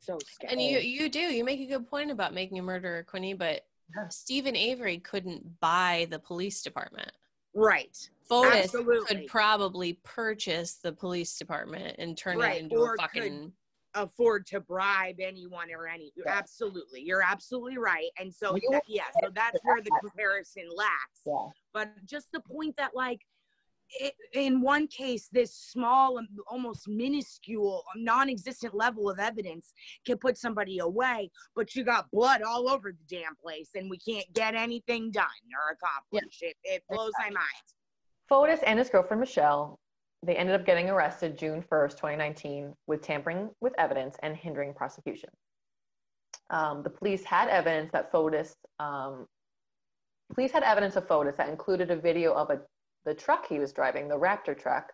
So 0.01 0.19
scary. 0.27 0.53
And 0.53 0.63
you 0.63 0.79
you 0.79 1.09
do 1.09 1.21
you 1.21 1.45
make 1.45 1.61
a 1.61 1.67
good 1.67 1.89
point 1.89 2.11
about 2.11 2.35
making 2.35 2.59
a 2.59 2.63
murderer, 2.63 3.03
Quinny, 3.05 3.35
but 3.35 3.65
Yeah. 3.97 4.09
Steven 4.09 4.55
Avery 4.55 4.99
couldn't 4.99 5.61
buy 5.61 6.07
the 6.11 6.19
police 6.19 6.63
department. 6.63 7.13
right. 7.55 7.97
Fotis 8.31 8.65
Absolutely. 8.65 9.07
could 9.07 9.27
probably 9.27 9.95
purchase 10.05 10.75
the 10.77 10.93
police 10.93 11.39
department 11.39 11.97
and 11.99 12.17
turn 12.17 12.37
Right, 12.39 12.57
it 12.59 12.65
into 12.65 12.77
or 12.77 12.89
a 12.93 12.97
could- 12.99 13.01
fucking 13.01 13.53
afford 13.95 14.47
to 14.49 14.61
bribe 14.61 15.17
anyone 15.19 15.71
or 15.73 15.89
any 15.89 16.13
Yeah. 16.15 16.25
absolutely 16.27 17.01
you're 17.01 17.23
absolutely 17.23 17.79
right 17.79 18.11
and 18.19 18.33
so 18.33 18.55
You- 18.55 18.81
yeah 18.87 19.07
so 19.23 19.31
that's 19.31 19.59
where 19.65 19.81
the 19.81 19.91
comparison 20.03 20.69
lacks 20.77 21.23
Yeah. 21.25 21.47
but 21.73 22.05
just 22.05 22.31
the 22.31 22.41
point 22.41 22.77
that 22.77 22.95
like 22.95 23.23
it, 24.01 24.15
in 24.35 24.61
one 24.61 24.87
case 24.87 25.29
this 25.33 25.55
small 25.55 26.19
um, 26.19 26.29
almost 26.51 26.89
minuscule 26.89 27.85
non-existent 27.97 28.75
level 28.75 29.09
of 29.09 29.19
evidence 29.19 29.73
can 30.05 30.19
put 30.19 30.37
somebody 30.37 30.79
away 30.79 31.31
but 31.55 31.75
you 31.75 31.85
got 31.85 32.11
blood 32.11 32.43
all 32.43 32.69
over 32.69 32.93
the 32.93 33.17
damn 33.17 33.35
place 33.37 33.71
and 33.75 33.91
we 33.91 33.99
can't 33.99 34.27
get 34.35 34.55
anything 34.55 35.11
done 35.11 35.25
or 35.55 35.73
accomplished. 35.73 36.43
It, 36.43 36.57
it 36.65 36.83
blows 36.91 37.13
my 37.19 37.31
mind. 37.31 37.47
Fotis 38.31 38.63
and 38.67 38.79
his 38.79 38.91
girlfriend 38.91 39.21
Michelle, 39.21 39.79
they 40.23 40.37
ended 40.37 40.55
up 40.55 40.67
getting 40.67 40.91
arrested 40.91 41.39
June 41.39 41.65
1st, 41.71 41.93
2019, 41.93 42.75
with 42.87 43.03
tampering 43.03 43.51
with 43.61 43.73
evidence 43.79 44.17
and 44.23 44.37
hindering 44.37 44.75
prosecution. 44.75 45.31
Um, 46.51 46.83
the 46.83 46.91
police 46.91 47.25
had 47.25 47.49
evidence 47.49 47.91
that 47.93 48.13
Fotis, 48.13 48.55
um, 48.79 49.27
police 50.35 50.51
had 50.51 50.63
evidence 50.63 50.97
of 50.97 51.07
Fotis 51.07 51.37
that 51.37 51.49
included 51.49 51.91
a 51.91 51.97
video 51.97 52.35
of 52.35 52.51
a, 52.51 52.61
the 53.09 53.15
truck 53.15 53.47
he 53.49 53.59
was 53.59 53.73
driving, 53.73 54.07
the 54.07 54.19
Raptor 54.19 54.57
truck, 54.57 54.93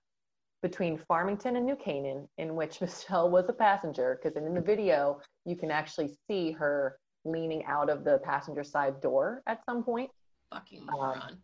between 0.62 0.97
Farmington 0.97 1.57
and 1.57 1.67
New 1.67 1.77
Canaan, 1.77 2.29
in 2.39 2.55
which 2.55 2.81
Michelle 2.81 3.29
was 3.29 3.47
a 3.49 3.53
passenger. 3.53 4.19
Because 4.23 4.37
in 4.37 4.55
the 4.55 4.61
video, 4.61 5.21
you 5.45 5.57
can 5.57 5.71
actually 5.71 6.11
see 6.29 6.53
her 6.53 6.99
leaning 7.25 7.65
out 7.65 7.91
of 7.91 8.05
the 8.05 8.21
passenger 8.23 8.62
side 8.62 9.01
door 9.01 9.43
at 9.47 9.65
some 9.65 9.83
point 9.83 10.11
fucking 10.53 10.87
moron. 10.91 11.39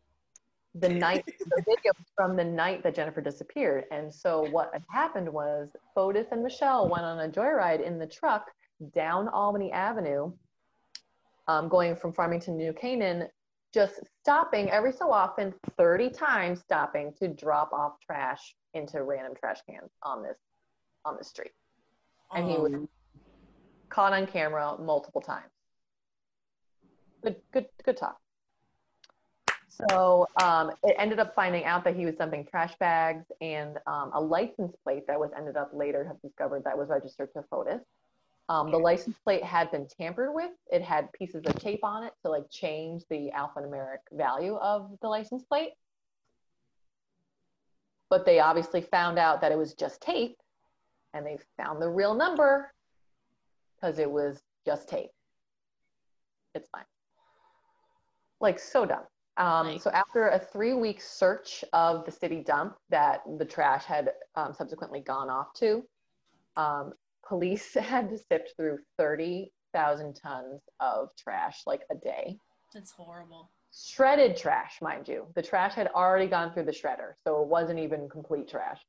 the 0.74 0.88
night 0.88 1.24
the 1.26 1.64
video 1.66 1.92
from 2.14 2.36
the 2.36 2.44
night 2.44 2.82
that 2.82 2.94
Jennifer 2.94 3.20
disappeared. 3.20 3.84
And 3.90 4.12
so 4.12 4.46
what 4.50 4.70
had 4.72 4.84
happened 4.90 5.28
was 5.28 5.70
Fotis 5.96 6.26
and 6.30 6.42
Michelle 6.42 6.88
went 6.88 7.02
on 7.02 7.20
a 7.20 7.28
joyride 7.28 7.84
in 7.84 7.98
the 7.98 8.06
truck 8.06 8.46
down 8.94 9.28
Albany 9.28 9.72
Avenue, 9.72 10.32
um, 11.48 11.68
going 11.68 11.96
from 11.96 12.12
Farmington 12.12 12.58
to 12.58 12.64
New 12.64 12.72
Canaan, 12.72 13.28
just 13.72 14.00
stopping 14.22 14.70
every 14.70 14.92
so 14.92 15.12
often, 15.12 15.54
30 15.76 16.10
times 16.10 16.60
stopping 16.60 17.12
to 17.18 17.28
drop 17.28 17.72
off 17.72 17.94
trash 18.04 18.54
into 18.74 19.02
random 19.02 19.34
trash 19.38 19.58
cans 19.68 19.90
on 20.02 20.22
this 20.22 20.36
on 21.04 21.16
the 21.16 21.24
street. 21.24 21.52
And 22.32 22.48
he 22.48 22.56
was 22.58 22.72
Um, 22.74 22.88
caught 23.88 24.12
on 24.12 24.26
camera 24.26 24.76
multiple 24.78 25.20
times. 25.20 25.50
Good, 27.22 27.36
good, 27.52 27.66
good 27.84 27.96
talk. 27.96 28.18
So 29.68 30.26
um, 30.42 30.72
it 30.82 30.94
ended 30.98 31.20
up 31.20 31.34
finding 31.34 31.64
out 31.64 31.84
that 31.84 31.96
he 31.96 32.04
was 32.04 32.16
dumping 32.16 32.46
trash 32.46 32.74
bags 32.78 33.24
and 33.40 33.78
um, 33.86 34.10
a 34.12 34.20
license 34.20 34.74
plate 34.84 35.06
that 35.06 35.18
was 35.18 35.30
ended 35.36 35.56
up 35.56 35.70
later 35.72 36.04
have 36.04 36.20
discovered 36.20 36.64
that 36.64 36.76
was 36.76 36.88
registered 36.88 37.32
to 37.34 37.42
Fotis 37.50 37.80
Um, 38.50 38.72
the 38.72 38.78
license 38.78 39.16
plate 39.22 39.44
had 39.44 39.70
been 39.70 39.86
tampered 39.86 40.34
with. 40.34 40.50
It 40.72 40.82
had 40.82 41.12
pieces 41.12 41.44
of 41.46 41.54
tape 41.54 41.84
on 41.84 42.02
it 42.02 42.12
to 42.24 42.30
like 42.32 42.50
change 42.50 43.04
the 43.08 43.30
alphanumeric 43.30 43.98
value 44.10 44.56
of 44.56 44.90
the 45.02 45.08
license 45.08 45.44
plate. 45.44 45.74
But 48.08 48.26
they 48.26 48.40
obviously 48.40 48.80
found 48.80 49.20
out 49.20 49.40
that 49.40 49.52
it 49.52 49.56
was 49.56 49.74
just 49.74 50.00
tape 50.00 50.36
and 51.14 51.24
they 51.24 51.38
found 51.56 51.80
the 51.80 51.88
real 51.88 52.12
number 52.12 52.72
because 53.76 54.00
it 54.00 54.10
was 54.10 54.42
just 54.66 54.88
tape. 54.88 55.10
It's 56.56 56.68
fine. 56.72 56.82
Like 58.40 58.58
so 58.58 58.84
dumb. 58.84 59.04
Um, 59.36 59.68
Like- 59.68 59.80
so 59.80 59.90
after 59.90 60.26
a 60.30 60.40
three 60.40 60.74
week 60.74 61.00
search 61.00 61.64
of 61.72 62.04
the 62.04 62.10
city 62.10 62.42
dump 62.42 62.76
that 62.88 63.22
the 63.38 63.44
trash 63.44 63.84
had 63.84 64.12
um, 64.34 64.52
subsequently 64.54 64.98
gone 64.98 65.30
off 65.30 65.52
to, 65.54 65.86
um, 66.56 66.94
police 67.30 67.72
had 67.80 68.10
to 68.10 68.18
sift 68.18 68.52
through 68.56 68.78
30,000 68.98 70.14
tons 70.14 70.60
of 70.80 71.08
trash 71.16 71.62
like 71.66 71.82
a 71.90 71.94
day. 71.94 72.36
That's 72.74 72.90
horrible. 72.90 73.50
Shredded 73.72 74.36
trash, 74.36 74.78
mind 74.82 75.08
you. 75.08 75.26
The 75.36 75.42
trash 75.42 75.74
had 75.74 75.86
already 75.94 76.26
gone 76.26 76.52
through 76.52 76.64
the 76.64 76.72
shredder, 76.72 77.12
so 77.24 77.40
it 77.40 77.48
wasn't 77.48 77.78
even 77.78 78.08
complete 78.08 78.48
trash. 78.48 78.80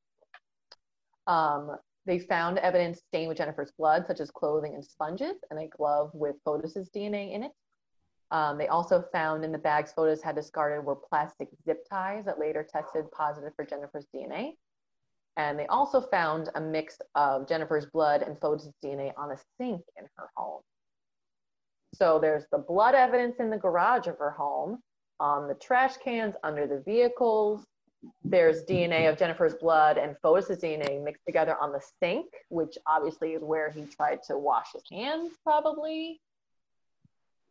Um, 1.27 1.77
they 2.07 2.17
found 2.17 2.57
evidence 2.57 2.99
stained 3.07 3.29
with 3.29 3.37
Jennifer's 3.37 3.71
blood, 3.77 4.05
such 4.07 4.19
as 4.19 4.31
clothing 4.31 4.73
and 4.73 4.83
sponges, 4.83 5.35
and 5.51 5.59
a 5.59 5.67
glove 5.67 6.09
with 6.13 6.35
Fotis's 6.43 6.89
DNA 6.89 7.33
in 7.33 7.43
it. 7.43 7.51
Um, 8.31 8.57
they 8.57 8.69
also 8.69 9.03
found 9.11 9.45
in 9.45 9.51
the 9.51 9.59
bags 9.59 9.93
Fotis 9.95 10.23
had 10.23 10.35
discarded 10.35 10.83
were 10.83 10.95
plastic 10.95 11.49
zip 11.63 11.85
ties 11.87 12.25
that 12.25 12.39
later 12.39 12.67
tested 12.67 13.11
positive 13.11 13.51
for 13.55 13.65
Jennifer's 13.65 14.07
DNA. 14.15 14.53
And 15.37 15.57
they 15.57 15.67
also 15.67 16.01
found 16.01 16.49
a 16.55 16.61
mix 16.61 16.97
of 17.15 17.47
Jennifer's 17.47 17.85
blood 17.85 18.21
and 18.21 18.37
Fotis' 18.39 18.71
DNA 18.83 19.13
on 19.17 19.31
a 19.31 19.37
sink 19.57 19.81
in 19.97 20.05
her 20.17 20.29
home. 20.35 20.61
So 21.93 22.19
there's 22.19 22.45
the 22.51 22.57
blood 22.57 22.95
evidence 22.95 23.37
in 23.39 23.49
the 23.49 23.57
garage 23.57 24.07
of 24.07 24.17
her 24.17 24.31
home, 24.31 24.79
on 25.19 25.47
the 25.47 25.55
trash 25.55 25.97
cans, 25.97 26.35
under 26.43 26.67
the 26.67 26.81
vehicles. 26.81 27.65
There's 28.23 28.65
DNA 28.65 29.09
of 29.09 29.17
Jennifer's 29.17 29.53
blood 29.53 29.97
and 29.97 30.15
Fotis' 30.23 30.59
DNA 30.61 31.03
mixed 31.03 31.25
together 31.25 31.55
on 31.61 31.71
the 31.71 31.81
sink, 31.99 32.27
which 32.49 32.77
obviously 32.87 33.33
is 33.33 33.43
where 33.43 33.69
he 33.69 33.85
tried 33.85 34.23
to 34.23 34.37
wash 34.37 34.73
his 34.73 34.83
hands, 34.91 35.33
probably. 35.43 36.19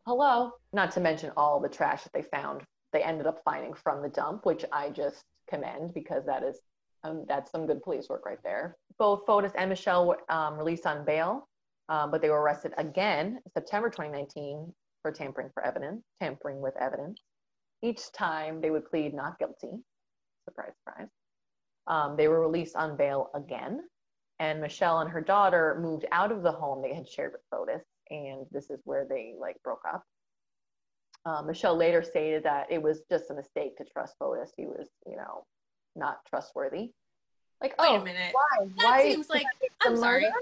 Hello. 0.07 0.53
Not 0.73 0.91
to 0.93 1.01
mention 1.01 1.33
all 1.37 1.61
the 1.61 1.69
trash 1.69 2.03
that 2.03 2.13
they 2.13 2.23
found, 2.23 2.63
they 2.93 3.03
ended 3.03 3.27
up 3.27 3.43
finding 3.45 3.75
from 3.75 4.03
the 4.03 4.09
dump, 4.09 4.45
which 4.45 4.65
I 4.73 4.91
just 4.91 5.25
commend 5.49 5.95
because 5.95 6.27
that 6.27 6.43
is 6.43 6.59
um, 7.05 7.25
that's 7.29 7.51
some 7.51 7.67
good 7.67 7.83
police 7.83 8.09
work 8.09 8.25
right 8.27 8.43
there. 8.43 8.77
Both 8.99 9.27
Fotis 9.27 9.53
and 9.57 9.71
Michelle 9.71 10.07
were 10.07 10.19
um, 10.29 10.57
released 10.57 10.87
on 10.87 11.05
bail, 11.05 11.49
um, 11.89 12.11
but 12.11 12.21
they 12.21 12.31
were 12.31 12.41
arrested 12.41 12.73
again 12.77 13.41
September 13.55 13.89
2019 13.89 14.73
for 15.03 15.13
tampering 15.13 15.51
for 15.55 15.65
evidence, 15.65 16.03
tampering 16.21 16.61
with 16.61 16.77
evidence. 16.77 17.21
Each 17.83 18.13
time 18.13 18.61
they 18.61 18.71
would 18.71 18.85
plead 18.91 19.15
not 19.15 19.39
guilty. 19.39 19.83
Surprise, 20.45 20.73
surprise. 20.85 21.09
Um, 21.87 22.17
they 22.17 22.29
were 22.29 22.41
released 22.41 22.77
on 22.77 22.97
bail 22.97 23.31
again, 23.35 23.81
and 24.39 24.61
Michelle 24.61 25.01
and 25.01 25.11
her 25.11 25.23
daughter 25.23 25.79
moved 25.81 26.07
out 26.13 26.31
of 26.31 26.43
the 26.43 26.53
home 26.53 26.83
they 26.83 26.95
had 26.95 27.09
shared 27.09 27.33
with 27.33 27.43
Fotis, 27.51 27.83
and 28.11 28.47
this 28.51 28.69
is 28.69 28.81
where 28.85 29.07
they 29.09 29.35
like 29.39 29.57
broke 29.65 29.83
up. 29.89 30.05
Uh, 31.25 31.43
Michelle 31.43 31.77
later 31.77 32.03
stated 32.03 32.43
that 32.45 32.71
it 32.71 32.83
was 32.83 33.03
just 33.11 33.31
a 33.31 33.35
mistake 33.35 33.77
to 33.77 33.85
trust 33.85 34.15
Fotis. 34.19 34.51
He 34.57 34.67
was, 34.67 34.89
you 35.07 35.17
know, 35.17 35.45
not 35.97 36.25
trustworthy. 36.27 36.93
Like, 37.61 37.79
Wait 37.81 37.89
oh, 37.91 37.97
a 38.01 38.05
minute. 38.05 38.33
why? 38.33 38.67
That 38.79 38.85
why 38.85 39.03
seems 39.11 39.29
like 39.29 39.47
I'm 39.83 39.97
sorry. 39.97 40.23
murder? 40.23 40.35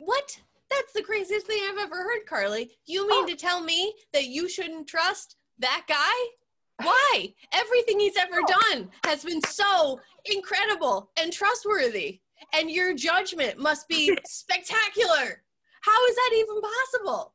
What? 0.00 0.38
That's 0.70 0.92
the 0.92 1.02
craziest 1.02 1.46
thing 1.46 1.60
I've 1.66 1.78
ever 1.78 1.96
heard, 1.96 2.26
Carly. 2.26 2.70
You 2.86 3.08
mean 3.08 3.24
Oh. 3.24 3.26
to 3.28 3.36
tell 3.36 3.62
me 3.62 3.94
that 4.12 4.26
you 4.26 4.48
shouldn't 4.48 4.86
trust 4.86 5.36
that 5.60 5.84
guy? 5.88 6.84
Why? 6.84 7.32
Everything 7.52 7.98
he's 7.98 8.16
ever 8.18 8.40
done 8.72 8.90
has 9.06 9.24
been 9.24 9.40
so 9.42 9.98
incredible 10.26 11.10
and 11.18 11.32
trustworthy, 11.32 12.20
and 12.52 12.70
your 12.70 12.94
judgment 12.94 13.58
must 13.58 13.88
be 13.88 14.16
spectacular. 14.26 15.42
How 15.80 16.06
is 16.06 16.14
that 16.16 16.30
even 16.36 16.60
possible? 16.60 17.34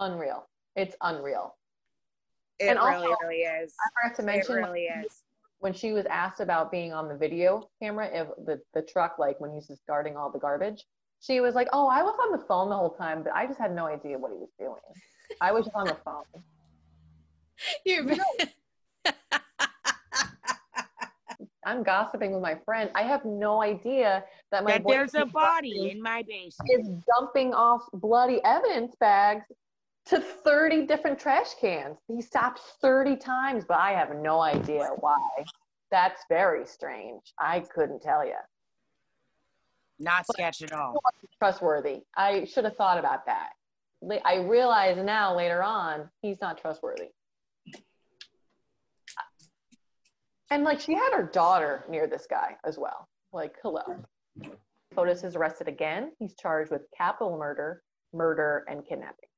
Unreal. 0.00 0.48
It's 0.74 0.96
unreal. 1.02 1.54
It 2.58 2.66
And 2.66 2.78
really, 2.80 3.06
also- 3.06 3.16
really 3.22 3.42
is. 3.42 3.74
I 3.80 3.88
forgot 4.08 4.16
to 4.16 4.22
mention 4.24 4.56
It 4.56 4.60
really 4.60 4.84
is. 4.86 5.21
When 5.62 5.72
she 5.72 5.92
was 5.92 6.04
asked 6.06 6.40
about 6.40 6.72
being 6.72 6.92
on 6.92 7.06
the 7.08 7.14
video 7.14 7.70
camera 7.80 8.08
of 8.20 8.32
the, 8.46 8.60
the 8.74 8.82
truck, 8.82 9.14
like 9.20 9.38
when 9.40 9.52
he's 9.52 9.68
discarding 9.68 10.16
all 10.16 10.28
the 10.28 10.38
garbage, 10.38 10.84
she 11.20 11.40
was 11.40 11.54
like, 11.54 11.68
Oh, 11.72 11.86
I 11.86 12.02
was 12.02 12.16
on 12.20 12.32
the 12.32 12.44
phone 12.46 12.68
the 12.68 12.76
whole 12.76 12.90
time, 12.90 13.22
but 13.22 13.32
I 13.32 13.46
just 13.46 13.60
had 13.60 13.72
no 13.72 13.86
idea 13.86 14.18
what 14.18 14.32
he 14.32 14.38
was 14.38 14.50
doing. 14.58 14.80
I 15.40 15.52
was 15.52 15.66
just 15.66 15.76
on 15.76 15.86
the 15.86 15.96
phone. 16.04 16.24
You're 17.86 18.04
I'm 21.64 21.84
gossiping 21.84 22.32
with 22.32 22.42
my 22.42 22.56
friend. 22.64 22.90
I 22.96 23.02
have 23.02 23.24
no 23.24 23.62
idea 23.62 24.24
that 24.50 24.64
my 24.64 24.72
That 24.72 24.84
there's 24.84 25.14
a 25.14 25.26
body 25.26 25.90
in 25.92 26.02
my 26.02 26.24
basement. 26.28 26.70
is 26.72 26.88
dumping 27.06 27.54
off 27.54 27.82
bloody 27.92 28.40
evidence 28.44 28.96
bags 28.98 29.44
to 30.06 30.20
30 30.20 30.86
different 30.86 31.18
trash 31.18 31.54
cans. 31.60 31.98
He 32.08 32.20
stopped 32.20 32.60
30 32.80 33.16
times, 33.16 33.64
but 33.66 33.78
I 33.78 33.92
have 33.92 34.14
no 34.16 34.40
idea 34.40 34.88
why. 35.00 35.18
That's 35.90 36.22
very 36.28 36.66
strange. 36.66 37.22
I 37.38 37.60
couldn't 37.60 38.02
tell 38.02 38.24
you. 38.24 38.36
Not 39.98 40.26
sketch 40.26 40.62
at 40.62 40.72
all. 40.72 40.94
Trustworthy. 41.38 42.00
I 42.16 42.44
should 42.44 42.64
have 42.64 42.76
thought 42.76 42.98
about 42.98 43.26
that. 43.26 43.50
I 44.24 44.36
realize 44.38 44.96
now 44.96 45.36
later 45.36 45.62
on 45.62 46.08
he's 46.22 46.40
not 46.40 46.58
trustworthy. 46.58 47.10
And 50.50 50.64
like 50.64 50.80
she 50.80 50.94
had 50.94 51.12
her 51.14 51.22
daughter 51.22 51.84
near 51.88 52.06
this 52.06 52.26
guy 52.28 52.56
as 52.64 52.78
well. 52.78 53.08
Like, 53.32 53.54
hello. 53.62 53.82
Fotis 54.94 55.24
is 55.24 55.36
arrested 55.36 55.68
again. 55.68 56.12
He's 56.18 56.34
charged 56.34 56.70
with 56.70 56.82
capital 56.96 57.38
murder, 57.38 57.82
murder, 58.12 58.64
and 58.68 58.84
kidnapping. 58.86 59.28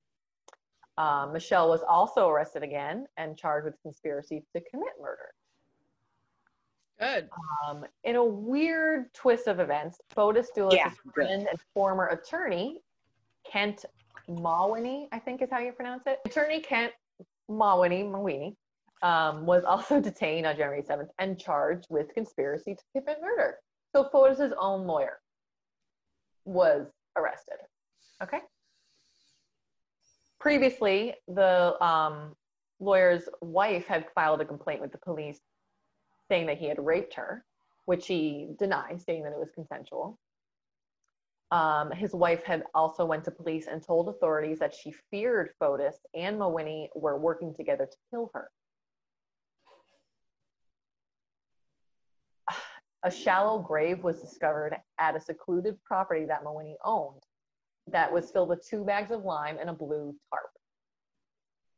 Um, 0.97 1.33
Michelle 1.33 1.69
was 1.69 1.81
also 1.89 2.29
arrested 2.29 2.63
again 2.63 3.07
and 3.17 3.37
charged 3.37 3.65
with 3.65 3.75
conspiracy 3.83 4.45
to 4.55 4.63
commit 4.71 4.93
murder. 5.01 5.35
good. 7.01 7.29
Um, 7.67 7.85
in 8.05 8.17
a 8.17 8.25
weird 8.25 9.13
twist 9.13 9.49
of 9.49 9.59
events, 9.59 9.99
Fotis 10.15 10.47
Dulos' 10.57 10.75
Yeah, 10.77 10.91
good. 10.91 11.13
friend 11.15 11.49
and 11.51 11.59
former 11.75 12.07
attorney, 12.07 12.81
Kent 13.45 13.85
Mawhinney, 14.29 15.09
I 15.11 15.19
think 15.19 15.43
is 15.43 15.51
how 15.51 15.59
you 15.59 15.73
pronounce 15.73 16.05
it. 16.07 16.21
Attorney 16.25 16.61
Kent 16.61 16.93
Mawhinney, 17.51 18.05
Mawhinney 18.09 18.55
um, 19.03 19.45
was 19.45 19.65
also 19.65 20.01
detained 20.11 20.47
on 20.47 20.57
January 20.57 20.83
7th 20.83 21.09
and 21.19 21.39
charged 21.39 21.87
with 21.91 22.15
conspiracy 22.15 22.75
to 22.75 22.83
commit 23.01 23.19
murder. 23.21 23.59
So 23.95 24.09
Fotis' 24.13 24.53
own 24.59 24.87
lawyer 24.87 25.19
was 26.45 26.87
arrested. 27.17 27.57
Okay. 28.23 28.39
Previously, 30.45 31.15
the 31.27 31.83
um, 31.83 32.37
lawyer's 32.79 33.27
wife 33.41 33.87
had 33.87 34.05
filed 34.15 34.43
a 34.43 34.45
complaint 34.45 34.83
with 34.83 34.93
the 34.93 34.99
police 34.99 35.41
saying 36.29 36.45
that 36.49 36.59
he 36.59 36.69
had 36.69 36.79
raped 36.79 37.15
her, 37.15 37.47
which 37.87 38.07
he 38.07 38.51
denied, 38.59 39.01
saying 39.01 39.23
that 39.23 39.33
it 39.33 39.39
was 39.39 39.49
consensual. 39.55 40.19
Um, 41.51 41.91
his 41.93 42.13
wife 42.13 42.45
had 42.45 42.63
also 42.75 43.07
went 43.07 43.25
to 43.25 43.31
police 43.31 43.69
and 43.69 43.83
told 43.83 44.11
authorities 44.11 44.59
that 44.59 44.75
she 44.75 44.93
feared 45.11 45.49
Fotis 45.59 45.95
and 46.15 46.39
Mawhinney 46.39 46.89
were 46.95 47.17
working 47.19 47.55
together 47.55 47.87
to 47.87 47.97
kill 48.11 48.31
her. 48.35 48.51
A 53.03 53.11
shallow 53.11 53.61
grave 53.61 54.05
was 54.05 54.21
discovered 54.21 54.77
at 54.99 55.17
a 55.17 55.21
secluded 55.21 55.83
property 55.85 56.27
that 56.27 56.45
Mawhinney 56.45 56.75
owned 56.85 57.23
that 57.91 58.13
was 58.13 58.31
filled 58.31 58.49
with 58.49 58.67
two 58.67 58.85
bags 58.85 59.11
of 59.11 59.25
lime 59.25 59.59
and 59.61 59.71
a 59.71 59.73
blue 59.73 60.15
tarp. 60.31 60.51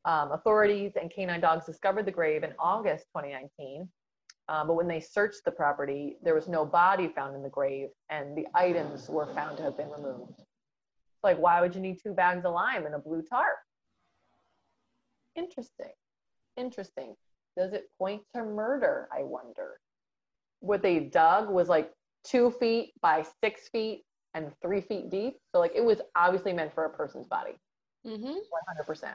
Um, 0.04 0.32
authorities 0.32 0.92
and 1.00 1.11
canine 1.11 1.40
dogs 1.40 1.66
discovered 1.66 2.07
the 2.07 2.12
grave 2.12 2.44
in 2.44 2.52
August 2.59 3.07
2019 3.16 3.88
uh, 4.48 4.64
but 4.64 4.74
when 4.74 4.86
they 4.86 5.00
searched 5.00 5.44
the 5.44 5.50
property, 5.50 6.18
there 6.22 6.34
was 6.34 6.46
no 6.46 6.64
body 6.64 7.09
found 7.09 7.34
in 7.34 7.42
the 7.42 7.48
grave, 7.48 7.88
and 8.11 8.36
the 8.36 8.46
items 8.54 9.09
were 9.09 9.26
found 9.34 9.57
to 9.57 9.64
have 9.64 9.76
been 9.76 9.90
removed. 9.90 10.40
Like, 11.24 11.38
why 11.38 11.61
would 11.61 11.74
you 11.74 11.80
need 11.80 12.00
two 12.00 12.12
bags 12.12 12.44
of 12.44 12.52
lime 12.52 12.86
and 12.86 12.94
a 12.94 12.98
blue 12.98 13.22
tarp? 13.22 13.57
Interesting. 15.34 15.92
Interesting. 16.57 17.16
Does 17.57 17.72
it 17.72 17.90
point 17.98 18.22
to 18.34 18.44
murder? 18.44 19.09
I 19.12 19.24
wonder. 19.24 19.80
What 20.61 20.82
they 20.82 21.00
dug 21.00 21.50
was 21.50 21.68
like 21.68 21.92
two 22.22 22.52
feet 22.52 22.92
by 23.02 23.24
six 23.42 23.68
feet 23.68 24.04
and 24.37 24.53
three 24.62 24.82
feet 24.82 25.11
deep. 25.11 25.34
So, 25.51 25.59
like, 25.59 25.72
it 25.74 25.84
was 25.84 26.01
obviously 26.14 26.53
meant 26.53 26.72
for 26.74 26.84
a 26.84 26.91
person's 26.91 27.26
body. 27.26 27.57
Mm-hmm. 28.07 28.34
100%. 28.89 29.14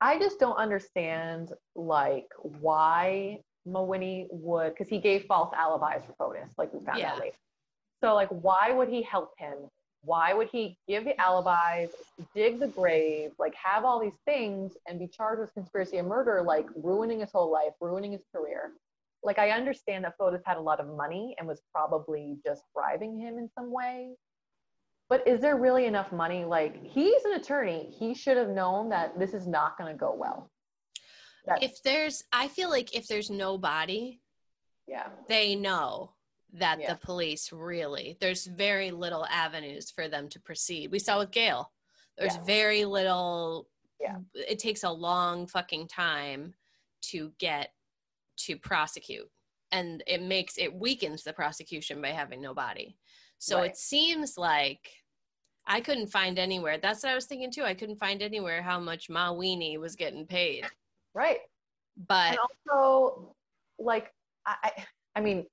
I 0.00 0.18
just 0.18 0.40
don't 0.40 0.56
understand 0.56 1.52
like 1.76 2.26
why 2.38 3.38
Mawhinney 3.68 4.26
would 4.32 4.70
because 4.70 4.88
he 4.88 4.98
gave 4.98 5.26
false 5.26 5.54
alibis 5.56 6.02
for 6.04 6.14
Fotis, 6.34 6.50
like 6.58 6.72
we 6.74 6.84
found 6.84 6.98
Yeah. 6.98 7.12
out 7.12 7.20
later. 7.20 7.36
So 8.02 8.14
like 8.14 8.28
why 8.30 8.72
would 8.72 8.88
he 8.88 9.02
help 9.02 9.30
him 9.38 9.54
Why 10.04 10.34
would 10.34 10.48
he 10.48 10.76
give 10.88 11.04
the 11.04 11.14
alibis, 11.20 11.94
dig 12.34 12.58
the 12.58 12.66
grave, 12.66 13.30
like 13.38 13.54
have 13.54 13.84
all 13.84 14.00
these 14.00 14.18
things 14.24 14.72
and 14.88 14.98
be 14.98 15.06
charged 15.06 15.40
with 15.40 15.54
conspiracy 15.54 15.98
and 15.98 16.08
murder, 16.08 16.42
like 16.42 16.66
ruining 16.74 17.20
his 17.20 17.30
whole 17.30 17.52
life, 17.52 17.72
ruining 17.80 18.10
his 18.10 18.24
career? 18.34 18.72
Like 19.22 19.38
I 19.38 19.50
understand 19.50 20.04
that 20.04 20.14
Fotis 20.18 20.42
had 20.44 20.56
a 20.56 20.60
lot 20.60 20.80
of 20.80 20.88
money 20.88 21.34
and 21.38 21.46
was 21.46 21.62
probably 21.72 22.38
just 22.44 22.62
bribing 22.74 23.18
him 23.18 23.38
in 23.38 23.48
some 23.56 23.70
way. 23.70 24.14
But 25.08 25.26
is 25.28 25.40
there 25.40 25.56
really 25.56 25.86
enough 25.86 26.10
money? 26.12 26.44
Like 26.44 26.82
he's 26.82 27.24
an 27.24 27.34
attorney. 27.34 27.94
He 27.98 28.14
should 28.14 28.36
have 28.36 28.48
known 28.48 28.88
that 28.90 29.18
this 29.18 29.34
is 29.34 29.46
not 29.46 29.76
gonna 29.78 29.94
go 29.94 30.14
well. 30.14 30.50
If 31.60 31.82
there's, 31.82 32.22
I 32.32 32.46
feel 32.48 32.70
like 32.70 32.94
if 32.94 33.08
there's 33.08 33.28
no 33.28 33.58
body, 33.58 34.20
yeah. 34.86 35.08
they 35.28 35.54
know 35.56 36.12
that 36.54 36.80
Yeah. 36.80 36.92
the 36.92 36.98
police 37.00 37.50
really 37.50 38.16
there's 38.20 38.46
very 38.46 38.90
little 38.90 39.24
avenues 39.26 39.90
for 39.90 40.06
them 40.08 40.28
to 40.28 40.38
proceed 40.38 40.90
we 40.90 40.98
saw 40.98 41.18
with 41.18 41.30
gail 41.30 41.72
there's 42.18 42.34
Yeah. 42.36 42.42
very 42.42 42.84
little 42.84 43.68
Yeah. 43.98 44.18
it 44.34 44.58
takes 44.58 44.82
a 44.84 44.90
long 44.90 45.46
fucking 45.46 45.88
time 45.88 46.54
to 47.02 47.32
get 47.38 47.72
to 48.46 48.56
prosecute 48.56 49.28
and 49.70 50.02
it 50.06 50.22
makes 50.22 50.58
it 50.58 50.72
weakens 50.72 51.22
the 51.22 51.32
prosecution 51.32 52.00
by 52.00 52.08
having 52.08 52.40
no 52.40 52.54
body 52.54 52.96
so 53.38 53.58
Right. 53.58 53.70
it 53.70 53.76
seems 53.76 54.36
like 54.36 54.88
i 55.66 55.80
couldn't 55.80 56.08
find 56.08 56.38
anywhere 56.38 56.78
that's 56.78 57.02
what 57.02 57.12
i 57.12 57.14
was 57.14 57.26
thinking 57.26 57.50
too 57.50 57.64
i 57.64 57.74
couldn't 57.74 57.98
find 57.98 58.22
anywhere 58.22 58.62
how 58.62 58.78
much 58.80 59.08
Mawhinney 59.08 59.78
was 59.78 59.96
getting 59.96 60.26
paid 60.26 60.64
Right. 61.14 61.38
but 62.08 62.30
and 62.30 62.38
also 62.38 63.34
like 63.78 64.12
I, 64.46 64.54
I 64.64 64.70
I 65.16 65.20
mean 65.20 65.46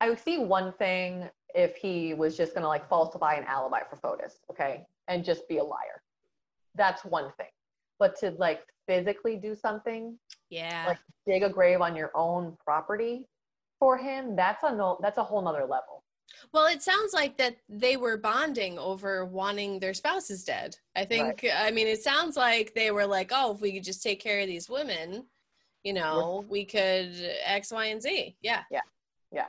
I 0.00 0.08
would 0.08 0.18
see 0.18 0.38
one 0.38 0.72
thing 0.74 1.28
if 1.54 1.76
he 1.76 2.14
was 2.14 2.36
just 2.36 2.54
gonna 2.54 2.68
like 2.68 2.88
falsify 2.88 3.34
an 3.34 3.44
alibi 3.44 3.80
for 3.88 3.96
Fotis, 3.96 4.38
okay, 4.50 4.86
and 5.08 5.22
just 5.24 5.46
be 5.46 5.58
a 5.58 5.64
liar. 5.64 6.02
That's 6.74 7.04
one 7.04 7.30
thing. 7.36 7.48
But 8.00 8.18
to 8.20 8.32
like 8.38 8.62
physically 8.88 9.36
do 9.36 9.54
something, 9.54 10.18
yeah 10.48 10.86
like 10.88 10.98
dig 11.26 11.44
a 11.44 11.48
grave 11.48 11.80
on 11.80 11.94
your 11.94 12.10
own 12.16 12.56
property 12.64 13.28
for 13.78 13.96
him, 13.96 14.34
that's 14.34 14.64
a 14.64 14.74
no 14.74 14.98
that's 15.00 15.18
a 15.18 15.24
whole 15.24 15.42
nother 15.42 15.60
level. 15.60 16.02
Well, 16.52 16.66
it 16.66 16.82
sounds 16.82 17.12
like 17.12 17.36
that 17.38 17.56
they 17.68 17.96
were 17.96 18.16
bonding 18.16 18.78
over 18.78 19.24
wanting 19.24 19.78
their 19.78 19.94
spouses 19.94 20.44
dead. 20.44 20.76
I 20.96 21.04
think, 21.04 21.44
I 21.54 21.70
mean, 21.70 21.86
it 21.86 22.02
sounds 22.02 22.36
like 22.36 22.74
they 22.74 22.90
were 22.90 23.06
like, 23.06 23.30
oh, 23.34 23.52
if 23.54 23.60
we 23.60 23.72
could 23.72 23.84
just 23.84 24.02
take 24.02 24.20
care 24.20 24.40
of 24.40 24.46
these 24.46 24.68
women, 24.68 25.26
you 25.84 25.92
know, 25.92 26.44
we 26.48 26.64
could 26.64 27.12
X, 27.44 27.72
Y, 27.72 27.86
and 27.86 28.02
Z. 28.02 28.36
Yeah. 28.42 28.62
Yeah. 28.70 28.80
Yeah. 29.32 29.46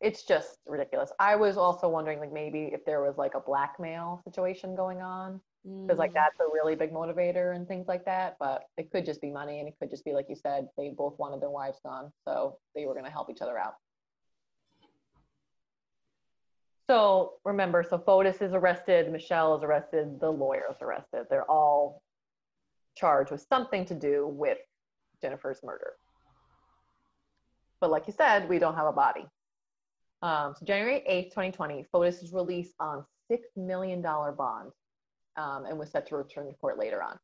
It's 0.00 0.24
just 0.24 0.58
ridiculous. 0.66 1.10
I 1.18 1.36
was 1.36 1.56
also 1.56 1.88
wondering 1.88 2.20
like 2.20 2.32
maybe 2.32 2.70
if 2.72 2.84
there 2.84 3.02
was 3.02 3.16
like 3.18 3.34
a 3.34 3.40
blackmail 3.40 4.20
situation 4.24 4.76
going 4.76 5.00
on. 5.00 5.40
Because 5.64 5.98
like 5.98 6.12
Mm. 6.12 6.14
that's 6.14 6.38
a 6.40 6.44
really 6.52 6.74
big 6.76 6.92
motivator 6.92 7.54
and 7.54 7.66
things 7.66 7.88
like 7.88 8.04
that 8.04 8.36
but 8.38 8.64
it 8.76 8.90
could 8.92 9.04
just 9.04 9.20
be 9.20 9.30
money 9.30 9.58
and 9.58 9.68
it 9.68 9.74
could 9.80 9.90
just 9.90 10.04
be 10.04 10.12
like 10.12 10.26
you 10.28 10.36
said 10.36 10.68
they 10.76 10.90
both 10.90 11.18
wanted 11.18 11.40
their 11.40 11.50
wives 11.50 11.78
gone 11.84 12.12
so 12.24 12.58
they 12.74 12.86
were 12.86 12.92
going 12.94 13.04
to 13.04 13.10
help 13.10 13.28
each 13.30 13.40
other 13.42 13.58
out. 13.58 13.74
So 16.88 17.34
remember 17.44 17.82
so 17.82 17.98
fotis 17.98 18.40
is 18.40 18.52
arrested 18.54 19.10
michelle 19.12 19.56
is 19.56 19.62
arrested 19.64 20.20
the 20.20 20.30
lawyer 20.30 20.64
is 20.70 20.76
arrested. 20.80 21.26
They're 21.28 21.50
all 21.50 22.02
charged 22.96 23.30
with 23.30 23.44
something 23.48 23.84
to 23.86 23.94
do 23.94 24.26
with 24.26 24.58
jennifer's 25.20 25.60
murder. 25.62 25.94
But 27.80 27.90
like 27.90 28.06
you 28.06 28.14
said 28.16 28.48
we 28.48 28.58
don't 28.58 28.74
have 28.76 28.86
a 28.86 28.92
body. 28.92 29.26
Um, 30.22 30.54
so 30.56 30.64
january 30.64 31.02
8th 31.08 31.30
2020 31.30 31.86
fotis 31.92 32.22
is 32.22 32.32
released 32.32 32.74
on 32.80 33.04
$6 33.30 33.38
million 33.56 34.00
bond 34.00 34.70
um, 35.38 35.64
and 35.64 35.78
was 35.78 35.90
set 35.90 36.06
to 36.08 36.16
return 36.16 36.46
to 36.48 36.52
court 36.54 36.78
later 36.78 37.02
on. 37.02 37.16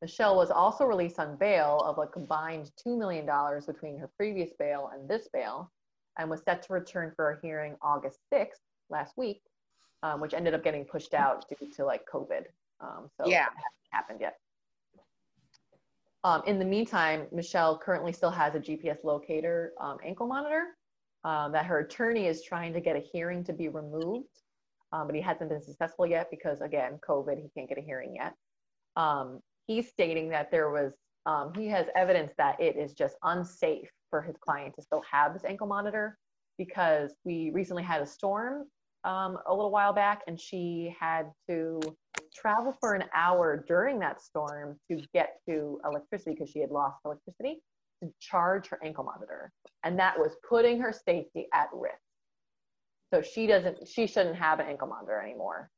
Michelle 0.00 0.36
was 0.36 0.50
also 0.50 0.84
released 0.86 1.18
on 1.18 1.36
bail 1.36 1.82
of 1.84 1.98
a 1.98 2.06
combined 2.06 2.70
$2 2.86 2.96
million 2.96 3.28
between 3.66 3.98
her 3.98 4.08
previous 4.16 4.50
bail 4.58 4.90
and 4.94 5.06
this 5.08 5.28
bail, 5.32 5.70
and 6.18 6.30
was 6.30 6.42
set 6.42 6.62
to 6.62 6.72
return 6.72 7.12
for 7.16 7.32
a 7.32 7.40
hearing 7.42 7.76
August 7.82 8.18
6th, 8.32 8.60
last 8.88 9.16
week, 9.16 9.42
um, 10.02 10.20
which 10.20 10.32
ended 10.32 10.54
up 10.54 10.64
getting 10.64 10.84
pushed 10.84 11.12
out 11.12 11.44
due 11.48 11.68
to 11.76 11.84
like 11.84 12.02
COVID. 12.12 12.44
Um, 12.80 13.10
so 13.16 13.28
Yeah. 13.28 13.46
it 13.46 13.52
hasn't 13.56 13.90
happened 13.90 14.20
yet. 14.20 14.36
Um, 16.24 16.42
in 16.46 16.58
the 16.58 16.64
meantime, 16.64 17.26
Michelle 17.32 17.78
currently 17.78 18.12
still 18.12 18.30
has 18.30 18.54
a 18.54 18.60
GPS 18.60 19.04
locator 19.04 19.72
um, 19.80 19.98
ankle 20.04 20.26
monitor 20.26 20.76
um, 21.24 21.52
that 21.52 21.66
her 21.66 21.78
attorney 21.80 22.26
is 22.26 22.42
trying 22.42 22.72
to 22.72 22.80
get 22.80 22.96
a 22.96 23.00
hearing 23.00 23.44
to 23.44 23.52
be 23.52 23.68
removed 23.68 24.39
um, 24.92 25.06
but 25.06 25.14
he 25.14 25.22
hasn't 25.22 25.50
been 25.50 25.62
successful 25.62 26.06
yet 26.06 26.28
because 26.30 26.60
again 26.60 26.98
covid 27.08 27.36
he 27.36 27.48
can't 27.56 27.68
get 27.68 27.78
a 27.78 27.82
hearing 27.82 28.14
yet. 28.14 28.34
Um, 28.96 29.40
he's 29.66 29.88
stating 29.88 30.28
that 30.30 30.50
there 30.50 30.70
was 30.70 30.92
um, 31.26 31.52
he 31.54 31.68
has 31.68 31.86
evidence 31.94 32.32
that 32.38 32.60
it 32.60 32.76
is 32.76 32.92
just 32.94 33.16
unsafe 33.22 33.90
for 34.08 34.22
his 34.22 34.36
client 34.40 34.74
to 34.76 34.82
still 34.82 35.02
have 35.10 35.32
this 35.32 35.44
ankle 35.44 35.66
monitor 35.66 36.18
because 36.58 37.14
we 37.24 37.50
recently 37.54 37.82
had 37.82 38.02
a 38.02 38.06
storm 38.06 38.64
um, 39.04 39.38
a 39.46 39.54
little 39.54 39.70
while 39.70 39.92
back 39.92 40.22
and 40.26 40.38
she 40.38 40.94
had 40.98 41.30
to 41.48 41.80
travel 42.34 42.74
for 42.80 42.94
an 42.94 43.04
hour 43.14 43.64
during 43.66 43.98
that 43.98 44.20
storm 44.20 44.76
to 44.90 45.00
get 45.14 45.36
to 45.48 45.80
electricity 45.84 46.32
because 46.32 46.50
she 46.50 46.60
had 46.60 46.70
lost 46.70 46.98
electricity 47.04 47.60
to 48.02 48.10
charge 48.20 48.68
her 48.68 48.78
ankle 48.84 49.04
monitor. 49.04 49.50
And 49.84 49.98
that 49.98 50.18
was 50.18 50.36
putting 50.48 50.80
her 50.80 50.92
safety 50.92 51.46
at 51.54 51.68
risk 51.72 51.96
so 53.12 53.22
she 53.22 53.46
doesn't, 53.46 53.86
she 53.88 54.06
shouldn't 54.06 54.36
have 54.36 54.60
an 54.60 54.66
ankle 54.66 54.88
monitor 54.88 55.20
anymore 55.20 55.70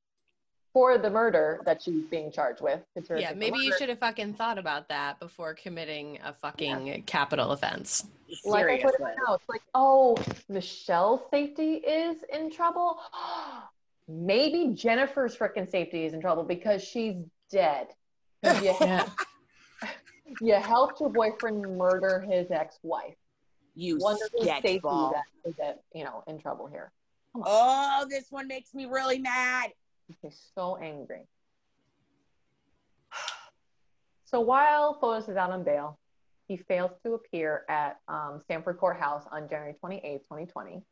for 0.73 0.97
the 0.97 1.11
murder 1.11 1.61
that 1.67 1.83
she's 1.83 2.05
being 2.11 2.33
charged 2.33 2.63
with. 2.63 2.81
Yeah, 2.97 3.29
ankle 3.29 3.37
maybe 3.37 3.59
you 3.59 3.75
should 3.77 3.89
have 3.91 3.99
fucking 3.99 4.35
thought 4.35 4.59
about 4.59 4.89
that 4.89 5.21
before 5.21 5.55
committing 5.55 6.19
a 6.25 6.33
fucking 6.33 7.03
capital 7.07 7.51
offense. 7.51 8.07
Like 8.45 8.65
I 8.65 8.81
put 8.81 8.95
it 8.95 8.97
Seriously. 8.97 9.13
in 9.29 9.39
like, 9.49 9.63
oh, 9.75 10.17
Michelle's 10.49 11.21
safety 11.31 11.75
is 11.75 12.25
in 12.33 12.51
trouble. 12.51 12.99
maybe 14.09 14.73
Jennifer's 14.75 15.37
freaking 15.37 15.71
safety 15.71 16.05
is 16.05 16.15
in 16.15 16.21
trouble 16.21 16.43
because 16.43 16.83
she's 16.83 17.17
dead. 17.51 17.89
You, 18.45 18.75
Yeah. 18.81 19.09
you 20.41 20.55
helped 20.55 21.01
your 21.01 21.11
boyfriend 21.11 21.77
murder 21.77 22.21
his 22.21 22.51
ex-wife. 22.51 23.15
You 23.75 23.99
Wonder 23.99 24.25
whose 24.33 24.47
safety 24.47 24.81
sketchball. 24.81 25.13
that 25.13 25.49
is, 25.49 25.55
at, 25.61 25.83
you 25.95 26.05
know, 26.05 26.25
in 26.27 26.39
trouble 26.39 26.67
here. 26.67 26.91
Oh, 27.35 28.07
this 28.09 28.27
one 28.31 28.47
makes 28.47 28.75
me 28.75 28.87
really 28.87 29.19
mad. 29.19 29.71
He's 30.07 30.51
so 30.55 30.77
angry. 30.77 31.27
So 34.25 34.41
while 34.41 34.99
Fotis 34.99 35.29
is 35.29 35.37
out 35.37 35.51
on 35.51 35.63
bail, 35.63 35.99
he 36.49 36.57
fails 36.57 36.93
to 37.05 37.13
appear 37.13 37.67
at 37.69 37.99
um, 38.09 38.41
Stamford 38.43 38.79
Courthouse 38.79 39.25
on 39.31 39.47
January 39.47 39.75
28, 39.75 40.23
2020, 40.23 40.83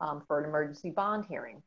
um, 0.00 0.22
for 0.26 0.38
an 0.38 0.46
emergency 0.46 0.88
bond 0.88 1.26
hearing. 1.28 1.62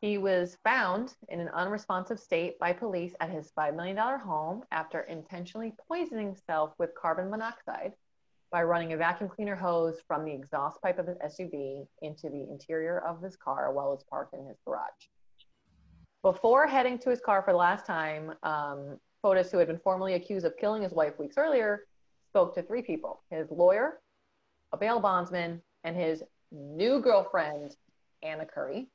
He 0.00 0.16
was 0.16 0.56
found 0.64 1.12
in 1.28 1.40
an 1.40 1.50
unresponsive 1.50 2.18
state 2.18 2.58
by 2.58 2.72
police 2.72 3.14
at 3.20 3.28
his 3.28 3.52
$5 3.58 3.76
million 3.76 3.96
home 3.98 4.62
after 4.72 5.00
intentionally 5.00 5.74
poisoning 5.86 6.28
himself 6.28 6.72
with 6.78 6.94
carbon 6.94 7.28
monoxide 7.28 7.92
by 8.50 8.62
running 8.62 8.92
a 8.92 8.96
vacuum 8.96 9.28
cleaner 9.28 9.54
hose 9.54 9.98
from 10.06 10.24
the 10.24 10.32
exhaust 10.32 10.82
pipe 10.82 10.98
of 10.98 11.06
his 11.06 11.16
SUV 11.18 11.86
into 12.02 12.28
the 12.28 12.46
interior 12.50 12.98
of 13.06 13.22
his 13.22 13.36
car 13.36 13.72
while 13.72 13.92
it's 13.92 14.04
parked 14.04 14.34
in 14.34 14.44
his 14.46 14.56
garage. 14.66 14.90
Before 16.22 16.66
heading 16.66 16.98
to 16.98 17.10
his 17.10 17.20
car 17.20 17.42
for 17.42 17.52
the 17.52 17.58
last 17.58 17.86
time, 17.86 18.32
um, 18.42 18.98
Fotis, 19.22 19.50
who 19.50 19.58
had 19.58 19.68
been 19.68 19.78
formally 19.78 20.14
accused 20.14 20.44
of 20.44 20.56
killing 20.58 20.82
his 20.82 20.92
wife 20.92 21.18
weeks 21.18 21.36
earlier, 21.38 21.86
spoke 22.28 22.54
to 22.54 22.62
three 22.62 22.82
people 22.82 23.22
his 23.30 23.50
lawyer, 23.50 24.00
a 24.72 24.76
bail 24.76 25.00
bondsman, 25.00 25.62
and 25.84 25.96
his 25.96 26.22
new 26.50 27.00
girlfriend, 27.00 27.76
Anna 28.22 28.44
Curry. 28.44 28.88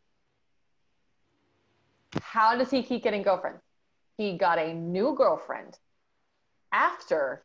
How 2.22 2.58
does 2.58 2.70
he 2.70 2.84
keep 2.84 3.04
getting 3.04 3.24
girlfriends? 3.24 3.62
He 4.18 4.38
got 4.38 4.60
a 4.60 4.74
new 4.74 5.16
girlfriend 5.16 5.78
after 6.72 7.45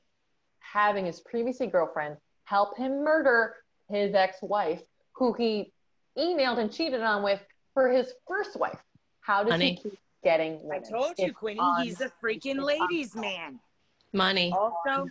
having 0.72 1.06
his 1.06 1.20
previously 1.20 1.66
girlfriend 1.66 2.16
help 2.44 2.76
him 2.76 3.02
murder 3.04 3.54
his 3.88 4.14
ex-wife, 4.14 4.80
who 5.12 5.32
he 5.32 5.72
emailed 6.16 6.58
and 6.58 6.72
cheated 6.72 7.00
on 7.00 7.22
with 7.22 7.40
for 7.74 7.88
his 7.90 8.12
first 8.28 8.56
wife. 8.58 8.78
How 9.20 9.42
does 9.42 9.52
Honey. 9.52 9.74
he 9.74 9.90
keep 9.90 9.98
getting 10.22 10.60
I 10.72 10.78
told 10.78 11.14
you, 11.18 11.26
It's 11.26 11.36
Quinny, 11.36 11.60
on- 11.60 11.84
he's 11.84 12.00
a 12.00 12.10
freaking 12.22 12.62
ladies' 12.62 13.14
man. 13.14 13.58
Money. 14.12 14.52
Also, 14.52 15.08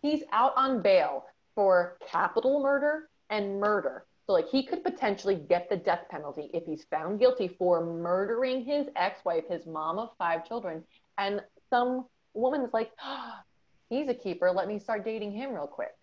He's 0.00 0.22
out 0.32 0.52
on 0.56 0.80
bail 0.80 1.24
for 1.56 1.96
capital 2.06 2.62
murder 2.62 3.08
and 3.30 3.58
murder. 3.58 4.04
So 4.26 4.32
like 4.32 4.48
he 4.48 4.62
could 4.64 4.84
potentially 4.84 5.34
get 5.34 5.68
the 5.68 5.76
death 5.76 6.04
penalty 6.08 6.50
if 6.54 6.64
he's 6.66 6.84
found 6.84 7.18
guilty 7.18 7.48
for 7.48 7.84
murdering 7.84 8.64
his 8.64 8.86
ex-wife, 8.94 9.44
his 9.48 9.66
mom 9.66 9.98
of 9.98 10.10
five 10.18 10.46
children. 10.46 10.84
And 11.16 11.42
some 11.68 12.06
woman 12.34 12.60
is 12.62 12.72
like, 12.72 12.92
"Ah, 13.02 13.42
he's 13.88 14.08
a 14.08 14.14
keeper. 14.14 14.50
Let 14.50 14.68
me 14.68 14.78
start 14.78 15.04
dating 15.04 15.32
him 15.32 15.52
real 15.52 15.66
quick. 15.66 15.94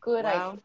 Good 0.00 0.24
Wow. 0.24 0.50
idea. 0.50 0.62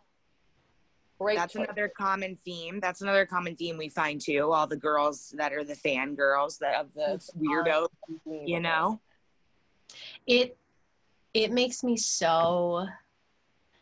Great. 1.19 1.37
That's 1.37 1.53
choice. 1.53 1.65
another 1.65 1.89
common 1.95 2.37
theme. 2.43 2.79
That's 2.79 3.01
another 3.01 3.25
common 3.25 3.55
theme 3.55 3.77
we 3.77 3.87
find 3.89 4.19
too. 4.19 4.51
All 4.51 4.67
the 4.67 4.75
girls 4.75 5.33
that 5.37 5.53
are 5.53 5.63
the 5.63 5.75
fan 5.75 6.15
girls 6.15 6.57
that 6.57 6.75
of 6.75 6.93
the 6.93 7.19
weirdo, 7.37 7.87
you 8.45 8.59
know. 8.59 8.99
it 10.27 10.57
it 11.33 11.51
makes 11.51 11.83
me 11.83 11.95
so 11.97 12.85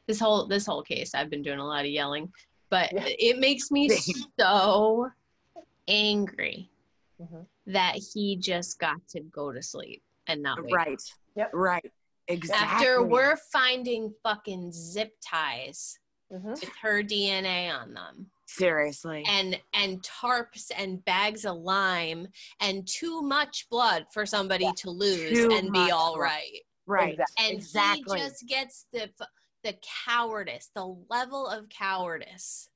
this 0.08 0.20
whole 0.20 0.46
this 0.48 0.66
whole 0.66 0.82
case 0.82 1.14
i've 1.16 1.30
been 1.30 1.42
doing 1.42 1.60
a 1.60 1.66
lot 1.66 1.86
of 1.86 1.92
yelling 1.92 2.32
but 2.70 2.92
Yeah. 2.92 3.04
it 3.08 3.40
makes 3.40 3.72
me 3.72 3.88
so 4.40 5.10
angry 5.88 6.70
Mhm. 7.22 7.46
that 7.68 7.96
he 8.14 8.36
just 8.38 8.80
got 8.80 9.06
to 9.10 9.22
go 9.22 9.52
to 9.52 9.62
sleep 9.62 10.02
and 10.28 10.42
not 10.42 10.62
wake 10.64 10.74
up. 10.74 10.88
Right. 10.88 11.02
Yep. 11.36 11.50
Right. 11.54 11.92
Exactly. 12.32 12.68
after 12.88 13.04
we're 13.04 13.38
finding 13.52 14.14
fucking 14.24 14.72
zip 14.72 15.14
ties 15.26 15.98
Mhm. 16.32 16.52
with 16.52 16.70
her 16.82 17.04
dna 17.04 17.74
on 17.74 17.94
them 17.94 18.32
seriously. 18.48 19.24
and 19.28 19.60
and 19.74 20.02
tarps 20.02 20.72
and 20.76 21.04
bags 21.04 21.46
of 21.46 21.58
lime 21.58 22.28
and 22.62 22.88
too 22.88 23.22
much 23.22 23.68
blood 23.70 24.06
for 24.14 24.26
somebody 24.26 24.66
Yeah. 24.66 24.72
to 24.78 24.90
lose 24.90 25.38
Too 25.38 25.52
and 25.52 25.72
be 25.74 25.92
all 25.92 26.18
right. 26.18 26.62
right 26.86 27.02
right. 27.02 27.14
Exactly. 27.14 27.46
and 27.46 27.58
Exactly. 27.58 28.20
he 28.20 28.26
just 28.26 28.48
gets 28.48 28.86
the 28.94 29.12
the 29.64 29.78
cowardice 30.06 30.70
the 30.74 30.86
level 31.10 31.48
of 31.48 31.68
cowardice 31.70 32.70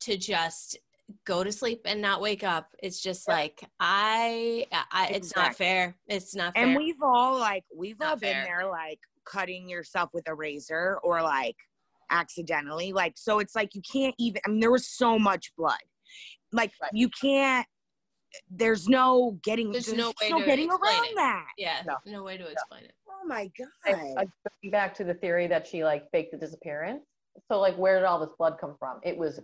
to 0.00 0.16
just 0.16 0.78
go 1.26 1.42
to 1.42 1.50
sleep 1.52 1.80
and 1.86 2.00
not 2.02 2.20
wake 2.20 2.44
up 2.44 2.68
it's 2.82 3.00
just 3.00 3.26
Yep. 3.28 3.36
like 3.36 3.64
i, 3.80 4.66
I 4.92 5.08
it's 5.08 5.34
not 5.34 5.54
fair 5.54 5.96
it's 6.06 6.34
not 6.34 6.54
fair 6.54 6.66
And 6.66 6.76
we've 6.76 7.00
all 7.02 7.38
like 7.38 7.64
we've 7.74 7.98
Not 7.98 8.08
all 8.08 8.16
been 8.16 8.32
fair. 8.32 8.44
there 8.44 8.68
like 8.70 8.98
cutting 9.26 9.68
yourself 9.68 10.10
with 10.12 10.28
a 10.28 10.34
razor 10.34 10.98
or 11.02 11.22
like 11.22 11.56
accidentally. 12.10 12.92
Like 12.92 13.14
so 13.16 13.38
it's 13.38 13.54
like 13.56 13.74
you 13.74 13.80
can't 13.90 14.14
even 14.18 14.40
I 14.46 14.50
mean 14.50 14.60
there 14.60 14.70
was 14.70 14.86
so 14.86 15.18
much 15.18 15.50
blood. 15.56 15.78
Like 16.52 16.72
Right. 16.80 16.90
you 16.92 17.08
can't 17.08 17.66
there's 18.50 18.88
no 18.88 19.38
getting 19.42 19.72
There's 19.72 19.86
there's, 19.86 19.96
no 19.98 20.08
way 20.20 20.28
no 20.30 20.38
to 20.40 20.44
getting 20.44 20.68
around 20.68 21.04
it. 21.06 21.16
that. 21.16 21.46
yeah 21.56 21.82
No. 21.86 21.96
no 22.06 22.22
way 22.22 22.36
to 22.36 22.46
explain 22.46 22.84
it 22.84 22.92
Oh 23.08 23.26
my 23.26 23.50
god. 23.58 23.94
uh, 24.18 24.24
going 24.62 24.70
back 24.70 24.94
to 24.96 25.04
the 25.04 25.14
theory 25.14 25.46
that 25.46 25.66
she 25.66 25.82
like 25.84 26.10
faked 26.10 26.32
the 26.32 26.38
disappearance. 26.38 27.02
So 27.50 27.58
like, 27.60 27.76
where 27.78 27.98
did 27.98 28.04
all 28.04 28.20
this 28.20 28.34
blood 28.38 28.56
come 28.60 28.76
from? 28.78 29.00
It 29.02 29.16
was 29.16 29.40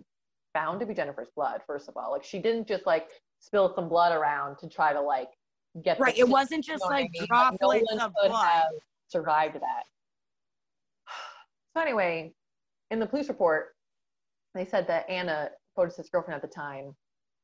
found 0.53 0.79
to 0.79 0.85
be 0.85 0.93
Jennifer's 0.93 1.29
blood. 1.35 1.61
First 1.65 1.87
of 1.87 1.97
all, 1.97 2.11
like 2.11 2.23
she 2.23 2.39
didn't 2.39 2.67
just 2.67 2.85
like 2.85 3.07
spill 3.39 3.73
some 3.75 3.89
blood 3.89 4.13
around 4.13 4.57
to 4.59 4.69
try 4.69 4.93
to 4.93 5.01
like 5.01 5.29
get 5.83 5.97
the 5.97 6.03
Right. 6.03 6.17
It 6.17 6.27
wasn't 6.27 6.63
just 6.63 6.83
what 6.83 6.93
I 6.93 7.01
like 7.01 7.11
mean? 7.11 7.21
Like, 7.21 7.57
droplets 7.59 7.85
no 7.95 8.05
of 8.05 8.13
blood. 8.13 8.63
survived 9.07 9.55
that. 9.55 9.83
So 11.73 11.81
anyway, 11.81 12.33
in 12.89 12.99
the 12.99 13.05
police 13.05 13.29
report, 13.29 13.69
they 14.53 14.65
said 14.65 14.87
that 14.87 15.09
Anna, 15.09 15.51
Fotis's 15.73 16.09
girlfriend 16.09 16.35
at 16.35 16.41
the 16.41 16.53
time, 16.53 16.93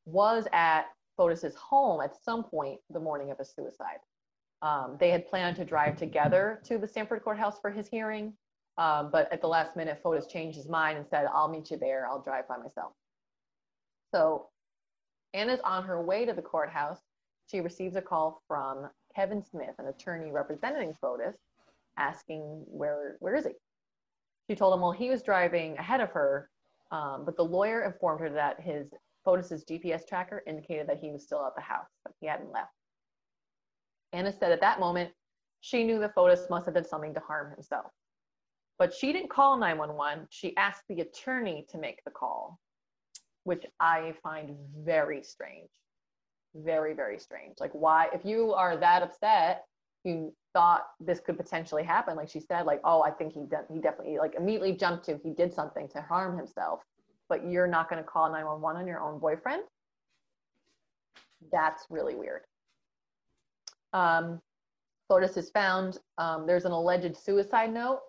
was 0.04 0.46
at 0.52 0.84
Fotis's 1.16 1.54
home 1.54 2.02
at 2.02 2.14
some 2.22 2.44
point 2.44 2.78
the 2.90 3.00
morning 3.00 3.30
of 3.30 3.38
his 3.38 3.54
suicide. 3.54 4.00
Um, 4.60 4.98
they 5.00 5.10
had 5.10 5.26
planned 5.26 5.56
to 5.56 5.64
drive 5.64 5.96
together 5.96 6.60
to 6.64 6.76
the 6.76 6.86
Stamford 6.86 7.22
courthouse 7.22 7.58
for 7.60 7.70
his 7.70 7.88
hearing, 7.88 8.34
um, 8.78 9.10
but 9.10 9.30
at 9.32 9.40
the 9.40 9.48
last 9.48 9.76
minute, 9.76 10.00
Fotis 10.02 10.30
changed 10.30 10.56
his 10.56 10.68
mind 10.68 10.96
and 10.96 11.06
said, 11.06 11.26
"I'll 11.34 11.48
meet 11.48 11.70
you 11.70 11.76
there. 11.76 12.06
I'll 12.08 12.22
drive 12.22 12.48
by 12.48 12.56
myself." 12.56 12.92
So 14.14 14.48
Anna's 15.34 15.60
on 15.64 15.84
her 15.84 16.02
way 16.02 16.24
to 16.24 16.32
the 16.32 16.42
courthouse. 16.42 17.00
She 17.50 17.60
receives 17.60 17.96
a 17.96 18.02
call 18.02 18.42
from 18.48 18.88
Kevin 19.14 19.42
Smith, 19.42 19.74
an 19.78 19.88
attorney 19.88 20.30
representing 20.30 20.94
Fotis, 21.02 21.34
asking 21.96 22.64
where 22.66 23.16
where 23.20 23.34
is 23.34 23.44
he. 23.44 23.52
She 24.48 24.56
told 24.56 24.72
him, 24.72 24.80
well, 24.80 24.92
he 24.92 25.10
was 25.10 25.22
driving 25.22 25.76
ahead 25.76 26.00
of 26.00 26.10
her, 26.10 26.48
um, 26.90 27.24
but 27.26 27.36
the 27.36 27.44
lawyer 27.44 27.82
informed 27.82 28.20
her 28.20 28.30
that 28.30 28.60
his 28.60 28.88
Fotis's 29.26 29.64
GPS 29.64 30.06
tracker 30.06 30.42
indicated 30.46 30.88
that 30.88 30.98
he 30.98 31.10
was 31.10 31.22
still 31.22 31.44
at 31.44 31.54
the 31.54 31.60
house, 31.60 31.88
but 32.02 32.14
he 32.20 32.26
hadn't 32.26 32.50
left. 32.50 32.72
Anna 34.14 34.32
said 34.32 34.52
at 34.52 34.60
that 34.62 34.80
moment 34.80 35.10
she 35.60 35.84
knew 35.84 35.98
that 35.98 36.14
Fotis 36.14 36.48
must 36.48 36.64
have 36.64 36.74
done 36.74 36.84
something 36.84 37.12
to 37.12 37.20
harm 37.20 37.52
himself, 37.52 37.90
but 38.78 38.94
she 38.94 39.12
didn't 39.12 39.30
call 39.30 39.56
911. 39.56 40.26
She 40.30 40.56
asked 40.56 40.84
the 40.88 41.00
attorney 41.00 41.66
to 41.70 41.78
make 41.78 42.02
the 42.04 42.10
call, 42.10 42.58
which 43.44 43.64
I 43.80 44.14
find 44.22 44.56
very 44.84 45.22
strange. 45.22 45.70
Very 46.54 46.94
very 46.94 47.18
strange. 47.18 47.56
Like 47.60 47.72
why 47.72 48.08
if 48.12 48.24
you 48.24 48.52
are 48.54 48.76
that 48.76 49.02
upset 49.02 49.64
you 50.04 50.32
thought 50.52 50.86
this 51.00 51.20
could 51.20 51.36
potentially 51.36 51.82
happen 51.82 52.16
like 52.16 52.28
she 52.28 52.38
said 52.38 52.64
like 52.64 52.80
oh 52.84 53.02
i 53.02 53.10
think 53.10 53.32
he 53.32 53.40
de- 53.40 53.64
he 53.68 53.80
definitely 53.80 54.16
like 54.16 54.34
immediately 54.36 54.72
jumped 54.72 55.04
to 55.04 55.18
he 55.24 55.32
did 55.32 55.52
something 55.52 55.88
to 55.88 56.00
harm 56.00 56.36
himself 56.36 56.80
but 57.28 57.46
you're 57.46 57.66
not 57.66 57.90
going 57.90 58.02
to 58.02 58.08
call 58.08 58.26
911 58.26 58.80
on 58.80 58.86
your 58.86 59.00
own 59.00 59.18
boyfriend? 59.18 59.62
That's 61.52 61.84
really 61.90 62.14
weird. 62.14 62.42
Um 63.92 64.40
Fotis 65.10 65.36
is 65.38 65.50
found 65.50 65.98
um, 66.18 66.46
there's 66.46 66.66
an 66.66 66.72
alleged 66.72 67.16
suicide 67.16 67.72
note 67.72 68.00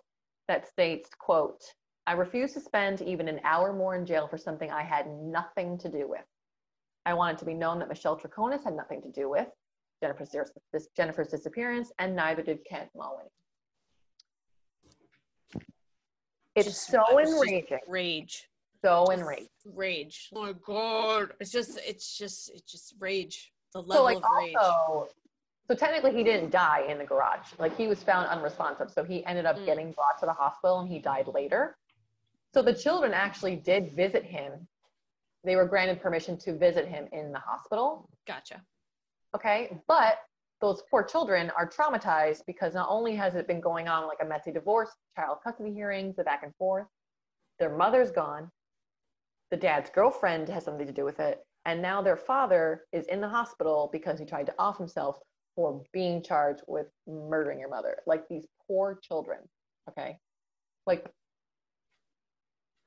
that 0.50 0.66
states 0.66 1.08
quote 1.16 1.62
i 2.08 2.12
refuse 2.12 2.52
to 2.52 2.60
spend 2.60 3.00
even 3.02 3.28
an 3.28 3.38
hour 3.44 3.72
more 3.72 3.94
in 3.94 4.04
jail 4.04 4.26
for 4.26 4.36
something 4.36 4.68
i 4.72 4.82
had 4.82 5.06
nothing 5.38 5.78
to 5.78 5.88
do 5.88 6.08
with. 6.08 6.24
I 7.06 7.14
want 7.14 7.36
it 7.36 7.38
to 7.40 7.46
be 7.46 7.54
known 7.54 7.78
that 7.78 7.88
Michelle 7.88 8.18
Troconis 8.18 8.62
had 8.62 8.74
nothing 8.74 9.00
to 9.02 9.10
do 9.20 9.30
with 9.30 9.48
Jennifer's, 10.02 10.30
this, 10.72 10.88
Jennifer's 10.96 11.28
disappearance, 11.28 11.90
and 11.98 12.14
neither 12.14 12.42
did 12.42 12.58
Kent 12.68 12.90
Mawhinney. 12.94 13.30
It's 16.56 16.66
Just- 16.66 16.86
so 16.88 17.02
it's 17.18 17.30
enraging, 17.32 17.78
rage. 17.88 18.48
So 18.84 19.04
enraged. 19.06 19.48
rage. 19.64 20.28
Oh 20.34 20.42
my 20.42 20.52
god. 20.66 21.32
It's 21.40 21.52
just 21.52 21.78
it's 21.90 22.18
just 22.18 22.50
it's 22.54 22.70
just 22.70 22.94
rage. 22.98 23.50
The 23.72 23.80
So, 23.82 23.86
level 23.88 24.04
like, 24.04 24.16
of 24.18 24.22
rage. 24.38 24.54
also, 24.60 25.08
so 25.70 25.76
technically, 25.76 26.10
he 26.12 26.24
didn't 26.24 26.50
die 26.50 26.80
in 26.88 26.98
the 26.98 27.04
garage. 27.04 27.52
Like, 27.56 27.76
he 27.76 27.86
was 27.86 28.02
found 28.02 28.26
unresponsive, 28.26 28.90
so 28.90 29.04
he 29.04 29.24
ended 29.24 29.46
up 29.46 29.56
Mm. 29.56 29.66
getting 29.66 29.92
brought 29.92 30.18
to 30.18 30.26
the 30.26 30.32
hospital, 30.32 30.80
and 30.80 30.88
he 30.88 30.98
died 30.98 31.28
later. 31.28 31.78
So 32.52 32.60
the 32.60 32.74
children 32.74 33.14
actually 33.14 33.54
did 33.54 33.92
visit 33.92 34.24
him. 34.24 34.66
They 35.44 35.54
were 35.54 35.66
granted 35.66 36.02
permission 36.02 36.36
to 36.38 36.56
visit 36.58 36.88
him 36.88 37.06
in 37.12 37.30
the 37.30 37.38
hospital. 37.38 38.08
gotcha 38.26 38.60
okay 39.34 39.80
but 39.86 40.18
those 40.60 40.82
poor 40.90 41.04
children 41.04 41.50
are 41.56 41.68
traumatized 41.68 42.44
because 42.46 42.74
not 42.74 42.88
only 42.90 43.14
has 43.14 43.36
it 43.36 43.46
been 43.46 43.60
going 43.60 43.86
on 43.86 44.08
like 44.08 44.18
a 44.20 44.24
messy 44.24 44.50
divorce 44.50 44.90
child 45.16 45.38
custody 45.44 45.72
hearings 45.72 46.16
the 46.16 46.24
back 46.24 46.42
and 46.42 46.54
forth 46.56 46.86
their 47.60 47.74
mother's 47.76 48.10
gone 48.10 48.50
the 49.52 49.56
dad's 49.56 49.88
girlfriend 49.90 50.48
has 50.48 50.64
something 50.64 50.86
to 50.86 50.92
do 50.92 51.04
with 51.04 51.20
it 51.20 51.46
and 51.64 51.80
now 51.80 52.02
their 52.02 52.16
father 52.16 52.86
is 52.92 53.06
in 53.06 53.20
the 53.20 53.28
hospital 53.28 53.88
because 53.92 54.18
he 54.18 54.24
tried 54.24 54.46
to 54.46 54.54
off 54.58 54.76
himself 54.76 55.18
for 55.56 55.82
being 55.92 56.22
charged 56.22 56.62
with 56.66 56.86
murdering 57.06 57.58
your 57.58 57.68
mother 57.68 57.96
like 58.06 58.28
these 58.28 58.46
poor 58.66 58.98
children 59.02 59.38
okay? 59.90 60.18
Like 60.86 61.06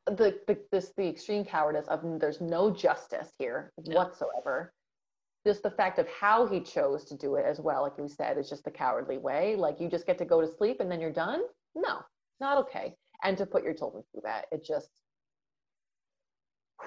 the, 0.06 0.40
the 0.48 0.58
this 0.72 0.92
the 0.98 1.08
extreme 1.08 1.46
cowardice 1.46 1.88
of 1.88 2.02
there's 2.20 2.42
no 2.42 2.72
justice 2.72 3.32
here 3.40 3.72
No. 3.86 3.96
whatsoever. 3.98 4.74
Just 5.46 5.64
the 5.64 5.72
fact 5.72 6.00
of 6.00 6.08
how 6.08 6.46
he 6.46 6.62
chose 6.62 7.04
to 7.06 7.18
do 7.18 7.36
it 7.36 7.46
as 7.46 7.60
well 7.60 7.84
like 7.84 7.98
we 7.98 8.08
said 8.08 8.38
is 8.38 8.50
just 8.50 8.64
the 8.64 8.72
cowardly 8.72 9.18
way. 9.18 9.56
Like 9.56 9.80
you 9.80 9.90
just 9.90 10.06
get 10.06 10.18
to 10.20 10.26
go 10.26 10.42
to 10.42 10.48
sleep 10.48 10.80
and 10.80 10.92
then 10.92 11.00
you're 11.00 11.12
done? 11.12 11.42
No 11.76 12.02
not 12.40 12.58
okay. 12.60 12.96
And 13.24 13.38
to 13.38 13.46
put 13.46 13.64
your 13.64 13.74
children 13.74 14.04
through 14.12 14.22
that 14.26 14.46
it 14.52 14.66
just 14.66 14.90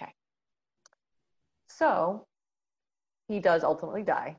okay. 0.00 0.12
So 1.68 2.26
he 3.26 3.40
does 3.40 3.64
ultimately 3.64 4.02
die 4.02 4.36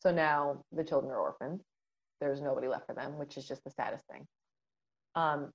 so 0.00 0.10
now 0.10 0.62
the 0.72 0.84
children 0.84 1.12
are 1.12 1.20
orphans 1.20 1.62
there's 2.20 2.40
nobody 2.40 2.68
left 2.68 2.86
for 2.86 2.94
them 2.94 3.18
which 3.18 3.36
is 3.36 3.46
just 3.46 3.62
the 3.64 3.70
saddest 3.70 4.04
thing 4.10 4.26
um, 5.14 5.50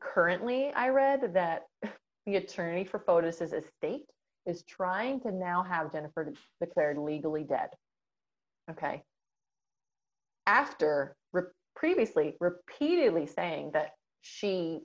currently 0.00 0.72
i 0.74 0.88
read 0.88 1.32
that 1.34 1.62
the 2.26 2.36
attorney 2.36 2.84
for 2.84 2.98
fotis's 2.98 3.52
estate 3.52 4.04
is 4.46 4.62
trying 4.64 5.20
to 5.20 5.32
now 5.32 5.62
have 5.62 5.92
Jennifer 5.92 6.32
declared 6.60 6.98
legally 6.98 7.44
dead. 7.44 7.70
Okay. 8.70 9.02
After 10.46 11.16
re- 11.32 11.42
previously 11.74 12.36
repeatedly 12.40 13.26
saying 13.26 13.70
that 13.72 13.90
she 14.20 14.80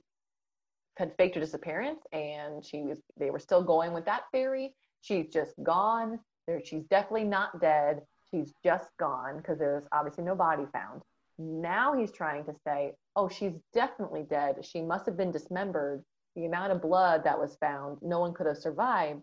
had 0.96 1.14
faked 1.16 1.34
her 1.34 1.40
disappearance 1.40 2.00
and 2.12 2.64
she 2.64 2.82
was 2.82 2.98
they 3.18 3.30
were 3.30 3.38
still 3.38 3.62
going 3.62 3.92
with 3.92 4.04
that 4.06 4.22
theory. 4.32 4.74
She's 5.02 5.28
just 5.28 5.54
gone. 5.62 6.18
There 6.46 6.60
she's 6.64 6.84
definitely 6.84 7.24
not 7.24 7.60
dead. 7.60 8.00
She's 8.30 8.52
just 8.64 8.88
gone 8.98 9.38
because 9.38 9.58
there's 9.58 9.84
obviously 9.92 10.24
no 10.24 10.34
body 10.34 10.64
found. 10.72 11.02
Now 11.38 11.94
he's 11.94 12.12
trying 12.12 12.44
to 12.44 12.54
say, 12.64 12.94
"Oh, 13.16 13.28
she's 13.28 13.54
definitely 13.72 14.24
dead. 14.24 14.64
She 14.64 14.82
must 14.82 15.06
have 15.06 15.16
been 15.16 15.30
dismembered. 15.32 16.04
The 16.36 16.46
amount 16.46 16.72
of 16.72 16.80
blood 16.82 17.24
that 17.24 17.38
was 17.38 17.56
found, 17.56 17.98
no 18.02 18.20
one 18.20 18.34
could 18.34 18.46
have 18.46 18.58
survived." 18.58 19.22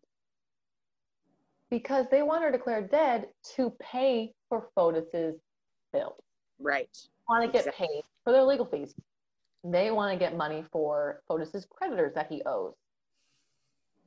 because 1.69 2.07
they 2.09 2.21
want 2.21 2.41
her 2.41 2.49
declared 2.49 2.89
dead 2.89 3.27
to 3.43 3.69
pay 3.71 4.33
for 4.47 4.69
Fotis's 4.73 5.35
bills. 5.91 6.21
Right. 6.59 6.87
Want 7.27 7.43
to 7.43 7.51
get 7.51 7.67
Exactly. 7.67 7.87
paid 7.87 8.03
for 8.23 8.31
their 8.31 8.43
legal 8.43 8.65
fees. 8.65 8.95
they 9.65 9.91
want 9.91 10.13
to 10.13 10.17
get 10.17 10.37
money 10.37 10.63
for 10.71 11.21
Fotis's 11.27 11.65
creditors 11.69 12.13
that 12.13 12.27
he 12.31 12.41
owes. 12.45 12.73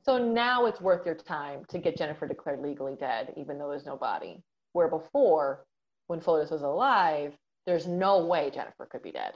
So 0.03 0.17
now 0.17 0.65
it's 0.65 0.81
worth 0.81 1.05
your 1.05 1.13
time 1.13 1.65
to 1.65 1.77
get 1.77 1.95
Jennifer 1.97 2.27
declared 2.27 2.61
legally 2.61 2.95
dead, 2.95 3.33
even 3.37 3.59
though 3.59 3.69
there's 3.69 3.85
no 3.85 3.95
body. 3.95 4.41
Where 4.73 4.87
before, 4.87 5.65
when 6.07 6.21
Fotis 6.21 6.51
was 6.51 6.61
alive, 6.61 7.33
there's 7.65 7.87
no 7.87 8.25
way 8.25 8.49
Jennifer 8.53 8.85
could 8.85 9.03
be 9.03 9.11
dead. 9.11 9.33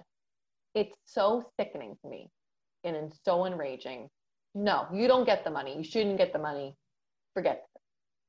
It's 0.73 0.95
so 1.05 1.45
sickening 1.59 1.95
to 2.01 2.09
me 2.09 2.29
and 2.83 2.95
it's 2.95 3.17
so 3.23 3.45
enraging. 3.45 4.09
No, 4.53 4.87
you 4.93 5.07
don't 5.07 5.25
get 5.25 5.43
the 5.43 5.51
money. 5.51 5.77
You 5.77 5.83
shouldn't 5.83 6.17
get 6.17 6.33
the 6.33 6.39
money. 6.39 6.75
Forget 7.33 7.63
it. 7.73 7.81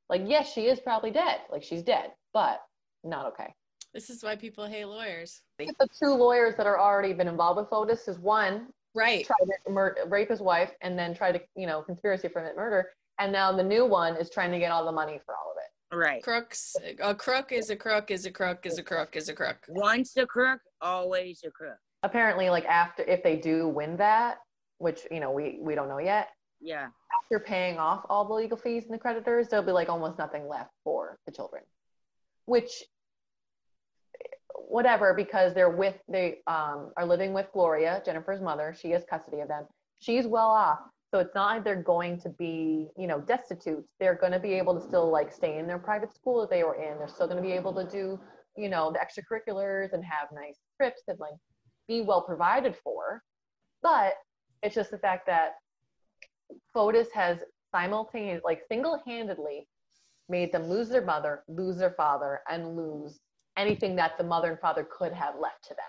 Like, 0.08 0.22
yes, 0.26 0.52
she 0.52 0.62
is 0.66 0.80
probably 0.80 1.10
dead. 1.10 1.40
Like, 1.50 1.62
she's 1.62 1.82
dead, 1.82 2.12
but 2.32 2.60
not 3.04 3.26
okay. 3.26 3.52
This 3.94 4.10
is 4.10 4.22
why 4.22 4.36
people 4.36 4.66
hate 4.66 4.84
lawyers. 4.84 5.40
The 5.58 5.88
two 5.98 6.10
lawyers 6.14 6.54
that 6.56 6.66
are 6.66 6.78
already 6.78 7.12
been 7.12 7.28
involved 7.28 7.58
with 7.58 7.70
Fotis 7.70 8.08
is 8.08 8.18
one 8.18 8.68
Right. 8.94 9.26
tried 9.26 9.46
to 9.66 9.70
mur- 9.70 9.96
rape 10.06 10.30
his 10.30 10.40
wife 10.40 10.72
and 10.80 10.98
then 10.98 11.14
tried 11.14 11.32
to, 11.32 11.40
you 11.54 11.66
know, 11.66 11.82
conspiracy 11.82 12.28
for 12.28 12.40
murder. 12.56 12.92
And 13.18 13.32
now 13.32 13.52
the 13.52 13.62
new 13.62 13.84
one 13.84 14.16
is 14.16 14.30
trying 14.30 14.52
to 14.52 14.58
get 14.58 14.70
all 14.72 14.84
the 14.84 14.92
money 14.92 15.20
for 15.24 15.34
all 15.36 15.50
of 15.52 15.56
it. 15.58 15.70
Right. 15.92 16.22
Crooks. 16.22 16.74
A 17.00 17.14
crook 17.14 17.52
is 17.52 17.70
a 17.70 17.76
crook 17.76 18.10
is 18.10 18.26
a 18.26 18.30
crook 18.32 18.66
is 18.66 18.78
a 18.78 18.82
crook 18.82 19.14
is 19.16 19.28
a 19.28 19.34
crook. 19.34 19.58
Once 19.68 20.16
a 20.16 20.26
crook, 20.26 20.60
always 20.80 21.42
a 21.46 21.50
crook. 21.50 21.78
Apparently, 22.02 22.50
like 22.50 22.64
after 22.66 23.02
if 23.04 23.22
they 23.22 23.36
do 23.36 23.68
win 23.68 23.96
that, 23.98 24.38
which 24.78 25.00
you 25.10 25.20
know 25.20 25.30
we 25.30 25.58
we 25.60 25.74
don't 25.74 25.88
know 25.88 25.98
yet, 25.98 26.28
Yeah. 26.60 26.88
after 27.22 27.38
paying 27.38 27.78
off 27.78 28.04
all 28.10 28.24
the 28.24 28.34
legal 28.34 28.56
fees 28.58 28.84
and 28.84 28.94
the 28.94 28.98
creditors, 28.98 29.48
there'll 29.48 29.64
be 29.64 29.72
like 29.72 29.88
almost 29.88 30.18
nothing 30.18 30.48
left 30.48 30.70
for 30.82 31.18
the 31.24 31.32
children. 31.32 31.62
Which 32.46 32.82
whatever, 34.68 35.14
because 35.14 35.54
they're 35.54 35.70
with 35.70 35.96
they 36.08 36.38
um 36.46 36.90
are 36.96 37.06
living 37.06 37.32
with 37.32 37.46
Gloria, 37.52 38.02
Jennifer's 38.04 38.40
mother. 38.40 38.74
She 38.78 38.90
has 38.90 39.04
custody 39.08 39.40
of 39.40 39.48
them. 39.48 39.66
She's 40.00 40.26
well 40.26 40.50
off. 40.50 40.80
So 41.12 41.20
it's 41.20 41.34
not 41.34 41.54
like 41.54 41.64
they're 41.64 41.82
going 41.82 42.20
to 42.20 42.28
be, 42.30 42.88
you 42.96 43.06
know, 43.06 43.20
destitute. 43.20 43.84
They're 44.00 44.16
going 44.16 44.32
to 44.32 44.40
be 44.40 44.54
able 44.54 44.78
to 44.78 44.86
still 44.86 45.10
like 45.10 45.32
stay 45.32 45.58
in 45.58 45.66
their 45.66 45.78
private 45.78 46.12
school 46.14 46.40
that 46.40 46.50
they 46.50 46.64
were 46.64 46.74
in. 46.74 46.98
They're 46.98 47.08
still 47.08 47.28
going 47.28 47.42
to 47.42 47.48
be 47.48 47.54
able 47.54 47.72
to 47.74 47.84
do, 47.88 48.18
you 48.56 48.68
know, 48.68 48.92
the 48.92 48.98
extracurriculars 48.98 49.92
and 49.92 50.04
have 50.04 50.28
nice 50.32 50.58
trips 50.76 51.02
and 51.08 51.18
like 51.20 51.34
be 51.86 52.02
well 52.02 52.22
provided 52.22 52.76
for. 52.82 53.22
But 53.82 54.14
it's 54.62 54.74
just 54.74 54.90
the 54.90 54.98
fact 54.98 55.26
that 55.26 55.52
Fotis 56.74 57.08
has 57.14 57.38
simultaneously, 57.70 58.42
like 58.44 58.62
single-handedly, 58.68 59.68
made 60.28 60.52
them 60.52 60.68
lose 60.68 60.88
their 60.88 61.04
mother, 61.04 61.44
lose 61.46 61.78
their 61.78 61.92
father, 61.92 62.40
and 62.50 62.76
lose 62.76 63.20
anything 63.56 63.94
that 63.96 64.18
the 64.18 64.24
mother 64.24 64.50
and 64.50 64.60
father 64.60 64.86
could 64.90 65.12
have 65.12 65.34
left 65.40 65.62
to 65.64 65.70
them. 65.70 65.84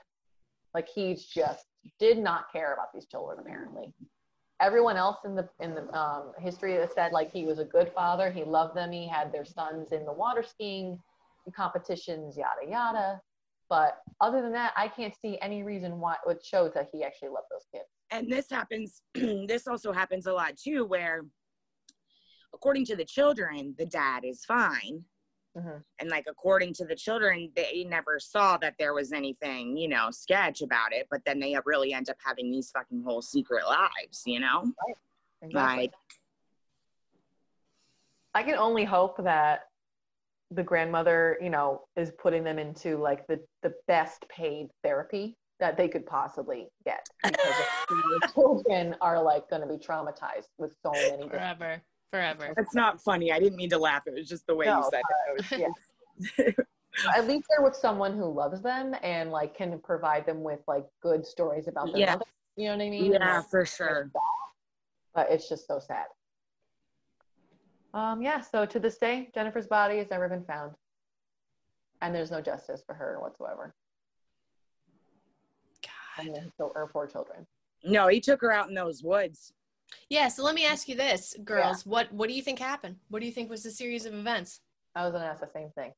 Like 0.74 0.88
he 0.88 1.16
just 1.16 1.66
did 2.00 2.18
not 2.20 2.52
care 2.52 2.74
about 2.74 2.94
these 2.94 3.08
children. 3.08 3.40
Apparently, 3.40 3.94
everyone 4.62 4.98
else 4.98 5.18
in 5.26 5.36
the 5.36 5.48
in 5.60 5.76
the 5.76 5.94
um, 5.98 6.34
history 6.40 6.74
has 6.74 6.90
said 6.94 7.12
like 7.12 7.32
he 7.32 7.46
was 7.46 7.60
a 7.60 7.66
good 7.66 7.92
father. 7.94 8.32
He 8.32 8.44
loved 8.44 8.76
them. 8.76 8.92
He 8.92 9.08
had 9.08 9.32
their 9.32 9.46
sons 9.46 9.92
in 9.92 10.06
the 10.06 10.14
water 10.14 10.44
skiing 10.44 11.00
competitions, 11.56 12.36
yada 12.38 12.70
yada. 12.70 13.22
But 13.70 14.00
other 14.22 14.42
than 14.42 14.54
that, 14.54 14.74
I 14.78 14.88
can't 14.88 15.14
see 15.22 15.38
any 15.42 15.62
reason 15.64 16.00
why 16.00 16.16
it 16.28 16.44
shows 16.44 16.74
that 16.74 16.88
he 16.92 17.04
actually 17.04 17.30
loved 17.30 17.48
those 17.52 17.66
kids. 17.74 17.90
and 18.12 18.32
this 18.32 18.50
happens 18.50 19.02
this 19.48 19.68
also 19.68 19.92
happens 19.92 20.26
a 20.28 20.34
lot 20.34 20.56
too 20.58 20.86
where 20.86 21.26
according 22.54 22.86
to 22.86 22.96
the 22.96 23.06
children 23.06 23.76
the 23.78 23.86
dad 23.86 24.24
is 24.24 24.46
fine 24.46 25.04
Mhm. 25.58 25.84
and 26.00 26.10
like 26.10 26.26
according 26.30 26.74
to 26.76 26.86
the 26.86 26.96
children 26.96 27.52
they 27.56 27.84
never 27.90 28.20
saw 28.20 28.58
that 28.58 28.76
there 28.78 28.94
was 28.94 29.12
anything 29.12 29.76
you 29.76 29.88
know 29.88 30.12
sketch 30.12 30.62
about 30.62 30.94
it 30.94 31.08
but 31.10 31.22
then 31.26 31.40
they 31.40 31.56
really 31.66 31.94
end 31.94 32.10
up 32.10 32.18
having 32.24 32.52
these 32.52 32.70
fucking 32.72 33.02
whole 33.04 33.22
secret 33.24 33.66
lives 33.66 34.22
you 34.26 34.40
know 34.40 34.72
like 35.54 35.94
I 38.34 38.44
can 38.44 38.56
only 38.56 38.84
hope 38.86 39.18
that 39.24 39.62
the 40.52 40.62
grandmother, 40.64 41.38
you 41.42 41.50
know, 41.50 41.88
is 41.96 42.12
putting 42.22 42.44
them 42.44 42.60
into 42.60 42.98
like 42.98 43.26
the 43.28 43.40
the 43.64 43.74
best 43.88 44.26
paid 44.30 44.68
therapy 44.84 45.36
that 45.60 45.76
they 45.76 45.88
could 45.88 46.06
possibly 46.06 46.68
get 46.86 47.06
because 47.24 47.40
the 47.90 48.30
children 48.34 48.96
are 49.02 49.22
like 49.22 49.50
going 49.50 49.62
to 49.62 49.68
be 49.68 49.78
traumatized 49.78 50.50
with 50.60 50.76
so 50.84 50.92
many. 50.92 51.10
different- 51.24 51.32
Forever. 51.32 51.82
Forever. 52.12 52.54
that's 52.56 52.74
not 52.74 53.02
funny 53.02 53.32
i 53.34 53.40
didn't 53.40 53.58
mean 53.58 53.70
to 53.70 53.78
laugh 53.78 54.04
it 54.08 54.14
was 54.14 54.28
just 54.30 54.48
the 54.48 54.56
way 54.56 54.66
No, 54.66 54.78
you 54.78 54.90
said 54.92 55.02
it, 55.52 55.62
it 55.62 55.68
was, 56.48 56.54
At 57.16 57.28
least 57.28 57.46
they're 57.50 57.64
with 57.64 57.76
someone 57.76 58.18
who 58.18 58.26
loves 58.26 58.62
them 58.62 58.96
and 59.04 59.30
like 59.32 59.56
can 59.56 59.78
provide 59.80 60.26
them 60.26 60.42
with 60.42 60.62
like 60.68 60.86
good 61.04 61.26
stories 61.28 61.68
about 61.68 61.92
their 61.92 62.00
Yeah. 62.02 62.14
mother. 62.14 62.26
You 62.56 62.70
know 62.70 62.78
what 62.78 62.84
I 62.86 62.90
mean? 62.90 63.12
yeah 63.14 63.38
Like, 63.38 63.50
for 63.50 63.66
sure 63.66 64.10
but 65.14 65.28
it's 65.32 65.50
just 65.50 65.68
so 65.68 65.80
sad. 65.80 66.06
Um, 67.94 68.22
yeah, 68.22 68.40
so 68.42 68.66
to 68.68 68.80
this 68.80 68.98
day, 69.00 69.30
Jennifer's 69.34 69.66
body 69.66 69.98
has 69.98 70.10
never 70.12 70.30
been 70.30 70.44
found. 70.44 70.74
And 72.02 72.14
there's 72.14 72.30
no 72.30 72.40
justice 72.42 72.84
for 72.86 72.94
her 72.94 73.18
whatsoever. 73.20 73.74
And 76.20 76.36
then- 76.36 76.52
so 76.58 76.72
her 76.76 76.88
poor 76.88 77.08
children. 77.08 77.46
no 77.84 78.08
he 78.08 78.20
took 78.20 78.42
her 78.42 78.52
out 78.52 78.70
in 78.70 78.76
those 78.76 79.04
woods 79.04 79.54
Yeah, 80.10 80.28
so 80.28 80.44
let 80.44 80.56
me 80.56 80.66
ask 80.66 80.88
you 80.88 80.96
this, 80.96 81.36
girls. 81.44 81.86
What 81.86 82.12
what 82.12 82.30
do 82.30 82.36
you 82.36 82.42
think 82.42 82.60
happened? 82.60 82.98
What 83.10 83.20
do 83.20 83.26
you 83.26 83.32
think 83.32 83.50
was 83.50 83.64
the 83.64 83.72
series 83.72 84.06
of 84.06 84.14
events? 84.14 84.62
I 84.96 85.04
was 85.04 85.14
gonna 85.14 85.26
ask 85.26 85.42
the 85.42 85.50
same 85.54 85.70
thing. 85.72 85.94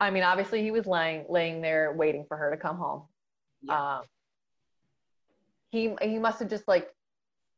I 0.00 0.10
mean, 0.10 0.22
obviously 0.22 0.62
he 0.62 0.70
was 0.70 0.86
laying 0.86 1.24
laying 1.28 1.62
there 1.62 1.92
waiting 1.92 2.24
for 2.26 2.36
her 2.36 2.50
to 2.50 2.56
come 2.56 2.76
home. 2.76 3.02
Yeah. 3.62 3.96
Um, 3.96 4.02
he 5.70 5.94
he 6.02 6.18
must 6.18 6.38
have 6.40 6.50
just 6.50 6.68
like 6.68 6.88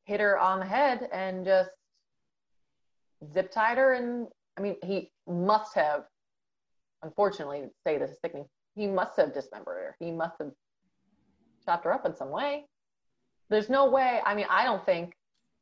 hit 0.04 0.20
her 0.20 0.38
on 0.38 0.60
the 0.60 0.66
head 0.66 1.08
and 1.12 1.44
just 1.44 1.70
zip 3.32 3.50
tied 3.50 3.78
her 3.78 3.94
and 3.94 4.28
I 4.56 4.60
mean 4.60 4.76
he 4.84 5.10
must 5.26 5.74
have 5.74 6.04
unfortunately 7.02 7.62
to 7.62 7.70
say 7.84 7.98
this 7.98 8.10
is 8.10 8.18
sickening, 8.20 8.46
he 8.74 8.86
must 8.86 9.16
have 9.16 9.32
dismembered 9.32 9.76
her. 9.76 9.96
He 9.98 10.10
must 10.10 10.36
have 10.40 10.50
chopped 11.64 11.84
her 11.84 11.92
up 11.92 12.06
in 12.06 12.14
some 12.14 12.30
way. 12.30 12.66
There's 13.48 13.68
no 13.68 13.88
way, 13.88 14.20
I 14.24 14.34
mean, 14.34 14.46
I 14.50 14.64
don't 14.64 14.84
think 14.84 15.14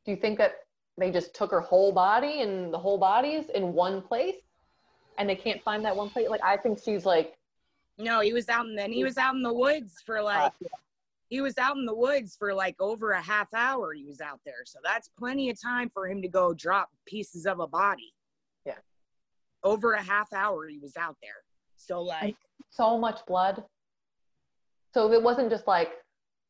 do 0.04 0.10
you 0.10 0.16
think 0.16 0.38
that 0.38 0.54
they 0.98 1.10
just 1.10 1.34
took 1.34 1.50
her 1.50 1.60
whole 1.60 1.92
body 1.92 2.42
and 2.42 2.72
the 2.72 2.78
whole 2.78 2.98
bodies 2.98 3.46
in 3.54 3.72
one 3.72 4.02
place 4.02 4.36
and 5.18 5.28
they 5.28 5.36
can't 5.36 5.62
find 5.62 5.84
that 5.84 5.96
one 5.96 6.10
place? 6.10 6.28
Like 6.28 6.42
I 6.44 6.56
think 6.56 6.78
she's 6.82 7.04
like 7.04 7.34
no 7.96 8.20
he 8.20 8.32
was 8.32 8.48
out 8.48 8.66
and 8.66 8.76
then 8.76 8.90
he 8.90 9.04
was 9.04 9.16
out 9.16 9.34
in 9.36 9.42
the 9.42 9.52
woods 9.52 10.02
for 10.04 10.20
like 10.20 10.52
uh, 10.64 10.68
he 11.28 11.40
was 11.40 11.56
out 11.58 11.76
in 11.76 11.86
the 11.86 11.94
woods 11.94 12.34
for 12.36 12.52
like 12.52 12.74
over 12.80 13.12
a 13.12 13.22
half 13.22 13.46
hour 13.54 13.92
he 13.92 14.04
was 14.04 14.20
out 14.20 14.40
there 14.44 14.64
so 14.64 14.80
that's 14.82 15.08
plenty 15.16 15.48
of 15.48 15.60
time 15.62 15.88
for 15.94 16.08
him 16.08 16.20
to 16.20 16.26
go 16.26 16.52
drop 16.52 16.88
pieces 17.06 17.46
of 17.46 17.60
a 17.60 17.68
body 17.68 18.12
Yeah. 18.66 18.78
over 19.62 19.92
a 19.92 20.02
half 20.02 20.32
hour 20.32 20.66
he 20.66 20.78
was 20.78 20.96
out 20.96 21.16
there 21.22 21.44
so 21.76 22.02
like 22.02 22.36
so 22.70 22.98
much 22.98 23.20
blood. 23.26 23.62
So 24.92 25.12
it 25.12 25.22
wasn't 25.22 25.50
just 25.50 25.66
like 25.66 25.92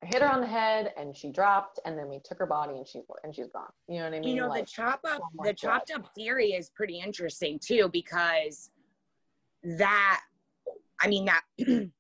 hit 0.05 0.23
her 0.23 0.29
on 0.29 0.41
the 0.41 0.47
head 0.47 0.93
and 0.97 1.17
she 1.17 1.31
dropped 1.31 1.81
and 1.85 1.99
then 1.99 2.09
we 2.09 2.21
took 2.25 2.39
her 2.39 2.47
body 2.47 2.75
and 2.77 2.87
she's 2.87 3.03
and 3.23 3.35
she's 3.35 3.49
gone. 3.53 3.65
You 3.89 3.99
know 3.99 4.05
what 4.05 4.15
I 4.15 4.21
mean? 4.21 4.29
you 4.29 4.43
know 4.43 4.49
like, 4.49 4.67
the 4.67 4.71
chop 4.71 5.01
up 5.09 5.23
the 5.43 5.53
chopped 5.53 5.91
up 5.91 6.15
theory 6.15 6.53
is 6.53 6.71
pretty 6.71 7.01
interesting 7.01 7.59
too 7.59 7.89
because 7.93 8.71
that 9.79 10.21
i 11.01 11.09
mean 11.09 11.25
that 11.25 11.43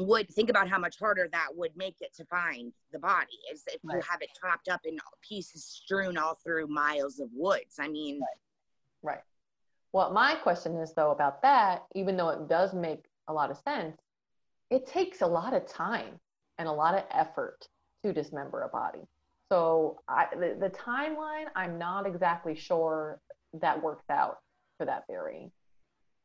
would 0.00 0.28
think 0.34 0.50
about 0.50 0.68
how 0.68 0.78
much 0.78 0.98
harder 0.98 1.28
that 1.30 1.48
would 1.54 1.70
make 1.76 1.96
it 2.00 2.12
to 2.12 2.24
find 2.24 2.72
the 2.92 2.98
body 2.98 3.38
is 3.52 3.62
if 3.68 3.80
you 3.84 4.00
have 4.08 4.20
it 4.20 4.30
chopped 4.40 4.68
up 4.68 4.80
in 4.84 4.96
pieces 5.22 5.64
strewn 5.64 6.18
all 6.18 6.34
through 6.34 6.66
miles 6.66 7.20
of 7.20 7.28
woods 7.32 7.76
i 7.78 7.86
mean 7.86 8.20
Right. 9.04 9.20
Well, 9.92 10.10
my 10.12 10.34
question 10.36 10.76
is 10.76 10.94
though 10.94 11.12
about 11.12 11.42
that, 11.42 11.84
even 11.94 12.16
though 12.16 12.30
it 12.30 12.48
does 12.48 12.72
make 12.74 13.04
a 13.28 13.32
lot 13.32 13.50
of 13.50 13.58
sense, 13.58 14.00
it 14.70 14.86
takes 14.86 15.20
a 15.20 15.26
lot 15.26 15.54
of 15.54 15.66
time 15.66 16.18
and 16.58 16.68
a 16.68 16.72
lot 16.72 16.94
of 16.94 17.04
effort 17.10 17.66
to 18.04 18.12
dismember 18.12 18.62
a 18.62 18.68
body. 18.68 19.00
So 19.50 20.00
I, 20.08 20.26
the, 20.32 20.56
the 20.58 20.70
timeline, 20.70 21.46
I'm 21.54 21.78
not 21.78 22.06
exactly 22.06 22.54
sure 22.54 23.20
that 23.60 23.82
works 23.82 24.04
out 24.10 24.38
for 24.78 24.86
that 24.86 25.06
theory. 25.06 25.50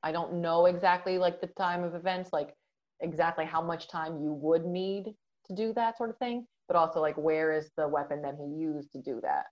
I 0.01 0.11
don't 0.11 0.41
know 0.41 0.65
exactly 0.65 1.17
like 1.17 1.41
the 1.41 1.47
time 1.47 1.84
of 1.84 1.95
events, 1.95 2.32
like 2.32 2.53
exactly 3.01 3.45
how 3.45 3.61
much 3.61 3.89
time 3.89 4.21
you 4.21 4.34
would 4.34 4.65
need 4.65 5.13
to 5.47 5.53
do 5.53 5.73
that 5.73 5.97
sort 5.97 6.09
of 6.09 6.17
thing, 6.17 6.45
but 6.67 6.77
also 6.77 7.01
like 7.01 7.17
where 7.17 7.51
is 7.51 7.69
the 7.77 7.88
weapon 7.88 8.21
that 8.21 8.36
he 8.36 8.61
used 8.61 8.91
to 8.93 9.01
do 9.01 9.19
that? 9.21 9.45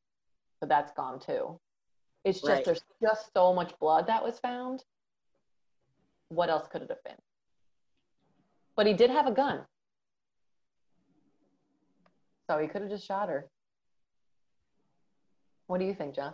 So 0.60 0.68
that's 0.68 0.92
gone 0.94 1.20
too. 1.20 1.60
It's 2.24 2.40
just 2.40 2.50
Right. 2.50 2.66
there's 2.66 2.82
just 3.02 3.30
so 3.36 3.54
much 3.54 3.78
blood 3.80 4.08
that 4.08 4.24
was 4.24 4.40
found. 4.40 4.84
What 6.30 6.50
else 6.50 6.68
could 6.68 6.82
it 6.82 6.90
have 6.90 7.04
been? 7.04 7.16
But 8.76 8.88
he 8.88 8.94
did 8.94 9.10
have 9.10 9.28
a 9.28 9.32
gun. 9.32 9.66
So 12.50 12.58
he 12.58 12.68
could 12.68 12.82
have 12.82 12.90
just 12.90 13.06
shot 13.06 13.30
her. 13.30 13.46
What 15.68 15.80
do 15.80 15.86
you 15.86 15.94
think, 15.94 16.16
Jess? 16.16 16.34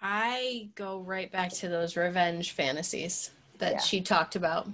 I 0.00 0.70
go 0.76 1.00
right 1.00 1.30
back 1.30 1.50
to 1.54 1.68
those 1.68 1.96
revenge 1.96 2.52
fantasies 2.52 3.32
that 3.58 3.72
Yeah. 3.72 3.78
she 3.80 4.00
talked 4.00 4.36
about. 4.36 4.68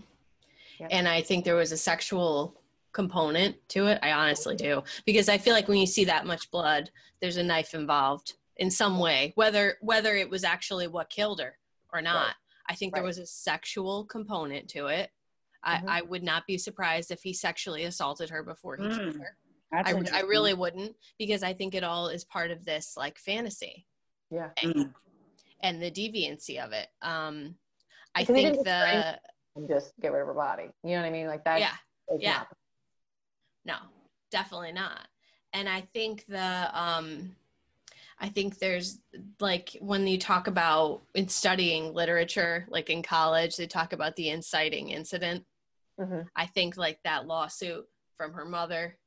Yeah. 0.79 0.89
And 0.91 1.09
I 1.09 1.23
think 1.23 1.45
there 1.45 1.55
was 1.55 1.73
a 1.73 1.79
sexual 1.79 2.61
component 2.93 3.67
to 3.71 3.87
it. 3.87 3.99
I 4.03 4.13
honestly 4.13 4.57
do 4.57 4.83
because 5.07 5.31
I 5.31 5.39
feel 5.39 5.55
like 5.55 5.69
when 5.69 5.79
you 5.79 5.87
see 5.87 6.05
that 6.05 6.27
much 6.27 6.51
blood, 6.51 6.91
there's 7.21 7.39
a 7.39 7.43
knife 7.43 7.73
involved 7.75 8.35
in 8.57 8.71
some 8.71 8.99
way, 8.99 9.33
whether 9.35 9.79
whether 9.81 10.15
it 10.15 10.29
was 10.29 10.45
actually 10.45 10.87
what 10.87 11.09
killed 11.09 11.41
her 11.41 11.59
or 11.93 12.03
not. 12.03 12.37
I 12.67 12.75
think 12.75 12.95
there 12.95 13.03
was 13.03 13.19
a 13.19 13.27
sexual 13.27 14.05
component 14.05 14.69
to 14.71 14.87
it. 14.89 15.11
Mhm. 15.67 15.89
I, 15.89 15.99
I 15.99 16.03
would 16.03 16.23
not 16.23 16.47
be 16.47 16.59
surprised 16.59 17.11
if 17.11 17.23
he 17.23 17.33
sexually 17.33 17.85
assaulted 17.85 18.31
her 18.31 18.43
before 18.43 18.77
he 18.77 18.85
killed 18.89 19.15
Mm, 19.17 19.21
her. 19.21 19.37
That's 19.73 19.93
I, 20.15 20.19
I 20.19 20.23
really 20.23 20.55
wouldn't 20.55 20.95
because 21.19 21.43
I 21.43 21.53
think 21.53 21.75
it 21.75 21.83
all 21.85 22.09
is 22.09 22.25
part 22.25 22.51
of 22.51 22.65
this 22.65 22.97
like 22.97 23.19
fantasy 23.19 23.87
Yeah. 24.31 24.51
Mm. 24.63 24.93
and 25.61 25.83
the 25.83 25.91
deviancy 25.91 26.65
of 26.65 26.73
it. 26.73 26.89
Um, 27.03 27.57
I 28.15 28.23
Because 28.23 28.35
think 28.37 28.59
the 28.59 28.63
just 28.65 29.19
And 29.57 29.69
just 29.69 29.93
get 30.01 30.13
rid 30.13 30.21
of 30.23 30.27
her 30.29 30.35
body. 30.35 30.71
You 30.83 30.91
know 30.97 31.03
what 31.03 31.07
I 31.07 31.11
mean? 31.11 31.27
Like 31.27 31.45
that. 31.45 31.61
yeah 31.61 31.75
is 32.15 32.21
yeah. 32.21 32.33
not- 32.39 32.49
no 33.65 33.77
definitely 34.31 34.73
not 34.73 35.09
and 35.55 35.69
i 35.69 35.81
think 35.81 36.25
the 36.29 36.69
um 36.79 37.35
i 38.21 38.29
think 38.29 38.59
there's 38.59 38.99
like 39.41 39.77
when 39.81 40.07
you 40.07 40.19
talk 40.19 40.49
about 40.49 41.03
in 41.15 41.29
studying 41.29 41.95
literature 41.95 42.67
like 42.69 42.91
in 42.91 43.03
college 43.03 43.57
they 43.57 43.67
talk 43.67 43.93
about 43.95 44.17
the 44.17 44.29
inciting 44.29 44.91
incident 44.91 45.45
Mhm. 45.99 46.29
i 46.35 46.47
think 46.47 46.77
like 46.77 47.01
that 47.05 47.27
lawsuit 47.27 47.89
from 48.17 48.33
her 48.33 48.45
mother 48.45 48.99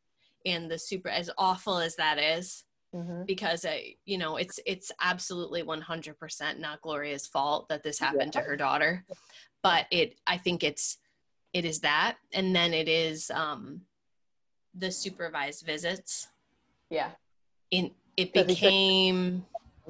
and 0.46 0.70
the 0.72 0.78
super 0.80 1.10
as 1.10 1.30
awful 1.38 1.78
as 1.78 1.96
that 1.96 2.18
is 2.18 2.64
Mhm. 2.94 3.26
because 3.26 3.66
I, 3.66 3.98
you 4.06 4.18
know 4.18 4.38
it's 4.38 4.60
it's 4.66 4.92
absolutely 5.02 5.64
100% 5.64 6.60
not 6.60 6.82
gloria's 6.82 7.28
fault 7.28 7.68
that 7.70 7.84
this 7.84 8.00
happened 8.00 8.34
to 8.34 8.42
her 8.42 8.56
daughter 8.56 9.06
but 9.62 9.88
it 9.92 10.18
i 10.26 10.38
think 10.38 10.64
it's 10.64 10.98
it 11.54 11.66
is 11.66 11.82
that 11.82 12.18
and 12.32 12.56
then 12.56 12.74
it 12.74 12.88
is 12.88 13.30
um 13.32 13.86
the 14.74 14.92
supervised 14.92 15.66
visits 15.66 16.28
Yeah. 16.90 17.12
in 17.72 17.94
it 18.16 18.34
became 18.34 19.46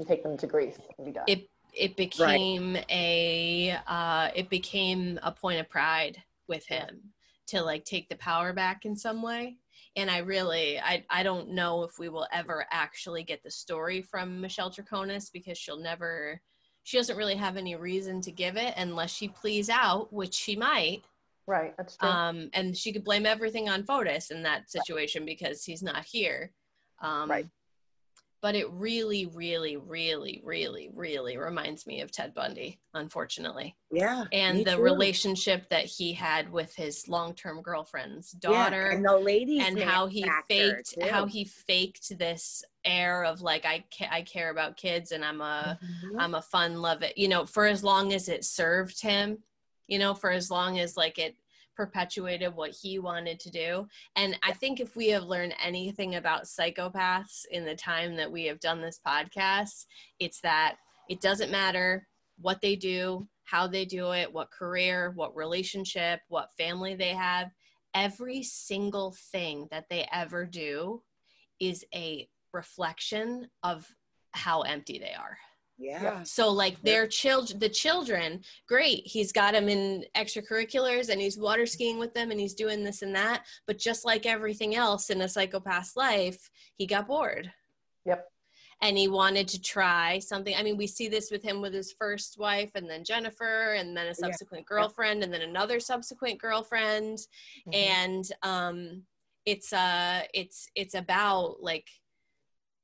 take 0.07 0.23
them 0.23 0.37
to 0.37 0.47
Greece 0.47 0.77
and 0.97 1.05
be 1.05 1.11
done. 1.11 1.25
it 1.27 1.49
it 1.73 1.95
became 1.95 2.77
a 2.89 3.71
uh 3.85 4.29
it 4.35 4.49
became 4.49 5.19
a 5.23 5.31
point 5.31 5.59
of 5.59 5.69
pride 5.69 6.23
with 6.47 6.65
him 6.67 7.01
to 7.47 7.61
like 7.61 7.85
take 7.85 8.09
the 8.09 8.17
power 8.17 8.53
back 8.53 8.85
in 8.85 8.95
some 8.95 9.21
way 9.21 9.57
and 9.95 10.11
i 10.11 10.19
really 10.19 10.79
i 10.79 11.03
i 11.09 11.23
don't 11.23 11.49
know 11.49 11.83
if 11.83 11.97
we 11.99 12.09
will 12.09 12.27
ever 12.31 12.65
actually 12.71 13.23
get 13.23 13.41
the 13.43 13.51
story 13.51 14.01
from 14.01 14.41
michelle 14.41 14.71
Troconis 14.71 15.31
because 15.31 15.57
she'll 15.57 15.79
never 15.79 16.41
she 16.83 16.97
doesn't 16.97 17.17
really 17.17 17.35
have 17.35 17.57
any 17.57 17.75
reason 17.75 18.21
to 18.21 18.31
give 18.31 18.55
it 18.57 18.73
unless 18.77 19.11
she 19.11 19.27
please 19.27 19.69
out 19.69 20.11
which 20.13 20.33
she 20.33 20.55
might 20.55 21.03
right. 21.47 21.75
That's 21.77 21.97
true. 21.97 22.09
um 22.09 22.49
and 22.53 22.77
she 22.77 22.91
could 22.91 23.03
blame 23.03 23.25
everything 23.25 23.69
on 23.69 23.83
fotis 23.83 24.31
in 24.31 24.43
that 24.43 24.69
situation 24.69 25.25
because 25.25 25.63
he's 25.63 25.83
not 25.83 26.05
here 26.05 26.51
um 27.01 27.29
Right. 27.29 27.47
But 28.41 28.55
it 28.55 28.69
really 28.71 29.25
really 29.27 29.77
really 29.77 30.41
really 30.43 30.89
really 30.93 31.37
reminds 31.37 31.85
me 31.87 32.01
of 32.01 32.11
ted 32.11 32.33
bundy 32.33 32.79
unfortunately 32.93 33.75
Yeah. 33.91 34.25
and 34.31 34.65
the 34.65 34.75
too. 34.75 34.81
relationship 34.81 35.69
that 35.69 35.85
he 35.85 36.13
had 36.13 36.51
with 36.51 36.75
his 36.75 37.07
long-term 37.07 37.61
girlfriend's 37.61 38.33
Yeah, 38.33 38.39
daughter 38.39 38.85
and 38.87 39.05
the 39.05 39.17
ladies 39.17 39.65
and 39.65 39.79
how 39.79 40.07
he 40.07 40.29
faked 40.47 40.95
too. 40.99 41.07
how 41.07 41.25
he 41.25 41.45
faked 41.45 42.17
this 42.19 42.63
air 42.85 43.23
of 43.23 43.41
like 43.41 43.65
I 43.65 43.85
ca- 43.97 44.09
I 44.11 44.21
care 44.21 44.49
about 44.49 44.77
kids 44.77 45.11
and 45.11 45.23
I'm 45.23 45.41
a 45.41 45.79
Mhm. 45.81 46.19
I'm 46.21 46.35
a 46.35 46.41
fun 46.41 46.81
love 46.81 47.01
it 47.03 47.17
you 47.17 47.27
know 47.27 47.45
for 47.45 47.65
as 47.65 47.83
long 47.83 48.13
as 48.13 48.29
it 48.29 48.43
served 48.45 49.01
him 49.01 49.37
you 49.87 49.99
know 49.99 50.13
for 50.13 50.29
as 50.31 50.51
long 50.51 50.79
as 50.79 50.95
like 50.97 51.17
it 51.17 51.35
perpetuated 51.77 52.53
what 52.53 52.71
he 52.71 52.99
wanted 52.99 53.39
to 53.39 53.51
do 53.51 53.87
and 54.15 54.37
I 54.43 54.51
think 54.51 54.79
if 54.79 54.95
we 54.95 55.09
have 55.09 55.23
learned 55.23 55.53
anything 55.63 56.15
about 56.15 56.45
psychopaths 56.45 57.45
in 57.51 57.63
the 57.63 57.75
time 57.75 58.17
that 58.17 58.31
we 58.31 58.45
have 58.45 58.59
done 58.59 58.81
this 58.81 58.99
podcast 59.05 59.85
it's 60.19 60.41
that 60.41 60.75
it 61.09 61.21
doesn't 61.21 61.51
matter 61.51 62.07
what 62.39 62.59
they 62.61 62.75
do 62.75 63.27
how 63.45 63.67
they 63.67 63.85
do 63.85 64.11
it 64.11 64.33
what 64.33 64.51
career 64.51 65.13
what 65.15 65.35
relationship 65.35 66.19
what 66.27 66.49
family 66.57 66.95
they 66.95 67.13
have 67.13 67.51
every 67.93 68.43
single 68.43 69.15
thing 69.31 69.67
that 69.71 69.85
they 69.89 70.07
ever 70.11 70.45
do 70.45 71.01
is 71.59 71.85
a 71.93 72.27
reflection 72.53 73.47
of 73.63 73.87
how 74.31 74.61
empty 74.61 74.99
they 74.99 75.13
are. 75.13 75.37
Yeah. 75.77 76.23
So 76.23 76.49
like 76.49 76.81
their 76.81 77.07
children, 77.07 77.59
the 77.59 77.69
children, 77.69 78.41
great. 78.67 79.03
He's 79.05 79.31
got 79.31 79.53
them 79.53 79.69
in 79.69 80.05
extracurriculars 80.15 81.09
and 81.09 81.21
he's 81.21 81.37
water 81.37 81.65
skiing 81.65 81.99
with 81.99 82.13
them 82.13 82.31
and 82.31 82.39
he's 82.39 82.53
doing 82.55 82.83
this 82.83 83.01
and 83.01 83.15
that. 83.15 83.45
But 83.67 83.77
just 83.77 84.05
like 84.05 84.25
everything 84.25 84.75
else 84.75 85.09
in 85.09 85.21
a 85.21 85.25
psychopath's 85.25 85.95
life, 85.95 86.49
he 86.75 86.87
got 86.87 87.07
bored. 87.07 87.51
Yep. 88.05 88.25
And 88.81 88.97
he 88.97 89.07
wanted 89.07 89.47
to 89.49 89.61
try 89.61 90.19
something. 90.19 90.55
I 90.55 90.61
mean, 90.63 90.77
we 90.77 90.85
see 90.87 91.07
this 91.07 91.31
with 91.31 91.43
him 91.43 91.61
with 91.61 91.73
his 91.73 91.93
first 91.97 92.37
wife 92.37 92.71
and 92.75 92.89
then 92.89 93.03
Jennifer 93.03 93.73
and 93.73 93.95
then 93.97 94.07
a 94.07 94.15
subsequent 94.15 94.65
girlfriend 94.67 95.23
and 95.23 95.33
then 95.33 95.41
another 95.41 95.79
subsequent 95.79 96.39
girlfriend 96.39 97.19
Mhm. 97.67 97.75
and 97.75 98.31
um 98.43 99.03
it's 99.45 99.71
uh 99.73 100.23
it's 100.33 100.67
it's 100.75 100.93
about 100.93 101.57
like 101.61 101.87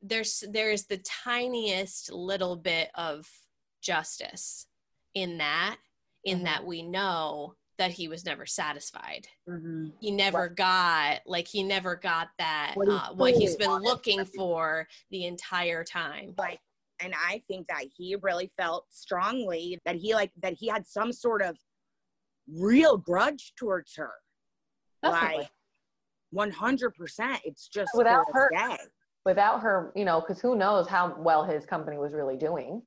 there's 0.04 0.43
there's 0.51 0.86
the 0.86 0.97
tiniest 0.97 2.12
little 2.12 2.56
bit 2.58 2.89
of 2.95 3.28
justice 3.82 4.68
in 5.14 5.38
that 5.38 5.78
in 6.26 6.39
Mhm. 6.39 6.43
that 6.43 6.66
we 6.66 6.82
know 6.84 7.56
that 7.78 7.91
he 7.91 8.08
was 8.08 8.26
never 8.26 8.45
satisfied 8.45 9.28
Mhm. 9.47 9.93
he 9.99 10.12
never 10.12 10.49
got 10.49 11.22
like 11.26 11.47
he 11.47 11.64
never 11.64 11.95
got 11.95 12.30
that 12.38 12.74
What 12.76 12.88
he 12.88 12.93
uh, 12.93 13.14
what 13.14 13.34
he's 13.34 13.56
truly 13.56 13.76
been 13.80 13.84
looking 13.84 14.26
for 14.26 14.88
the 15.10 15.26
entire 15.26 15.84
time 15.84 16.36
like 16.38 16.60
and 16.99 17.14
i 17.16 17.41
think 17.47 17.68
that 17.68 17.86
he 17.95 18.16
really 18.18 18.51
felt 18.58 18.86
strongly 18.91 19.80
that 19.86 19.95
he 19.95 20.14
like 20.14 20.32
that 20.41 20.54
he 20.54 20.68
had 20.68 20.86
some 20.86 21.12
sort 21.14 21.41
of 21.41 21.58
real 22.47 22.97
grudge 22.97 23.54
towards 23.56 23.95
her 23.95 24.12
Definitely. 25.01 25.38
like 25.39 25.51
100% 26.34 27.41
it's 27.45 27.68
just 27.68 27.91
Without 27.95 28.26
to 28.28 28.34
her- 28.34 28.49
this 28.51 28.78
day. 28.78 28.84
Without 29.26 29.61
her, 29.61 29.91
you 29.95 30.05
know, 30.05 30.19
because 30.19 30.41
who 30.41 30.55
knows 30.55 30.88
how 30.88 31.15
well 31.17 31.43
his 31.43 31.65
company 31.65 31.97
was 31.97 32.13
really 32.13 32.38
doing. 32.38 32.82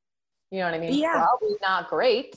You 0.50 0.60
know 0.60 0.66
what 0.66 0.74
I 0.74 0.78
mean? 0.78 0.94
Yeah. 0.94 1.12
Probably 1.12 1.56
not 1.62 1.88
great. 1.88 2.36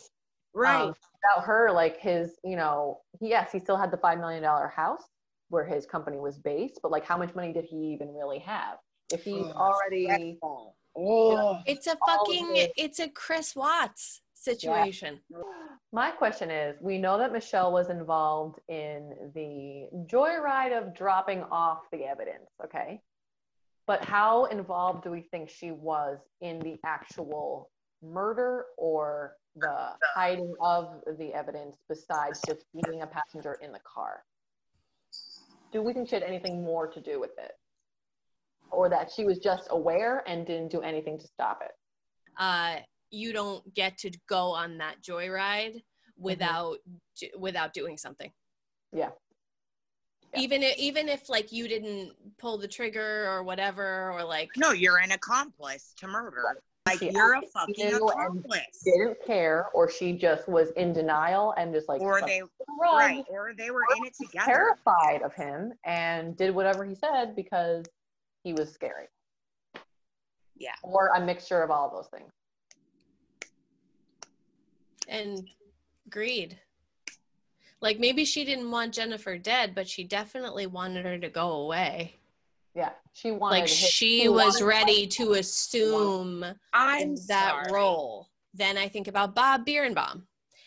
right 0.53 0.83
Um, 0.83 0.87
without 0.87 1.45
her, 1.45 1.71
like 1.71 1.99
his, 1.99 2.35
you 2.43 2.55
know, 2.55 3.01
yes, 3.21 3.51
he 3.51 3.59
still 3.59 3.77
had 3.77 3.91
the 3.91 3.97
$5 3.97 4.19
million 4.19 4.43
house 4.43 5.03
where 5.49 5.65
his 5.65 5.85
company 5.85 6.17
was 6.17 6.37
based, 6.37 6.79
but 6.81 6.91
like 6.91 7.05
how 7.05 7.17
much 7.17 7.35
money 7.35 7.53
did 7.53 7.65
he 7.65 7.77
even 7.93 8.09
really 8.13 8.39
have? 8.39 8.77
If 9.11 9.23
he's 9.23 9.47
Oh, 9.47 9.73
already, 9.91 10.37
oh 10.95 11.59
it's 11.65 11.87
a 11.87 11.95
fucking 12.05 12.67
it's 12.75 12.99
a 12.99 13.07
chris 13.09 13.55
watts 13.55 14.21
situation 14.33 15.19
my 15.91 16.11
question 16.11 16.51
is 16.51 16.75
we 16.81 16.97
know 16.97 17.17
that 17.17 17.31
Michelle 17.31 17.71
was 17.71 17.89
involved 17.89 18.59
in 18.67 19.31
the 19.33 19.87
joyride 20.05 20.77
of 20.77 20.95
dropping 20.95 21.43
off 21.51 21.79
the 21.91 22.03
evidence, 22.03 22.49
okay? 22.63 23.01
But 23.89 24.03
how 24.03 24.45
involved 24.45 25.03
do 25.03 25.09
we 25.09 25.21
think 25.31 25.49
she 25.49 25.71
was 25.71 26.19
in 26.41 26.59
the 26.59 26.77
actual 26.85 27.71
murder 28.03 28.65
or 28.77 29.33
the 29.55 29.93
hiding 30.13 30.53
of 30.61 31.01
the 31.17 31.33
evidence 31.33 31.75
besides 31.89 32.39
just 32.45 32.65
being 32.71 33.01
a 33.01 33.07
passenger 33.07 33.57
in 33.63 33.71
the 33.71 33.79
car? 33.91 34.23
Do 35.71 35.81
we 35.81 35.93
think 35.93 36.07
she 36.07 36.13
had 36.13 36.21
anything 36.21 36.63
more 36.63 36.85
to 36.85 37.01
do 37.01 37.19
with 37.19 37.31
it? 37.39 37.53
Or 38.69 38.89
that 38.89 39.09
she 39.11 39.25
was 39.25 39.39
just 39.39 39.63
aware 39.71 40.21
and 40.27 40.45
didn't 40.45 40.69
do 40.69 40.81
anything 40.81 41.17
to 41.17 41.25
stop 41.25 41.63
it? 41.65 41.71
uh, 42.37 42.75
you 43.09 43.33
don't 43.33 43.73
get 43.73 43.97
to 43.97 44.11
go 44.27 44.51
on 44.51 44.77
that 44.77 45.01
joyride 45.01 45.81
without 46.15 46.77
d- 47.19 47.31
without 47.39 47.73
doing 47.73 47.97
something. 47.97 48.31
Yeah. 48.93 49.09
Yeah. 50.33 50.41
Even 50.41 50.63
if, 50.63 50.77
even 50.77 51.09
if 51.09 51.27
like 51.29 51.51
you 51.51 51.67
didn't 51.67 52.11
pull 52.37 52.57
the 52.57 52.67
trigger 52.67 53.27
or 53.29 53.43
whatever 53.43 54.11
or 54.11 54.23
like 54.23 54.51
no 54.57 54.71
you're 54.71 54.99
an 54.99 55.11
accomplice 55.11 55.93
to 55.97 56.07
murder 56.07 56.43
like 56.85 56.99
She 56.99 57.11
you're 57.11 57.33
a 57.33 57.41
fucking 57.41 57.87
knew 57.87 58.09
and 58.09 58.09
accomplice 58.09 58.83
Didn't 58.85 59.17
care, 59.25 59.67
or 59.73 59.89
she 59.89 60.13
just 60.13 60.47
was 60.47 60.69
in 60.71 60.93
denial 60.93 61.53
and 61.57 61.73
just 61.73 61.89
like 61.89 62.01
or 62.01 62.21
they 62.21 62.39
to 62.39 62.47
right 62.79 63.23
or 63.29 63.53
they 63.57 63.71
were 63.71 63.83
in 63.97 64.05
it 64.05 64.13
together 64.21 64.45
terrified 64.45 65.23
of 65.23 65.33
him 65.33 65.73
and 65.83 66.37
did 66.37 66.53
whatever 66.53 66.85
he 66.85 66.95
said 66.95 67.35
because 67.35 67.85
he 68.43 68.53
was 68.53 68.71
scary. 68.71 69.07
Yeah. 70.55 70.75
Or 70.83 71.07
a 71.15 71.21
mixture 71.21 71.61
of 71.63 71.71
all 71.71 71.87
of 71.87 71.93
those 71.93 72.07
things. 72.07 72.31
and 75.09 75.49
greed. 76.09 76.59
Like 77.81 77.99
maybe 77.99 78.25
she 78.25 78.43
didn't 78.43 78.69
want 78.71 78.93
Jennifer 78.93 79.37
dead, 79.37 79.73
but 79.73 79.87
she 79.87 80.03
definitely 80.03 80.67
wanted 80.67 81.05
her 81.05 81.17
to 81.17 81.29
go 81.29 81.51
away. 81.51 82.15
Yeah. 82.75 82.91
She 83.13 83.31
wanted 83.31 83.59
Like 83.61 83.69
his- 83.69 83.77
she 83.77 84.27
was 84.29 84.55
wanted- 84.55 84.65
ready 84.65 85.07
to 85.07 85.33
assume 85.33 86.45
i'm 86.73 87.15
that 87.27 87.65
sorry. 87.65 87.71
role. 87.71 88.29
Then 88.53 88.77
I 88.77 88.87
think 88.89 89.07
about 89.07 89.33
Bob 89.35 89.65
Bierenbaum 89.65 90.23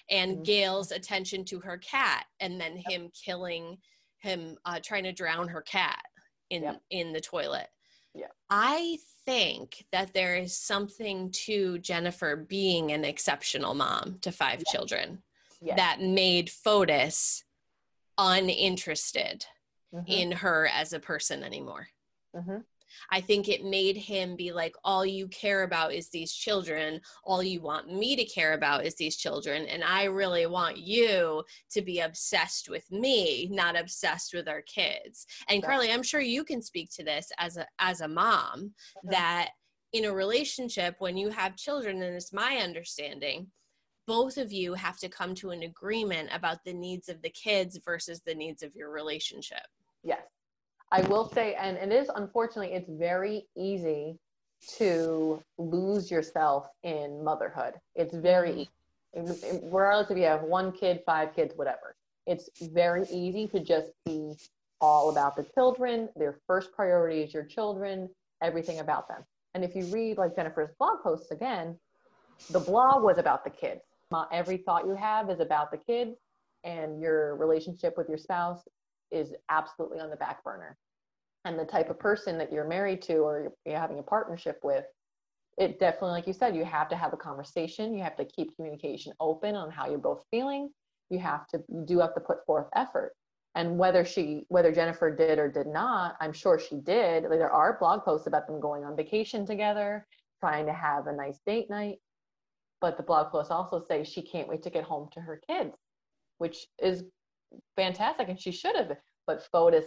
and 0.09 0.39
Mhm. 0.39 0.45
Gail's 0.45 0.91
attention 0.93 1.45
to 1.47 1.61
her 1.61 1.79
cat, 1.79 2.27
and 2.41 2.61
then 2.61 2.77
him 2.89 3.11
killing 3.11 3.81
him 4.19 4.57
uh, 4.65 4.79
trying 4.81 5.05
to 5.05 5.13
drown 5.13 5.49
her 5.49 5.63
cat 5.63 6.05
in 6.51 6.63
Yep. 6.63 6.83
in 6.91 7.13
the 7.13 7.21
toilet. 7.21 7.69
Yeah. 8.15 8.29
I 8.51 8.99
think 9.25 9.87
that 9.91 10.13
there 10.13 10.37
is 10.37 10.57
something 10.57 11.31
to 11.33 11.79
Jennifer 11.79 12.37
being 12.37 12.93
an 12.93 13.05
exceptional 13.05 13.75
mom 13.75 14.19
to 14.21 14.31
five 14.33 14.63
children 14.67 15.23
Yes. 15.65 15.77
that 15.77 16.01
made 16.01 16.49
Fotis 16.51 17.45
uninterested 18.19 19.47
Mhm, 19.95 20.05
in 20.09 20.33
her 20.33 20.67
as 20.67 20.93
a 20.93 21.01
person 21.01 21.43
anymore. 21.43 21.89
mhm. 22.35 22.65
I 23.11 23.21
think 23.23 23.49
it 23.49 23.65
made 23.65 23.97
him 23.97 24.37
be 24.37 24.53
like, 24.53 24.75
all 24.85 25.05
you 25.07 25.27
care 25.29 25.63
about 25.63 25.95
is 25.95 26.11
these 26.11 26.33
children. 26.33 27.01
All 27.25 27.43
you 27.43 27.61
want 27.63 27.91
me 27.91 28.17
to 28.17 28.25
care 28.25 28.53
about 28.53 28.85
is 28.85 28.97
these 28.97 29.17
children. 29.17 29.67
And 29.67 29.83
I 29.83 30.05
really 30.05 30.47
want 30.47 30.77
you 30.77 31.43
to 31.71 31.83
be 31.83 32.01
obsessed 32.01 32.69
with 32.69 32.91
me, 32.93 33.49
not 33.51 33.79
obsessed 33.79 34.35
with 34.35 34.47
our 34.47 34.63
kids. 34.63 35.27
And. 35.49 35.63
Carly, 35.63 35.91
I'm 35.91 36.03
sure 36.03 36.21
you 36.21 36.45
can 36.45 36.61
speak 36.61 36.91
to 36.97 37.05
this 37.05 37.33
as 37.39 37.57
a 37.57 37.67
as 37.79 38.03
a 38.03 38.09
mom 38.09 38.75
that 39.05 39.51
in 39.93 40.05
a 40.07 40.13
relationship 40.13 40.97
when 40.99 41.17
you 41.17 41.31
have 41.31 41.57
children, 41.57 42.03
and 42.03 42.15
it's 42.17 42.33
my 42.33 42.57
understanding, 42.59 43.51
both 44.07 44.37
of 44.37 44.53
you 44.53 44.75
have 44.75 44.99
to 44.99 45.09
come 45.09 45.35
to 45.37 45.51
an 45.51 45.63
agreement 45.63 46.29
about 46.33 46.65
the 46.65 46.73
needs 46.73 47.09
of 47.09 47.23
the 47.23 47.31
kids 47.31 47.79
versus 47.85 48.21
the 48.21 48.35
needs 48.35 48.63
of 48.63 48.75
your 48.75 48.91
relationship. 48.91 49.67
Yes. 50.03 50.23
I 50.91 51.03
will 51.03 51.29
say, 51.29 51.55
and 51.55 51.77
it 51.77 51.93
is 51.93 52.11
unfortunately, 52.15 52.75
it's 52.75 52.91
very 52.91 53.47
easy 53.57 54.19
to 54.79 55.43
lose 55.59 56.11
yourself 56.11 56.69
in 56.83 57.23
motherhood. 57.25 57.75
It's 57.95 58.15
very 58.15 58.69
mm-hmm. 59.15 59.29
easy. 59.29 59.61
Regardless 59.65 60.11
if 60.11 60.19
you 60.19 60.25
have 60.25 60.43
one 60.43 60.73
kid, 60.73 61.01
five 61.05 61.35
kids, 61.35 61.53
whatever. 61.57 61.97
It's 62.27 62.49
very 62.61 63.05
easy 63.11 63.47
to 63.49 63.61
just 63.61 63.91
be 64.07 64.35
all 64.81 65.11
about 65.11 65.37
the 65.37 65.45
children. 65.55 66.09
Their 66.17 66.39
first 66.47 66.73
priority 66.73 67.23
is 67.23 67.35
your 67.35 67.45
children, 67.45 68.09
everything 68.43 68.81
about 68.81 69.09
them. 69.09 69.25
And 69.55 69.65
if 69.65 69.75
you 69.75 69.85
read 69.87 70.19
like 70.19 70.35
Jennifer's 70.35 70.71
blog 70.79 71.03
posts 71.03 71.31
again, 71.31 71.79
the 72.51 72.61
blog 72.61 73.03
was 73.03 73.19
about 73.19 73.45
the 73.45 73.51
kids. 73.51 73.83
Every 74.33 74.59
thought 74.59 74.87
you 74.87 74.95
have 74.95 75.31
is 75.31 75.41
about 75.41 75.71
the 75.71 75.79
kids, 75.79 76.17
and 76.65 77.01
your 77.01 77.37
relationship 77.37 77.97
with 77.97 78.09
your 78.09 78.19
spouse 78.19 78.63
is 79.11 79.35
absolutely 79.49 80.01
on 80.01 80.11
the 80.11 80.17
back 80.17 80.43
burner. 80.45 80.77
And 81.45 81.59
the 81.59 81.65
type 81.65 81.91
of 81.91 81.99
person 81.99 82.39
that 82.39 82.53
you're 82.53 82.67
married 82.67 83.03
to 83.03 83.19
or 83.19 83.41
you're- 83.41 83.55
you're 83.65 83.79
having 83.79 83.99
a 83.99 84.03
partnership 84.03 84.61
with, 84.63 84.87
it 85.59 85.79
definitely, 85.79 86.11
like 86.11 86.27
you 86.27 86.33
said, 86.33 86.57
you 86.57 86.65
have 86.65 86.89
to 86.89 86.97
have 86.97 87.13
a 87.13 87.17
conversation. 87.17 87.95
You 87.95 88.03
have 88.03 88.17
to 88.17 88.25
keep 88.25 88.57
communication 88.57 89.13
open 89.21 89.55
on 89.55 89.71
how 89.71 89.87
you're 89.87 89.99
both 89.99 90.25
feeling. 90.31 90.73
You 91.11 91.19
have 91.19 91.47
to, 91.49 91.63
you 91.69 91.85
do 91.85 91.99
have 91.99 92.15
to 92.15 92.21
put 92.21 92.47
forth 92.47 92.69
effort. 92.75 93.15
And 93.55 93.79
whether 93.79 94.05
she, 94.05 94.47
whether 94.49 94.73
Jennifer 94.73 95.15
did 95.15 95.39
or 95.39 95.49
did 95.49 95.67
not, 95.67 96.17
I'm 96.21 96.33
sure 96.33 96.59
she 96.59 96.77
did. 96.77 97.25
Like, 97.25 97.39
there 97.39 97.53
are 97.53 97.79
blog 97.79 98.03
posts 98.03 98.27
about 98.27 98.47
them 98.47 98.61
going 98.61 98.85
on 98.85 98.97
vacation 98.97 99.45
together, 99.45 100.07
trying 100.41 100.67
to 100.67 100.73
have 100.73 101.07
a 101.07 101.13
nice 101.13 101.39
date 101.45 101.69
night. 101.69 102.01
But 102.83 102.97
the 102.97 103.05
blog 103.05 103.31
posts 103.31 103.53
also 103.53 103.81
say 103.81 104.03
she 104.03 104.21
can't 104.21 104.49
wait 104.49 104.63
to 104.65 104.71
get 104.71 104.83
home 104.83 105.09
to 105.13 105.21
her 105.21 105.41
kids, 105.49 105.77
which 106.39 106.67
is 106.83 107.05
fantastic, 107.77 108.29
and 108.29 108.39
she 108.39 108.51
should 108.51 108.75
have. 108.75 108.97
But 109.25 109.47
Fotis 109.55 109.85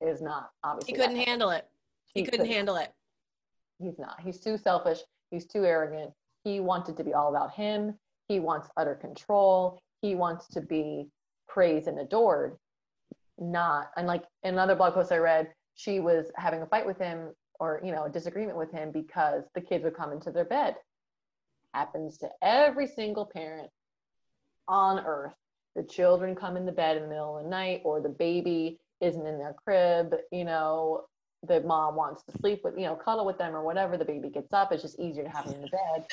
is 0.00 0.22
not 0.22 0.48
obviously. 0.64 0.94
He 0.94 0.98
couldn't 0.98 1.24
handle 1.24 1.50
it. 1.50 1.66
He 2.14 2.24
couldn't 2.24 2.40
couldn't. 2.40 2.54
handle 2.54 2.76
it. 2.76 2.90
He's 3.78 3.98
not. 3.98 4.18
He's 4.20 4.40
too 4.40 4.56
selfish. 4.56 5.00
He's 5.30 5.46
too 5.46 5.66
arrogant. 5.66 6.10
He 6.42 6.58
wanted 6.58 6.96
to 6.96 7.04
be 7.04 7.12
all 7.12 7.28
about 7.28 7.54
him. 7.54 7.94
He 8.28 8.40
wants 8.40 8.70
utter 8.78 8.94
control. 8.94 9.78
He 10.00 10.14
wants 10.14 10.48
to 10.48 10.62
be 10.62 11.08
praised 11.46 11.86
and 11.86 11.98
adored. 11.98 12.56
Not 13.38 13.90
and 13.98 14.06
like 14.06 14.24
in 14.42 14.54
another 14.54 14.74
blog 14.74 14.94
post 14.94 15.12
I 15.12 15.18
read, 15.18 15.52
she 15.74 16.00
was 16.00 16.30
having 16.36 16.62
a 16.62 16.66
fight 16.66 16.86
with 16.86 16.98
him 16.98 17.34
or 17.60 17.82
you 17.84 17.92
know 17.92 18.04
a 18.04 18.10
disagreement 18.10 18.56
with 18.56 18.72
him 18.72 18.90
because 18.90 19.44
the 19.54 19.60
kids 19.60 19.84
would 19.84 19.94
come 19.94 20.12
into 20.12 20.30
their 20.30 20.46
bed. 20.46 20.76
Happens 21.74 22.18
to 22.18 22.28
every 22.42 22.86
single 22.86 23.26
parent 23.26 23.70
on 24.66 25.00
earth. 25.00 25.34
The 25.76 25.82
children 25.84 26.34
come 26.34 26.56
in 26.56 26.66
the 26.66 26.72
bed 26.72 26.96
in 26.96 27.04
the 27.04 27.08
middle 27.08 27.36
of 27.38 27.44
the 27.44 27.50
night, 27.50 27.82
or 27.84 28.00
the 28.00 28.08
baby 28.08 28.80
isn't 29.00 29.26
in 29.26 29.38
their 29.38 29.54
crib. 29.64 30.14
You 30.32 30.44
know, 30.44 31.04
the 31.46 31.60
mom 31.60 31.94
wants 31.94 32.24
to 32.24 32.32
sleep 32.38 32.62
with, 32.64 32.74
you 32.76 32.86
know, 32.86 32.96
cuddle 32.96 33.24
with 33.24 33.38
them 33.38 33.54
or 33.54 33.62
whatever. 33.62 33.96
The 33.96 34.04
baby 34.04 34.28
gets 34.28 34.52
up. 34.52 34.72
It's 34.72 34.82
just 34.82 34.98
easier 34.98 35.22
to 35.22 35.28
have 35.28 35.44
them 35.44 35.54
in 35.54 35.62
the 35.62 35.68
bed. 35.68 36.04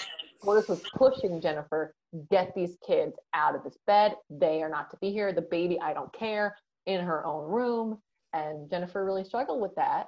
Fotis 0.44 0.68
was 0.68 0.84
pushing 0.96 1.42
Jennifer, 1.42 1.96
get 2.30 2.54
these 2.54 2.78
kids 2.86 3.16
out 3.34 3.56
of 3.56 3.64
this 3.64 3.78
bed. 3.88 4.16
They 4.30 4.62
are 4.62 4.70
not 4.70 4.92
to 4.92 4.98
be 5.02 5.12
here. 5.12 5.34
The 5.34 5.42
baby, 5.42 5.80
I 5.82 5.94
don't 5.94 6.14
care, 6.14 6.56
in 6.86 7.02
her 7.02 7.26
own 7.26 7.50
room. 7.50 7.98
And 8.34 8.70
Jennifer 8.70 9.04
really 9.04 9.24
struggled 9.24 9.62
with 9.62 9.74
that, 9.76 10.08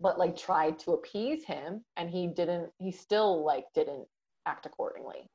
but 0.00 0.18
like 0.18 0.36
tried 0.36 0.78
to 0.80 0.92
appease 0.92 1.44
him. 1.44 1.84
And 1.96 2.10
he 2.10 2.26
didn't, 2.26 2.70
he 2.78 2.90
still 2.90 3.44
like 3.44 3.66
didn't 3.74 4.08
act 4.48 4.66
accordingly. 4.66 5.28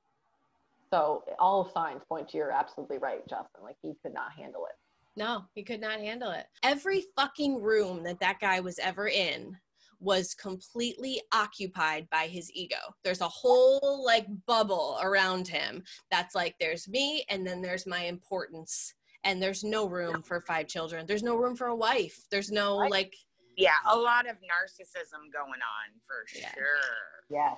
So 0.92 1.24
all 1.40 1.70
signs 1.74 2.02
point 2.08 2.30
to 2.30 2.38
you're 2.38 2.52
absolutely 2.52 2.98
right, 2.98 3.28
Justin. 3.28 3.64
Like 3.64 3.78
he 3.82 3.94
could 4.02 4.14
not 4.14 4.32
handle 4.38 4.66
it. 4.66 4.76
No, 5.16 5.44
he 5.54 5.64
could 5.64 5.82
not 5.82 6.00
handle 6.00 6.32
it. 6.32 6.46
Every 6.64 7.04
fucking 7.16 7.62
room 7.62 8.04
that 8.04 8.20
that 8.20 8.40
guy 8.40 8.60
was 8.60 8.80
ever 8.80 9.08
in 9.08 9.56
was 10.00 10.34
completely 10.34 11.22
occupied 11.34 12.08
by 12.10 12.28
his 12.28 12.52
ego. 12.54 12.78
There's 13.04 13.22
a 13.22 13.28
whole 13.28 14.04
like 14.06 14.28
bubble 14.48 14.98
around 15.02 15.48
him 15.48 15.84
that's 16.12 16.36
like 16.36 16.56
there's 16.60 16.88
me 16.90 17.24
and 17.30 17.46
then 17.46 17.62
there's 17.62 17.86
my 17.88 18.04
importance 18.06 18.94
and 19.24 19.42
there's 19.42 19.64
no 19.64 19.88
room 19.88 20.22
for 20.22 20.42
five 20.42 20.68
children. 20.68 21.06
There's 21.06 21.24
no 21.24 21.36
room 21.38 21.56
for 21.56 21.68
a 21.68 21.76
wife. 21.76 22.18
There's 22.32 22.52
no 22.52 22.76
like 22.76 23.14
Yeah, 23.56 23.76
a 23.88 23.96
lot 23.96 24.28
of 24.28 24.38
narcissism 24.38 25.32
going 25.32 25.62
on 25.62 25.88
for 26.06 26.26
Yeah. 26.36 26.52
sure. 26.54 27.24
Yes. 27.30 27.58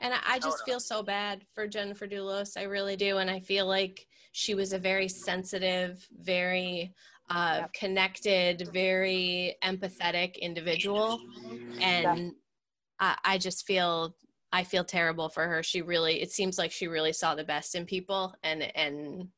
And 0.00 0.14
I, 0.14 0.18
I 0.26 0.38
just 0.38 0.58
Totally. 0.58 0.64
feel 0.64 0.80
so 0.80 1.02
bad 1.02 1.44
for 1.54 1.66
Jennifer 1.66 2.06
Dulos. 2.06 2.56
I 2.56 2.62
really 2.64 2.96
do. 2.96 3.18
And 3.18 3.30
I 3.30 3.40
feel 3.40 3.66
like 3.66 4.06
she 4.32 4.54
was 4.54 4.72
a 4.72 4.78
very 4.78 5.08
sensitive, 5.08 6.06
very 6.16 6.94
uh, 7.30 7.58
Yep. 7.60 7.72
connected, 7.74 8.68
very 8.72 9.56
empathetic 9.64 10.38
individual. 10.40 11.20
And 11.80 12.32
I, 13.00 13.16
I 13.24 13.38
just 13.38 13.66
feel 13.66 14.14
I 14.50 14.64
feel 14.64 14.84
terrible 14.84 15.28
for 15.28 15.46
her. 15.46 15.62
She 15.62 15.82
really 15.82 16.22
it 16.22 16.30
seems 16.30 16.58
like 16.58 16.72
she 16.72 16.86
really 16.86 17.12
saw 17.12 17.34
the 17.34 17.44
best 17.44 17.74
in 17.74 17.84
people 17.84 18.34
and 18.42 18.62
and 18.76 19.28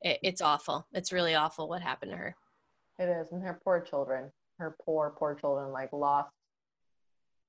it, 0.00 0.18
it's 0.22 0.40
awful. 0.40 0.86
It's 0.92 1.12
really 1.12 1.34
awful 1.34 1.68
what 1.68 1.82
happened 1.82 2.12
to 2.12 2.16
her. 2.16 2.36
It 2.98 3.08
is, 3.08 3.32
and 3.32 3.42
her 3.42 3.60
poor 3.64 3.80
children, 3.80 4.30
her 4.58 4.76
poor, 4.84 5.14
poor 5.18 5.34
children, 5.34 5.72
like 5.72 5.92
lost, 5.92 6.30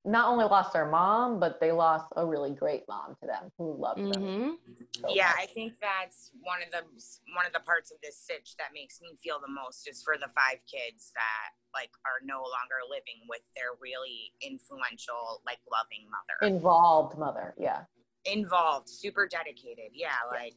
not 0.05 0.29
only 0.29 0.45
lost 0.45 0.73
their 0.73 0.85
mom, 0.89 1.39
but 1.39 1.59
they 1.59 1.71
lost 1.71 2.07
a 2.15 2.25
really 2.25 2.51
great 2.51 2.83
mom 2.87 3.15
to 3.21 3.27
them 3.27 3.51
who 3.57 3.75
loved 3.77 4.01
them. 4.03 4.21
hmm 4.21 4.51
so 5.01 5.13
Yeah, 5.13 5.27
much. 5.27 5.35
I 5.37 5.45
think 5.47 5.73
that's 5.81 6.31
one 6.41 6.61
of 6.63 6.71
the 6.71 6.83
one 7.35 7.45
of 7.45 7.53
the 7.53 7.59
parts 7.61 7.91
of 7.91 7.97
this 8.01 8.17
sitch 8.17 8.55
that 8.57 8.69
makes 8.73 9.01
me 9.01 9.17
feel 9.21 9.39
the 9.39 9.51
most 9.51 9.87
is 9.89 10.01
for 10.03 10.17
the 10.17 10.29
five 10.35 10.59
kids 10.69 11.11
that 11.15 11.49
like 11.73 11.91
are 12.05 12.23
no 12.23 12.39
longer 12.39 12.79
living 12.89 13.25
with 13.27 13.41
their 13.55 13.75
really 13.81 14.31
influential, 14.41 15.41
like 15.45 15.59
loving 15.69 16.07
mother. 16.09 16.39
involved 16.53 17.17
mother. 17.17 17.53
Yeah, 17.57 17.83
Involved, 18.25 18.89
super 18.89 19.27
dedicated. 19.27 19.91
Yeah, 19.93 20.17
like 20.31 20.53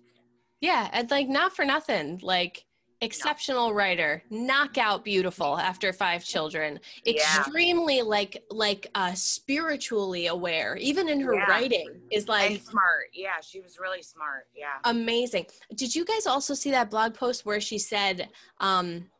Yeah, 0.60 0.88
and 0.92 1.10
like 1.10 1.28
not 1.28 1.54
for 1.54 1.64
nothing. 1.64 2.20
Like 2.22 2.64
exceptional 3.00 3.74
writer, 3.74 4.22
knockout 4.30 5.04
beautiful 5.04 5.58
after 5.58 5.92
five 5.92 6.24
children, 6.24 6.80
Yeah. 7.04 7.12
extremely 7.12 8.02
like 8.02 8.42
like 8.50 8.86
uh 8.94 9.14
spiritually 9.14 10.26
aware. 10.26 10.76
Even 10.76 11.08
in 11.08 11.20
her 11.20 11.34
Yeah. 11.34 11.46
writing 11.48 12.00
is 12.10 12.28
like 12.28 12.50
and 12.52 12.60
smart. 12.60 13.06
Yeah, 13.12 13.40
she 13.40 13.60
was 13.60 13.78
really 13.78 14.02
smart. 14.02 14.48
Yeah. 14.54 14.78
amazing. 14.84 15.46
Did 15.74 15.94
you 15.94 16.04
guys 16.04 16.26
also 16.26 16.54
see 16.54 16.70
that 16.72 16.90
blog 16.90 17.14
post 17.14 17.46
where 17.46 17.60
she 17.60 17.78
said 17.78 18.28
um 18.60 19.10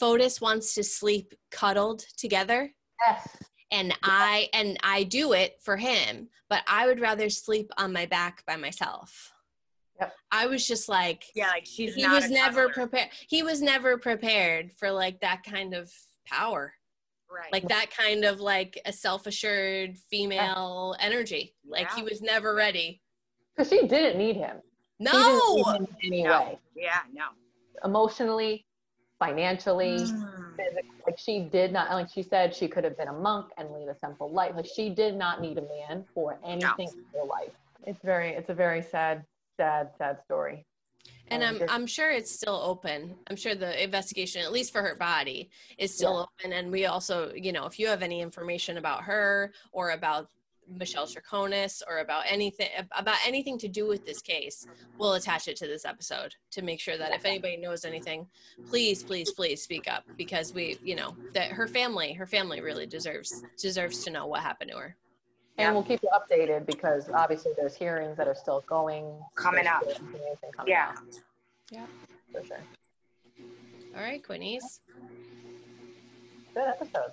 Fotis 0.00 0.40
wants 0.40 0.74
to 0.74 0.82
sleep 0.82 1.34
cuddled 1.50 2.00
together? 2.16 2.72
yes, 3.06 3.36
And 3.70 3.94
I 4.02 4.48
and 4.52 4.78
I 4.82 5.02
do 5.04 5.32
it 5.32 5.58
for 5.62 5.76
him, 5.76 6.28
but 6.48 6.62
I 6.66 6.86
would 6.86 7.00
rather 7.00 7.28
sleep 7.30 7.70
on 7.76 7.92
my 7.92 8.06
back 8.06 8.44
by 8.46 8.56
myself. 8.56 9.31
Yep. 10.02 10.14
I 10.30 10.46
was 10.46 10.66
just 10.66 10.88
like 10.88 11.24
Yeah, 11.34 11.48
like 11.48 11.66
she's 11.66 11.94
he 11.94 12.02
not 12.02 12.22
was 12.22 12.30
never 12.30 12.68
prepared 12.68 13.08
he 13.28 13.42
was 13.42 13.60
never 13.62 13.98
prepared 13.98 14.72
for 14.78 14.90
like 14.90 15.20
that 15.20 15.42
kind 15.44 15.74
of 15.74 15.90
power 16.26 16.74
right. 17.30 17.52
like 17.52 17.68
that 17.68 17.86
kind 17.96 18.24
of 18.24 18.40
like 18.40 18.80
a 18.84 18.92
self-assured 18.92 19.96
female 20.10 20.94
energy 21.00 21.54
like 21.66 21.90
he 21.92 22.02
was 22.02 22.20
never 22.22 22.54
ready 22.54 23.02
because 23.54 23.68
she 23.68 23.86
didn't 23.86 24.18
need 24.18 24.36
him. 24.36 24.56
No 24.98 25.54
need 25.54 25.66
him 25.66 25.86
in 26.00 26.24
No. 26.24 26.58
yeah, 26.76 27.00
no. 27.12 27.26
emotionally, 27.84 28.66
financially. 29.18 29.98
Mm. 29.98 30.56
Like 31.06 31.18
she 31.18 31.40
did 31.40 31.72
not, 31.72 31.90
like 31.90 32.08
she 32.08 32.22
said, 32.22 32.54
she 32.54 32.68
could 32.68 32.84
have 32.84 32.96
been 32.96 33.08
a 33.08 33.12
monk 33.12 33.46
and 33.58 33.70
lead 33.72 33.88
a 33.88 33.96
simple 33.98 34.30
life. 34.30 34.52
Like 34.54 34.66
she 34.66 34.90
did 34.90 35.16
not 35.16 35.40
need 35.40 35.58
a 35.58 35.62
man 35.62 36.04
for 36.14 36.38
anything 36.44 36.88
in 36.88 37.20
her 37.20 37.26
life. 37.26 37.52
It's 37.84 38.02
very, 38.04 38.30
it's 38.30 38.48
a 38.48 38.54
very 38.54 38.80
sad, 38.80 39.24
sad, 39.62 39.90
sad 39.96 40.18
story. 40.24 40.66
And 41.28 41.42
I'm 41.42 41.62
I'm 41.68 41.86
sure 41.86 42.10
it's 42.10 42.30
still 42.30 42.60
open. 42.62 43.16
I'm 43.28 43.36
sure 43.36 43.54
the 43.54 43.82
investigation, 43.82 44.42
at 44.42 44.52
least 44.52 44.72
for 44.72 44.82
her 44.82 44.96
body, 44.96 45.50
is 45.78 45.94
still 45.94 46.28
open. 46.28 46.52
And 46.52 46.70
we 46.70 46.86
also, 46.86 47.32
you 47.34 47.52
know, 47.52 47.64
if 47.64 47.78
you 47.78 47.86
have 47.86 48.02
any 48.02 48.20
information 48.20 48.76
about 48.76 49.02
her 49.04 49.52
or 49.72 49.92
about 49.92 50.28
Michelle 50.68 51.06
Troconis 51.06 51.82
or 51.88 51.98
about 51.98 52.24
anything 52.28 52.68
about 52.96 53.16
anything 53.26 53.58
to 53.58 53.68
do 53.68 53.88
with 53.88 54.04
this 54.04 54.20
case, 54.20 54.66
we'll 54.98 55.14
attach 55.14 55.48
it 55.48 55.56
to 55.56 55.66
this 55.66 55.84
episode 55.84 56.34
to 56.50 56.62
make 56.62 56.80
sure 56.80 56.98
that 56.98 57.14
if 57.14 57.24
anybody 57.24 57.56
knows 57.56 57.84
anything, 57.84 58.26
please, 58.68 59.02
please, 59.02 59.32
please 59.32 59.62
speak 59.62 59.90
up 59.90 60.04
because 60.16 60.52
we, 60.52 60.76
you 60.82 60.96
know, 60.96 61.16
that 61.32 61.52
her 61.52 61.66
family, 61.66 62.12
her 62.12 62.26
family 62.26 62.60
really 62.60 62.86
deserves 62.86 63.42
deserves 63.58 64.04
to 64.04 64.10
know 64.10 64.26
what 64.26 64.40
happened 64.40 64.70
to 64.70 64.76
her. 64.76 64.96
And 65.58 65.74
we'll 65.74 65.84
keep 65.84 66.00
you 66.02 66.08
updated 66.14 66.66
because 66.66 67.08
obviously 67.10 67.52
there's 67.56 67.74
hearings 67.76 68.16
that 68.16 68.26
are 68.26 68.34
still 68.34 68.64
going. 68.66 69.04
Coming 69.34 69.66
up. 69.66 69.82
coming 69.82 70.22
Yeah. 70.66 70.88
out. 70.96 70.98
Yeah. 71.70 71.86
For 72.32 72.42
sure. 72.44 72.60
All 73.94 74.02
right, 74.02 74.22
Quinnies. 74.22 74.80
Good 76.54 76.66
episode. 76.68 77.12